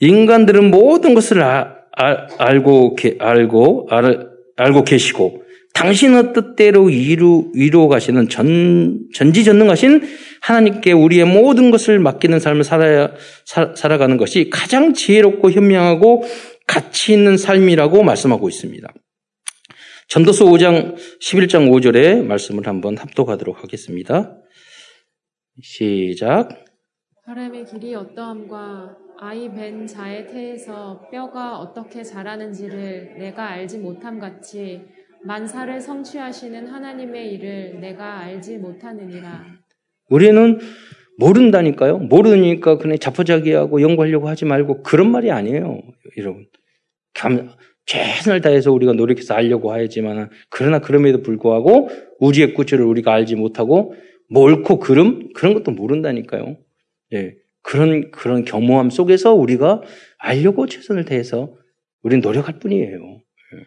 인간들은 0.00 0.70
모든 0.70 1.14
것을 1.14 1.42
아, 1.42 1.74
아, 1.96 2.26
알고 2.38 2.96
알고 3.18 3.88
알, 3.90 4.28
알고 4.56 4.84
계시고 4.84 5.42
당신의 5.74 6.32
뜻대로 6.32 6.90
이루 6.90 7.50
이루어 7.54 7.88
가시는 7.88 8.28
전 8.28 9.00
전지전능하신 9.14 10.02
하나님께 10.40 10.92
우리의 10.92 11.24
모든 11.24 11.70
것을 11.70 11.98
맡기는 11.98 12.38
삶을 12.40 12.64
살아야 12.64 13.10
사, 13.44 13.74
살아가는 13.76 14.16
것이 14.16 14.50
가장 14.50 14.94
지혜롭고 14.94 15.50
현명하고 15.50 16.24
가치 16.68 17.14
있는 17.14 17.36
삶이라고 17.36 18.04
말씀하고 18.04 18.48
있습니다. 18.48 18.92
전도서 20.08 20.44
5장 20.44 20.94
11장 21.20 21.68
5절의 21.68 22.24
말씀을 22.24 22.66
한번 22.68 22.96
합독하도록 22.96 23.62
하겠습니다. 23.62 24.38
시작. 25.60 26.64
사람의 27.26 27.64
길이 27.64 27.94
어떠함과 27.94 28.96
아이 29.20 29.50
벤 29.50 29.86
자의 29.86 30.26
태에서 30.28 31.08
뼈가 31.10 31.58
어떻게 31.58 32.04
자라는지를 32.04 33.16
내가 33.18 33.48
알지 33.48 33.78
못함 33.78 34.18
같이 34.18 34.82
만사를 35.24 35.80
성취하시는 35.80 36.68
하나님의 36.68 37.32
일을 37.34 37.80
내가 37.80 38.20
알지 38.20 38.58
못하느니라. 38.58 39.44
우리는 40.10 40.58
모른다니까요. 41.18 41.98
모르니까 41.98 42.78
그냥 42.78 42.98
자포자기하고 42.98 43.82
연구하려고 43.82 44.28
하지 44.28 44.44
말고 44.44 44.82
그런 44.82 45.10
말이 45.10 45.30
아니에요. 45.30 45.80
여러분. 46.16 46.46
최선을 47.86 48.42
다해서 48.42 48.70
우리가 48.70 48.92
노력해서 48.92 49.34
알려고 49.34 49.72
하지만 49.72 50.28
그러나 50.50 50.78
그럼에도 50.78 51.22
불구하고 51.22 51.88
우리의 52.20 52.54
구주를 52.54 52.84
우리가 52.84 53.12
알지 53.14 53.34
못하고 53.34 53.94
뭐 54.30 54.42
옳고 54.42 54.78
그름 54.78 55.32
그런 55.32 55.54
것도 55.54 55.70
모른다니까요. 55.70 56.58
예. 57.14 57.34
그런 57.62 58.10
그런 58.10 58.44
겸허함 58.44 58.90
속에서 58.90 59.34
우리가 59.34 59.82
알려고 60.18 60.66
최선을 60.66 61.06
다해서 61.06 61.54
우리는 62.02 62.20
노력할 62.20 62.58
뿐이에요. 62.58 63.22
예. 63.54 63.64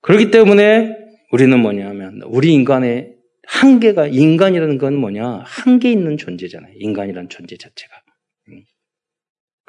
그렇기 0.00 0.30
때문에 0.30 0.96
우리는 1.32 1.58
뭐냐면 1.60 2.22
우리 2.24 2.52
인간의 2.54 3.14
한계가 3.46 4.06
인간이라는 4.06 4.78
건 4.78 4.96
뭐냐 4.96 5.42
한계 5.44 5.92
있는 5.92 6.16
존재잖아요. 6.16 6.72
인간이라는 6.78 7.28
존재 7.28 7.56
자체가. 7.56 7.94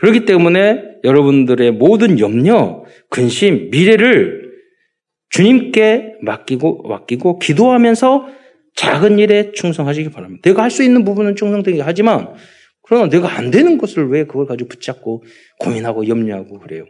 그렇기 0.02 0.26
때문에 0.26 0.98
여러분들의 1.04 1.74
모든 1.74 2.20
염려, 2.20 2.84
근심, 3.10 3.70
미래를 3.70 4.52
주님께 5.30 6.16
맡기고, 6.22 6.88
맡기고, 6.88 7.38
기도하면서 7.38 8.28
작은 8.76 9.20
일에 9.20 9.52
충성하시기 9.52 10.10
바랍니다. 10.10 10.42
내가 10.44 10.64
할 10.64 10.72
수 10.72 10.84
있는 10.84 11.04
부분은 11.04 11.36
충성되게 11.36 11.82
하지만, 11.82 12.34
그러나 12.82 13.10
내가 13.10 13.38
안 13.38 13.52
되는 13.52 13.78
것을 13.78 14.10
왜 14.10 14.24
그걸 14.24 14.48
가지고 14.48 14.70
붙잡고 14.70 15.24
고민하고 15.60 16.08
염려하고 16.08 16.60
그래요. 16.60 16.86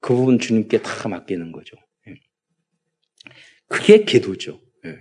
그 0.00 0.14
부분 0.14 0.38
주님께 0.38 0.80
다 0.80 1.06
맡기는 1.06 1.52
거죠. 1.52 1.76
예. 2.08 2.14
그게 3.68 4.04
기도죠. 4.04 4.58
예. 4.86 4.94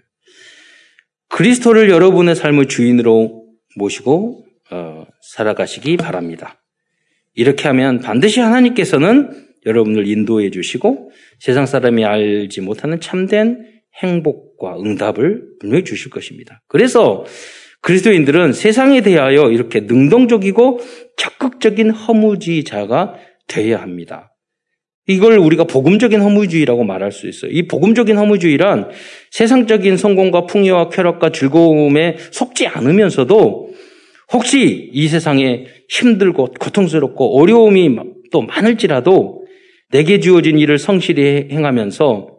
그리스도를 1.29 1.89
여러분의 1.89 2.35
삶의 2.35 2.67
주인으로 2.67 3.47
모시고 3.77 4.45
어, 4.71 5.07
살아가시기 5.21 5.95
바랍니다. 5.95 6.61
이렇게 7.37 7.67
하면 7.67 7.99
반드시 7.99 8.39
하나님께서는 8.39 9.29
여러분을 9.67 10.07
인도해 10.07 10.49
주시고 10.49 11.11
세상 11.39 11.67
사람이 11.67 12.03
알지 12.03 12.61
못하는 12.61 12.99
참된 12.99 13.63
행복과 14.01 14.79
응답을 14.79 15.43
분명히 15.59 15.83
주실 15.83 16.09
것입니다. 16.09 16.63
그래서 16.67 17.25
그리스도인들은 17.81 18.53
세상에 18.53 19.01
대하여 19.01 19.51
이렇게 19.51 19.81
능동적이고 19.81 20.79
적극적인 21.15 21.91
허무주의자가 21.91 23.15
되어야 23.47 23.81
합니다. 23.81 24.33
이걸 25.05 25.37
우리가 25.37 25.65
복음적인 25.65 26.19
허무주의라고 26.19 26.83
말할 26.83 27.11
수 27.11 27.29
있어요. 27.29 27.51
이 27.51 27.67
복음적인 27.67 28.17
허무주의란 28.17 28.89
세상적인 29.29 29.95
성공과 29.95 30.47
풍요와 30.47 30.89
쾌락과 30.89 31.31
즐거움에 31.31 32.17
속지 32.31 32.65
않으면서도 32.67 33.66
혹시 34.31 34.89
이 34.91 35.07
세상에 35.07 35.65
힘들고 35.89 36.53
고통스럽고 36.59 37.39
어려움이 37.39 37.97
또 38.31 38.41
많을지라도 38.41 39.45
내게 39.91 40.19
주어진 40.19 40.59
일을 40.59 40.77
성실히 40.77 41.47
행하면서 41.51 42.37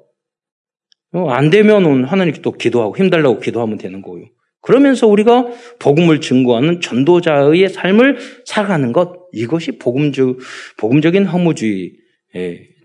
어, 1.14 1.30
안 1.30 1.48
되면은 1.48 2.04
하나님께 2.04 2.42
또 2.42 2.52
기도하고 2.52 2.96
힘달라고 2.96 3.40
기도하면 3.40 3.78
되는 3.78 4.02
거예요. 4.02 4.26
그러면서 4.60 5.06
우리가 5.06 5.46
복음을 5.78 6.20
증거하는 6.20 6.80
전도자의 6.80 7.68
삶을 7.70 8.18
살아가는 8.44 8.92
것 8.92 9.14
이것이 9.32 9.78
복음적 9.78 10.38
복음적인 10.76 11.24
허무주의 11.24 11.92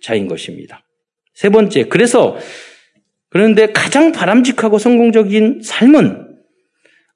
자인 0.01 0.28
것입니다. 0.28 0.86
세 1.34 1.49
번째, 1.49 1.86
그래서 1.86 2.38
그런데 3.30 3.72
가장 3.74 4.12
바람직하고 4.12 4.78
성공적인 4.78 5.62
삶은 5.64 6.28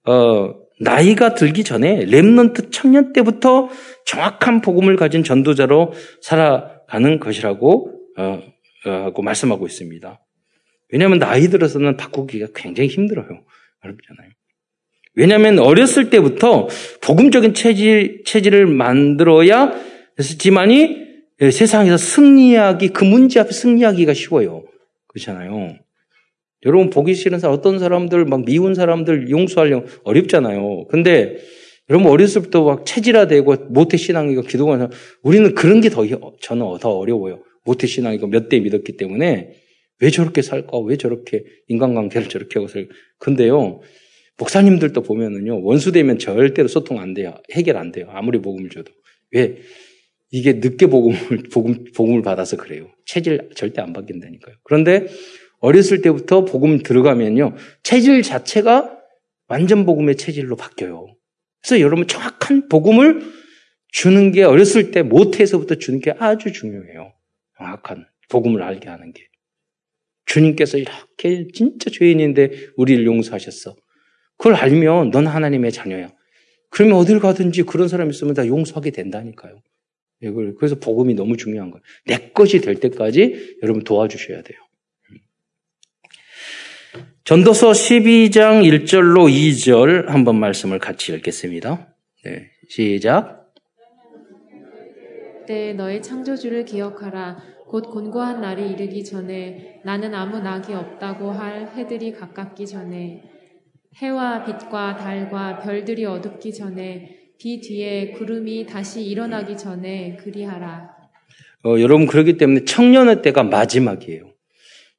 어, 0.05 0.66
나이가 0.79 1.33
들기 1.33 1.63
전에 1.63 2.05
렘넌트 2.05 2.69
청년 2.69 3.13
때부터 3.13 3.69
정확한 4.05 4.61
복음을 4.61 4.95
가진 4.95 5.23
전도자로 5.23 5.93
살아가는 6.21 7.19
것이라고 7.19 7.93
어, 8.17 8.41
어, 8.85 8.89
하고 8.89 9.21
말씀하고 9.21 9.65
있습니다. 9.65 10.19
왜냐하면 10.89 11.19
나이 11.19 11.47
들어서는 11.47 11.97
바꾸기가 11.97 12.47
굉장히 12.55 12.89
힘들어요. 12.89 13.27
어렵잖아요. 13.83 14.29
왜냐하면 15.15 15.59
어렸을 15.59 16.09
때부터 16.09 16.67
복음적인 17.01 17.55
체질, 17.55 18.23
체질을 18.25 18.67
만들어야 18.67 19.73
했지만이 20.19 21.07
세상에서 21.51 21.97
승리하기, 21.97 22.89
그 22.89 23.03
문제 23.03 23.39
앞에 23.39 23.51
승리하기가 23.51 24.13
쉬워요. 24.13 24.63
그렇잖아요. 25.07 25.77
여러분 26.65 26.89
보기 26.89 27.13
싫은 27.13 27.39
사람, 27.39 27.55
어떤 27.55 27.79
사람들, 27.79 28.25
막 28.25 28.45
미운 28.45 28.73
사람들 28.73 29.29
용서하려고 29.29 29.87
어렵잖아요. 30.03 30.87
근데 30.87 31.37
여러분 31.89 32.11
어렸을 32.11 32.41
때부터 32.41 32.63
막 32.63 32.85
체질화되고 32.85 33.55
모태신앙이고 33.69 34.41
기도가 34.43 34.77
가 34.77 34.89
우리는 35.23 35.53
그런 35.55 35.81
게 35.81 35.89
더, 35.89 36.05
저는 36.41 36.77
더 36.79 36.89
어려워요. 36.97 37.43
모태신앙이고 37.63 38.27
몇 38.27 38.49
대 38.49 38.59
믿었기 38.59 38.97
때문에 38.97 39.53
왜 39.99 40.09
저렇게 40.09 40.41
살까? 40.41 40.77
왜 40.79 40.97
저렇게 40.97 41.43
인간관계를 41.67 42.29
저렇게 42.29 42.59
하고 42.59 42.67
살 42.67 42.87
근데요, 43.19 43.81
목사님들도 44.37 45.01
보면은요, 45.01 45.63
원수 45.63 45.91
되면 45.91 46.19
절대로 46.19 46.67
소통 46.67 46.99
안 46.99 47.13
돼요. 47.13 47.35
해결 47.53 47.77
안 47.77 47.91
돼요. 47.91 48.07
아무리 48.09 48.39
복음을 48.39 48.69
줘도. 48.69 48.91
왜? 49.31 49.57
이게 50.29 50.53
늦게 50.53 50.87
복음을, 50.87 51.17
복음, 51.51 51.85
복음을 51.95 52.21
받아서 52.21 52.57
그래요. 52.57 52.87
체질 53.05 53.49
절대 53.55 53.81
안 53.81 53.93
바뀐다니까요. 53.93 54.55
그런데 54.63 55.07
어렸을 55.59 56.01
때부터 56.01 56.45
복음 56.45 56.79
들어가면요, 56.79 57.55
체질 57.83 58.21
자체가 58.21 58.97
완전 59.47 59.85
복음의 59.85 60.17
체질로 60.17 60.55
바뀌어요. 60.55 61.15
그래서 61.61 61.81
여러분 61.81 62.07
정확한 62.07 62.69
복음을 62.69 63.21
주는 63.89 64.31
게 64.31 64.43
어렸을 64.43 64.91
때 64.91 65.01
모태에서부터 65.01 65.75
주는 65.75 65.99
게 65.99 66.13
아주 66.19 66.51
중요해요. 66.51 67.13
정확한 67.57 68.05
복음을 68.29 68.61
알게 68.61 68.89
하는 68.89 69.13
게. 69.13 69.23
주님께서 70.25 70.77
이렇게 70.77 71.47
진짜 71.53 71.89
죄인인데 71.89 72.69
우리를 72.75 73.05
용서하셨어. 73.05 73.75
그걸 74.37 74.55
알면 74.55 75.11
넌 75.11 75.25
하나님의 75.25 75.71
자녀야. 75.71 76.09
그러면 76.69 76.97
어딜 76.97 77.19
가든지 77.19 77.63
그런 77.63 77.87
사람 77.87 78.09
있으면 78.09 78.33
다 78.33 78.45
용서하게 78.45 78.91
된다니까요. 78.91 79.61
이걸 80.21 80.55
그래서 80.55 80.75
복음이 80.75 81.13
너무 81.13 81.37
중요한 81.37 81.71
거예요. 81.71 81.81
내 82.05 82.29
것이 82.31 82.59
될 82.59 82.75
때까지 82.75 83.57
여러분 83.63 83.83
도와주셔야 83.83 84.41
돼요. 84.41 84.59
전도서 87.27 87.71
12장 87.71 88.63
1절로 88.63 89.29
2절 89.29 90.05
한번 90.05 90.39
말씀을 90.39 90.79
같이 90.79 91.11
읽겠습니다. 91.11 91.93
네, 92.23 92.51
시작. 92.69 93.51
때 95.45 95.73
너의 95.73 96.01
창조주를 96.01 96.63
기억하라. 96.63 97.37
곧 97.67 97.91
곤고한 97.91 98.39
날이 98.39 98.71
이르기 98.71 99.03
전에 99.03 99.81
나는 99.83 100.13
아무 100.13 100.39
낙이 100.39 100.73
없다고 100.73 101.31
할 101.31 101.69
해들이 101.75 102.13
가깝기 102.13 102.65
전에 102.65 103.23
해와 104.01 104.45
빛과 104.45 104.95
달과 104.95 105.59
별들이 105.59 106.05
어둡기 106.05 106.53
전에 106.53 107.33
비 107.37 107.59
뒤에 107.59 108.11
구름이 108.11 108.67
다시 108.67 109.03
일어나기 109.03 109.57
전에 109.57 110.15
그리하라. 110.15 110.91
어, 111.65 111.75
여러분 111.81 112.07
그렇기 112.07 112.37
때문에 112.37 112.63
청년의 112.63 113.21
때가 113.21 113.43
마지막이에요. 113.43 114.31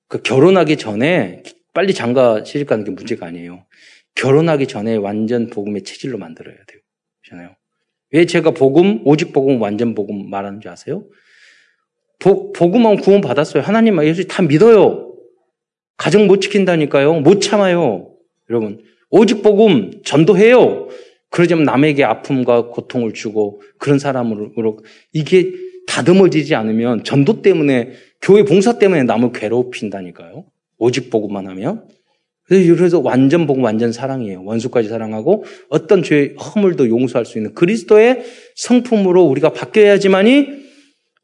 그 0.08 0.20
결혼하기 0.20 0.76
전에 0.76 1.42
빨리 1.78 1.94
장가 1.94 2.42
시집 2.42 2.66
가는 2.66 2.82
게 2.82 2.90
문제가 2.90 3.26
아니에요. 3.26 3.64
결혼하기 4.16 4.66
전에 4.66 4.96
완전 4.96 5.48
복음의 5.48 5.84
체질로 5.84 6.18
만들어야 6.18 6.56
돼요. 6.66 6.80
그렇잖아요. 7.22 7.54
왜 8.10 8.26
제가 8.26 8.50
복음, 8.50 9.02
오직 9.04 9.32
복음, 9.32 9.62
완전 9.62 9.94
복음 9.94 10.28
말하는 10.28 10.60
줄 10.60 10.72
아세요? 10.72 11.04
복, 12.18 12.52
복음만 12.52 12.96
구원 12.96 13.20
받았어요. 13.20 13.62
하나님, 13.62 14.04
예수 14.04 14.26
다 14.26 14.42
믿어요. 14.42 15.14
가정 15.96 16.26
못 16.26 16.40
지킨다니까요. 16.40 17.20
못 17.20 17.38
참아요. 17.38 18.12
여러분, 18.50 18.82
오직 19.08 19.44
복음 19.44 20.02
전도해요. 20.04 20.88
그러자면 21.30 21.62
남에게 21.62 22.02
아픔과 22.02 22.70
고통을 22.70 23.12
주고 23.12 23.62
그런 23.78 24.00
사람으로 24.00 24.80
이게 25.12 25.52
다듬어지지 25.86 26.56
않으면 26.56 27.04
전도 27.04 27.40
때문에 27.40 27.92
교회 28.20 28.42
봉사 28.42 28.80
때문에 28.80 29.04
남을 29.04 29.30
괴롭힌다니까요. 29.30 30.44
오직 30.78 31.10
복음만 31.10 31.46
하면. 31.48 31.86
그래서 32.48 32.98
완전 33.00 33.46
복음, 33.46 33.62
완전 33.64 33.92
사랑이에요. 33.92 34.42
원수까지 34.42 34.88
사랑하고 34.88 35.44
어떤 35.68 36.02
죄의 36.02 36.36
허물도 36.36 36.88
용서할 36.88 37.26
수 37.26 37.36
있는 37.36 37.52
그리스도의 37.52 38.24
성품으로 38.56 39.24
우리가 39.24 39.52
바뀌어야지만이 39.52 40.46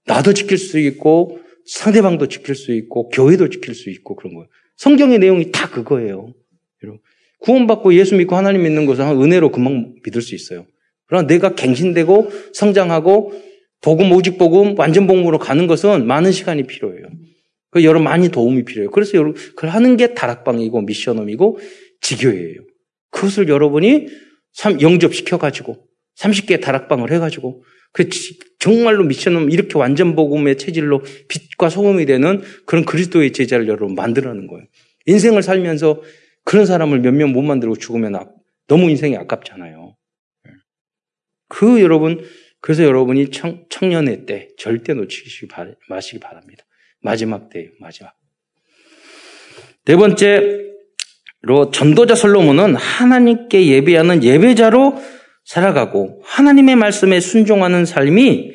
나도 0.06 0.34
지킬 0.34 0.58
수 0.58 0.78
있고 0.78 1.38
상대방도 1.66 2.28
지킬 2.28 2.54
수 2.54 2.72
있고 2.72 3.08
교회도 3.08 3.48
지킬 3.48 3.74
수 3.74 3.88
있고 3.88 4.16
그런 4.16 4.34
거예요. 4.34 4.48
성경의 4.76 5.18
내용이 5.18 5.50
다 5.50 5.70
그거예요. 5.70 6.34
구원받고 7.40 7.94
예수 7.94 8.16
믿고 8.16 8.36
하나님 8.36 8.62
믿는 8.62 8.86
것은 8.86 9.20
은혜로 9.20 9.50
금방 9.50 9.94
믿을 10.04 10.22
수 10.22 10.34
있어요. 10.34 10.66
그러나 11.06 11.26
내가 11.26 11.54
갱신되고 11.54 12.30
성장하고 12.54 13.32
복음 13.82 14.12
오직 14.12 14.38
복음 14.38 14.78
완전 14.78 15.06
복음으로 15.06 15.38
가는 15.38 15.66
것은 15.66 16.06
많은 16.06 16.32
시간이 16.32 16.64
필요해요. 16.64 17.06
그 17.74 17.82
여러분 17.82 18.04
많이 18.04 18.28
도움이 18.28 18.64
필요해요. 18.64 18.92
그래서 18.92 19.18
여러분 19.18 19.34
그걸 19.34 19.70
하는 19.70 19.96
게 19.96 20.14
다락방이고 20.14 20.82
미션홈이고 20.82 21.58
지교예요. 22.00 22.60
그것을 23.10 23.48
여러분이 23.48 24.06
영접시켜 24.80 25.38
가지고 25.38 25.84
30개 26.16 26.60
다락방을 26.60 27.10
해 27.10 27.18
가지고 27.18 27.64
그 27.92 28.08
정말로 28.60 29.02
미션홈 29.02 29.50
이렇게 29.50 29.76
완전 29.76 30.14
복음의 30.14 30.56
체질로 30.56 31.02
빛과 31.28 31.68
소금이 31.68 32.06
되는 32.06 32.42
그런 32.64 32.84
그리스도의 32.84 33.32
제자를 33.32 33.66
여러분 33.66 33.96
만들어내는 33.96 34.46
거예요. 34.46 34.64
인생을 35.06 35.42
살면서 35.42 36.00
그런 36.44 36.66
사람을 36.66 37.00
몇 37.00 37.12
명 37.12 37.32
못 37.32 37.42
만들고 37.42 37.74
죽으면 37.74 38.14
너무 38.68 38.88
인생이 38.88 39.16
아깝잖아요. 39.16 39.96
그 41.48 41.82
여러분 41.82 42.24
그래서 42.60 42.84
여러분이 42.84 43.30
청, 43.32 43.64
청년의 43.68 44.26
때 44.26 44.48
절대 44.56 44.94
놓치시기 44.94 45.48
마시기 45.88 46.20
바랍니다. 46.20 46.64
마지막 47.04 47.50
때예요, 47.50 47.70
마지막. 47.80 48.14
네 49.84 49.94
번째로 49.94 51.70
전도자 51.72 52.14
솔로몬은 52.14 52.74
하나님께 52.74 53.66
예배하는 53.68 54.24
예배자로 54.24 54.94
살아가고 55.44 56.22
하나님의 56.24 56.76
말씀에 56.76 57.20
순종하는 57.20 57.84
삶이 57.84 58.52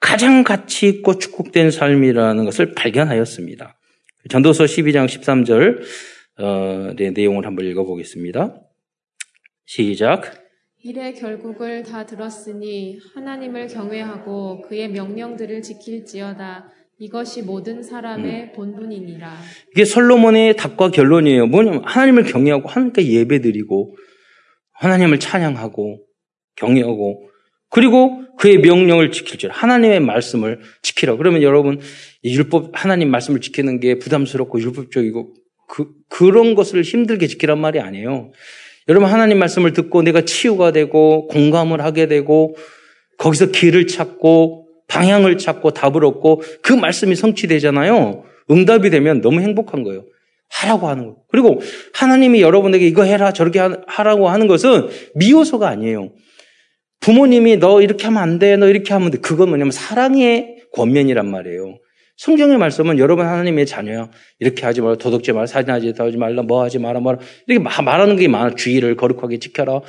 가장 0.00 0.42
가치 0.42 0.88
있고 0.88 1.18
축복된 1.18 1.70
삶이라는 1.70 2.44
것을 2.46 2.74
발견하였습니다. 2.74 3.78
전도서 4.30 4.64
12장 4.64 5.06
13절 5.06 5.80
어, 6.38 6.94
네, 6.96 7.10
내용을 7.10 7.44
한번 7.44 7.66
읽어보겠습니다. 7.66 8.62
시작. 9.66 10.40
일의 10.82 11.14
결국을 11.14 11.82
다 11.82 12.06
들었으니 12.06 12.98
하나님을 13.14 13.68
경외하고 13.68 14.62
그의 14.62 14.88
명령들을 14.88 15.60
지킬지어다. 15.60 16.70
이것이 17.02 17.40
모든 17.40 17.82
사람의 17.82 18.42
음. 18.42 18.52
본분이니라. 18.52 19.34
이게 19.72 19.86
솔로몬의 19.86 20.56
답과 20.56 20.90
결론이에요. 20.90 21.46
뭐냐면 21.46 21.82
하나님을 21.82 22.24
경외하고 22.24 22.68
하나님께 22.68 23.06
예배드리고 23.06 23.96
하나님을 24.74 25.18
찬양하고 25.18 26.04
경외하고 26.56 27.30
그리고 27.70 28.22
그의 28.36 28.58
명령을 28.58 29.12
지킬 29.12 29.38
줄 29.38 29.48
하나님의 29.50 30.00
말씀을 30.00 30.60
지키라. 30.82 31.16
그러면 31.16 31.40
여러분 31.40 31.80
율법 32.22 32.72
하나님 32.74 33.10
말씀을 33.10 33.40
지키는 33.40 33.80
게 33.80 33.98
부담스럽고 33.98 34.60
율법적이고 34.60 35.34
그 35.68 35.86
그런 36.10 36.54
것을 36.54 36.82
힘들게 36.82 37.28
지키란 37.28 37.58
말이 37.58 37.80
아니에요. 37.80 38.30
여러분 38.88 39.08
하나님 39.08 39.38
말씀을 39.38 39.72
듣고 39.72 40.02
내가 40.02 40.26
치유가 40.26 40.70
되고 40.70 41.28
공감을 41.28 41.82
하게 41.82 42.08
되고 42.08 42.56
거기서 43.16 43.52
길을 43.52 43.86
찾고 43.86 44.59
방향을 44.90 45.38
찾고 45.38 45.70
답을 45.70 46.04
얻고 46.04 46.42
그 46.62 46.72
말씀이 46.72 47.14
성취되잖아요. 47.14 48.24
응답이 48.50 48.90
되면 48.90 49.20
너무 49.20 49.40
행복한 49.40 49.84
거예요. 49.84 50.04
하라고 50.50 50.88
하는 50.88 51.06
거. 51.06 51.16
그리고 51.28 51.60
하나님이 51.94 52.42
여러분에게 52.42 52.86
이거 52.86 53.04
해라 53.04 53.32
저렇게 53.32 53.60
하라고 53.86 54.28
하는 54.28 54.48
것은 54.48 54.88
미워서가 55.14 55.68
아니에요. 55.68 56.10
부모님이 56.98 57.56
너 57.58 57.80
이렇게 57.80 58.04
하면 58.04 58.20
안 58.22 58.38
돼, 58.38 58.56
너 58.56 58.68
이렇게 58.68 58.92
하면 58.92 59.10
돼. 59.10 59.18
그건 59.18 59.48
뭐냐면 59.48 59.70
사랑의 59.70 60.56
권면이란 60.74 61.30
말이에요. 61.30 61.78
성경의 62.16 62.58
말씀은 62.58 62.98
여러분 62.98 63.24
하나님의 63.26 63.64
자녀야. 63.64 64.10
이렇게 64.40 64.66
하지 64.66 64.82
말라, 64.82 64.96
도덕지 64.96 65.32
말라, 65.32 65.46
사진하지 65.46 65.94
하지 65.96 66.18
말라, 66.18 66.42
뭐 66.42 66.62
하지 66.62 66.78
마라, 66.78 67.00
뭐라. 67.00 67.18
이렇게 67.46 67.64
말하는 67.82 68.16
게 68.16 68.28
많아. 68.28 68.56
주의를 68.56 68.96
거룩하게 68.96 69.38
지켜라. 69.38 69.80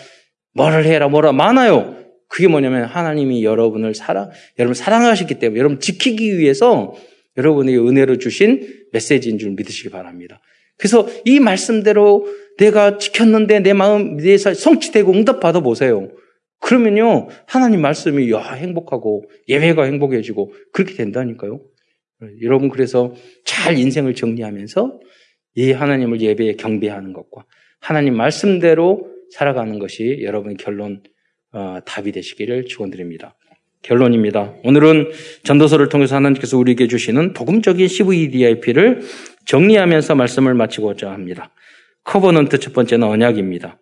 뭐를 0.54 0.86
해라, 0.86 1.10
뭐라. 1.10 1.34
많아요. 1.34 2.01
그게 2.32 2.48
뭐냐면 2.48 2.86
하나님이 2.86 3.44
여러분을 3.44 3.94
사랑, 3.94 4.30
여러분 4.58 4.74
사랑하셨기 4.74 5.38
때문에 5.38 5.60
여러분 5.60 5.82
지키기 5.82 6.40
위해서 6.40 6.96
여러분에게 7.36 7.78
은혜로 7.78 8.20
주신 8.20 8.86
메시지인 8.94 9.38
줄 9.38 9.52
믿으시기 9.52 9.90
바랍니다. 9.90 10.40
그래서 10.78 11.08
이 11.26 11.42
말씀대로 11.42 12.26
내가 12.58 12.98
지켰는데 12.98 13.60
내 13.60 13.74
마음, 13.74 14.16
내살 14.16 14.56
성취되고 14.56 15.12
응답 15.12 15.42
받아 15.42 15.60
보세요. 15.60 16.10
그러면요, 16.60 17.28
하나님 17.48 17.82
말씀이, 17.82 18.32
야, 18.32 18.54
행복하고, 18.54 19.26
예배가 19.50 19.84
행복해지고, 19.84 20.54
그렇게 20.72 20.94
된다니까요. 20.94 21.60
여러분, 22.44 22.70
그래서 22.70 23.14
잘 23.44 23.78
인생을 23.78 24.16
정리하면서 24.16 25.00
이 25.56 25.72
하나님을 25.72 26.22
예배에 26.22 26.54
경배하는 26.54 27.14
것과 27.14 27.46
하나님 27.80 28.16
말씀대로 28.16 29.10
살아가는 29.32 29.80
것이 29.80 30.20
여러분의 30.22 30.58
결론, 30.58 31.02
어, 31.04 31.10
답이 31.86 32.12
되시기를 32.12 32.66
축원드립니다. 32.66 33.36
결론입니다. 33.84 34.54
오늘은 34.64 35.12
전도서를 35.44 35.90
통해서 35.90 36.16
하나님께서 36.16 36.58
우리에게 36.58 36.88
주시는 36.88 37.34
복음적인 37.34 37.88
CVDIP를 37.88 39.02
정리하면서 39.46 40.16
말씀을 40.16 40.54
마치고자 40.54 41.12
합니다. 41.12 41.52
Covenant 42.04 42.60
첫 42.60 42.74
번째는 42.74 43.08
언약입니다. 43.08 43.80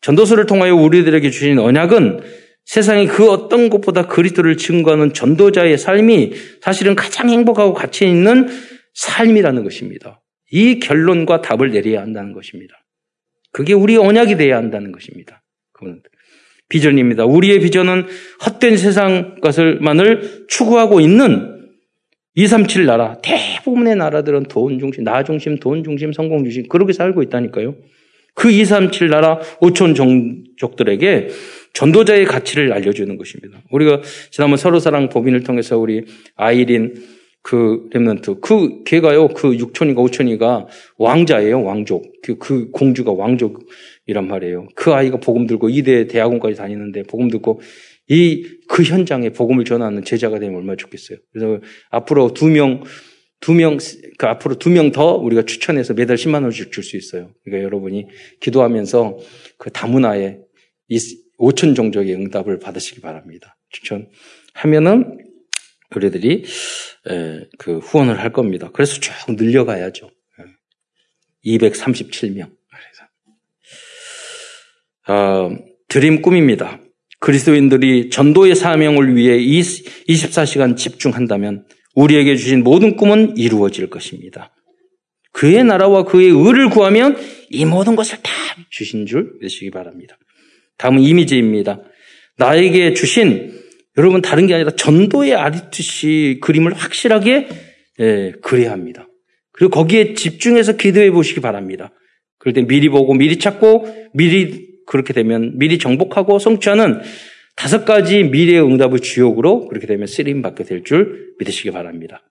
전도서를 0.00 0.46
통하여 0.46 0.74
우리들에게 0.74 1.30
주신 1.30 1.58
언약은 1.58 2.20
세상의 2.64 3.06
그 3.06 3.30
어떤 3.30 3.68
것보다 3.68 4.06
그리스도를 4.06 4.56
증거하는 4.56 5.12
전도자의 5.12 5.76
삶이 5.76 6.32
사실은 6.62 6.94
가장 6.94 7.28
행복하고 7.28 7.74
가치 7.74 8.06
있는 8.06 8.48
삶이라는 8.94 9.64
것입니다. 9.64 10.22
이 10.50 10.78
결론과 10.78 11.42
답을 11.42 11.72
내려야 11.72 12.00
한다는 12.00 12.32
것입니다. 12.32 12.74
그게 13.52 13.72
우리의 13.74 13.98
언약이 13.98 14.36
되어야 14.36 14.56
한다는 14.56 14.92
것입니다. 14.92 15.42
비전입니다. 16.74 17.24
우리의 17.24 17.60
비전은 17.60 18.06
헛된 18.44 18.76
세상 18.76 19.36
것을만을 19.40 20.46
추구하고 20.48 21.00
있는 21.00 21.54
237 22.34 22.84
나라, 22.84 23.18
대부분의 23.22 23.94
나라들은 23.94 24.44
돈 24.44 24.80
중심, 24.80 25.04
나 25.04 25.22
중심, 25.22 25.60
돈 25.60 25.84
중심, 25.84 26.12
성공 26.12 26.42
중심, 26.42 26.66
그렇게 26.68 26.92
살고 26.92 27.22
있다니까요. 27.22 27.76
그 28.34 28.50
237 28.50 29.08
나라 29.08 29.38
5천 29.60 29.94
종족들에게 29.94 31.28
전도자의 31.74 32.24
가치를 32.24 32.72
알려주는 32.72 33.16
것입니다. 33.16 33.62
우리가 33.70 34.00
지난번 34.32 34.56
서로사랑 34.56 35.10
법인을 35.10 35.44
통해서 35.44 35.78
우리 35.78 36.04
아이린 36.34 36.94
그 37.42 37.88
렘넌트, 37.92 38.40
그 38.40 38.82
걔가요, 38.84 39.28
그 39.28 39.52
6천이가 39.52 39.96
5천이가 39.96 40.66
왕자예요, 40.98 41.62
왕족. 41.62 42.10
그, 42.22 42.38
그 42.38 42.70
공주가 42.70 43.12
왕족 43.12 43.68
이란 44.06 44.28
말이에요. 44.28 44.68
그 44.74 44.92
아이가 44.92 45.18
복음 45.18 45.46
들고 45.46 45.68
이대 45.70 46.06
대학원까지 46.06 46.56
다니는데 46.56 47.04
복음 47.04 47.28
듣고 47.30 47.60
이 48.08 48.44
그 48.68 48.82
현장에 48.82 49.30
복음을 49.30 49.64
전하는 49.64 50.04
제자가 50.04 50.38
되면 50.38 50.56
얼마나 50.56 50.76
좋겠어요. 50.76 51.18
그래서 51.32 51.60
앞으로 51.90 52.32
두 52.34 52.48
명, 52.48 52.82
두 53.40 53.54
명, 53.54 53.78
그 54.18 54.26
앞으로 54.26 54.58
두 54.58 54.70
명 54.70 54.90
더 54.90 55.14
우리가 55.16 55.42
추천해서 55.44 55.94
매달 55.94 56.16
10만 56.16 56.42
원씩 56.42 56.72
줄 56.72 56.82
수 56.82 56.96
있어요. 56.96 57.30
그러니까 57.44 57.64
여러분이 57.64 58.06
기도하면서 58.40 59.18
그 59.58 59.70
다문화에 59.70 60.38
이 60.88 60.98
5천 61.38 61.76
종족의 61.76 62.14
응답을 62.14 62.58
받으시기 62.58 63.00
바랍니다. 63.00 63.56
추천하면은 63.70 65.18
우리들이 65.94 66.44
그 67.58 67.78
후원을 67.78 68.18
할 68.18 68.32
겁니다. 68.32 68.70
그래서 68.72 68.98
쭉 68.98 69.12
늘려가야죠. 69.28 70.10
237명. 71.44 72.50
어, 75.08 75.50
드림 75.88 76.22
꿈입니다. 76.22 76.80
그리스도인들이 77.20 78.10
전도의 78.10 78.54
사명을 78.54 79.16
위해 79.16 79.38
24시간 79.38 80.76
집중한다면 80.76 81.64
우리에게 81.94 82.36
주신 82.36 82.62
모든 82.62 82.96
꿈은 82.96 83.36
이루어질 83.36 83.88
것입니다. 83.88 84.52
그의 85.32 85.64
나라와 85.64 86.04
그의 86.04 86.28
의를 86.28 86.68
구하면 86.68 87.16
이 87.50 87.64
모든 87.64 87.96
것을 87.96 88.18
다 88.22 88.30
주신 88.70 89.06
줄 89.06 89.32
믿으시기 89.40 89.70
바랍니다. 89.70 90.16
다음은 90.78 91.02
이미지입니다. 91.02 91.82
나에게 92.36 92.94
주신 92.94 93.52
여러분 93.96 94.22
다른 94.22 94.46
게 94.46 94.54
아니라 94.54 94.72
전도의 94.72 95.34
아리투시 95.34 96.38
그림을 96.42 96.74
확실하게 96.74 97.48
예, 98.00 98.32
그려야 98.42 98.72
합니다. 98.72 99.08
그리고 99.52 99.70
거기에 99.70 100.14
집중해서 100.14 100.76
기도해 100.76 101.10
보시기 101.12 101.40
바랍니다. 101.40 101.92
그럴 102.38 102.52
때 102.52 102.66
미리 102.66 102.88
보고 102.88 103.14
미리 103.14 103.38
찾고 103.38 104.10
미리 104.12 104.73
그렇게 104.86 105.12
되면 105.12 105.58
미리 105.58 105.78
정복하고 105.78 106.38
성취하는 106.38 107.00
다섯 107.56 107.84
가지 107.84 108.24
미래의 108.24 108.62
응답의 108.64 109.00
주역으로 109.00 109.68
그렇게 109.68 109.86
되면 109.86 110.06
쓰임 110.06 110.42
받게 110.42 110.64
될 110.64 110.82
줄 110.82 111.34
믿으시기 111.38 111.70
바랍니다. 111.70 112.22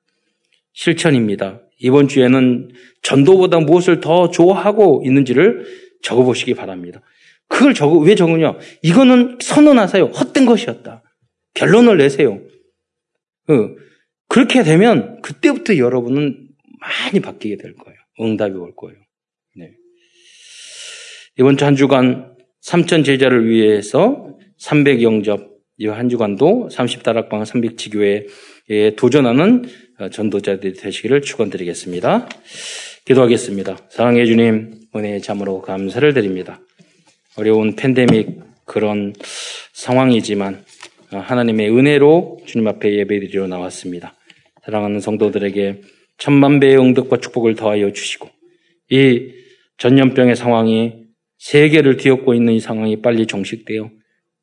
실천입니다. 0.73 1.61
이번 1.79 2.07
주에는 2.07 2.69
전도보다 3.03 3.59
무엇을 3.59 3.99
더 3.99 4.29
좋아하고 4.29 5.03
있는지를 5.05 5.65
적어보시기 6.01 6.53
바랍니다. 6.55 7.01
그걸 7.47 7.73
적어, 7.73 7.97
왜 7.99 8.15
적으냐? 8.15 8.57
이거는 8.81 9.37
선언하세요. 9.41 10.05
헛된 10.05 10.45
것이었다. 10.45 11.03
결론을 11.53 11.97
내세요. 11.97 12.41
어, 13.47 13.53
그렇게 14.27 14.63
되면 14.63 15.21
그때부터 15.21 15.77
여러분은 15.77 16.47
많이 16.79 17.19
바뀌게 17.19 17.57
될 17.57 17.75
거예요. 17.75 17.97
응답이 18.19 18.55
올 18.55 18.73
거예요. 18.75 18.97
네. 19.55 19.71
이번 21.37 21.57
주 21.57 21.65
한 21.65 21.75
주간 21.75 22.32
삼천 22.63 23.03
제자를 23.03 23.47
위해서 23.47 24.35
300 24.57 25.01
영접 25.03 25.53
이 25.79 25.87
한 25.87 26.07
주간도 26.07 26.69
30다락방 26.71 27.43
300지교회에 27.43 28.95
도전하는 28.95 29.65
전도자들이 30.11 30.73
되시기를 30.73 31.21
축원드리겠습니다. 31.21 32.29
기도하겠습니다. 33.05 33.77
사랑해 33.89 34.25
주님 34.25 34.75
은혜의 34.95 35.21
잠으로 35.21 35.61
감사를 35.61 36.13
드립니다. 36.13 36.61
어려운 37.37 37.75
팬데믹 37.75 38.39
그런 38.65 39.13
상황이지만 39.73 40.63
하나님의 41.09 41.69
은혜로 41.69 42.39
주님 42.45 42.67
앞에 42.67 42.93
예배드리러 42.99 43.47
나왔습니다. 43.47 44.15
사랑하는 44.63 45.01
성도들에게 45.01 45.81
천만 46.17 46.59
배의 46.61 46.77
응덕과 46.77 47.17
축복을 47.17 47.55
더하여 47.55 47.91
주시고 47.91 48.29
이 48.91 49.31
전염병의 49.79 50.35
상황이 50.37 51.02
세계를 51.43 51.97
뒤엎고 51.97 52.33
있는 52.33 52.53
이 52.53 52.61
상황이 52.61 53.01
빨리 53.01 53.25
종식되어 53.25 53.89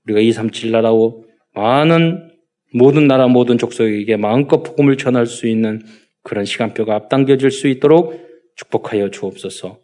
우리가 0.05 0.21
237 0.21 0.71
나라고 0.71 1.25
많은 1.55 2.31
모든 2.75 3.07
나라 3.07 3.27
모든 3.27 3.57
족속에게 3.57 4.19
마음껏 4.19 4.63
복음을 4.63 4.99
전할 4.99 5.25
수 5.25 5.49
있는 5.49 5.81
그런 6.23 6.45
시간표가 6.45 6.95
앞당겨질 6.95 7.51
수 7.51 7.69
있도록 7.69 8.29
축복하여 8.55 9.11
주옵소서. 9.11 9.79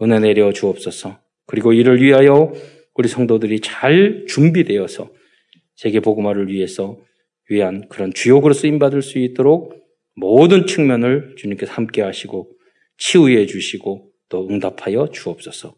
은혜 0.00 0.20
내려 0.20 0.50
주옵소서. 0.50 1.20
그리고 1.44 1.74
이를 1.74 2.00
위하여 2.00 2.50
우리 2.94 3.08
성도들이 3.08 3.60
잘 3.60 4.24
준비되어서 4.26 5.10
세계 5.76 6.00
복음화를 6.00 6.48
위해서 6.48 6.98
위한 7.50 7.86
그런 7.90 8.12
주역으로 8.14 8.54
쓰임 8.54 8.78
받을 8.78 9.02
수 9.02 9.18
있도록 9.18 9.74
모든 10.14 10.66
측면을 10.66 11.34
주님께서 11.36 11.72
함께 11.74 12.00
하시고 12.00 12.50
치유해 12.96 13.44
주시고 13.44 14.10
또 14.30 14.48
응답하여 14.48 15.10
주옵소서. 15.12 15.77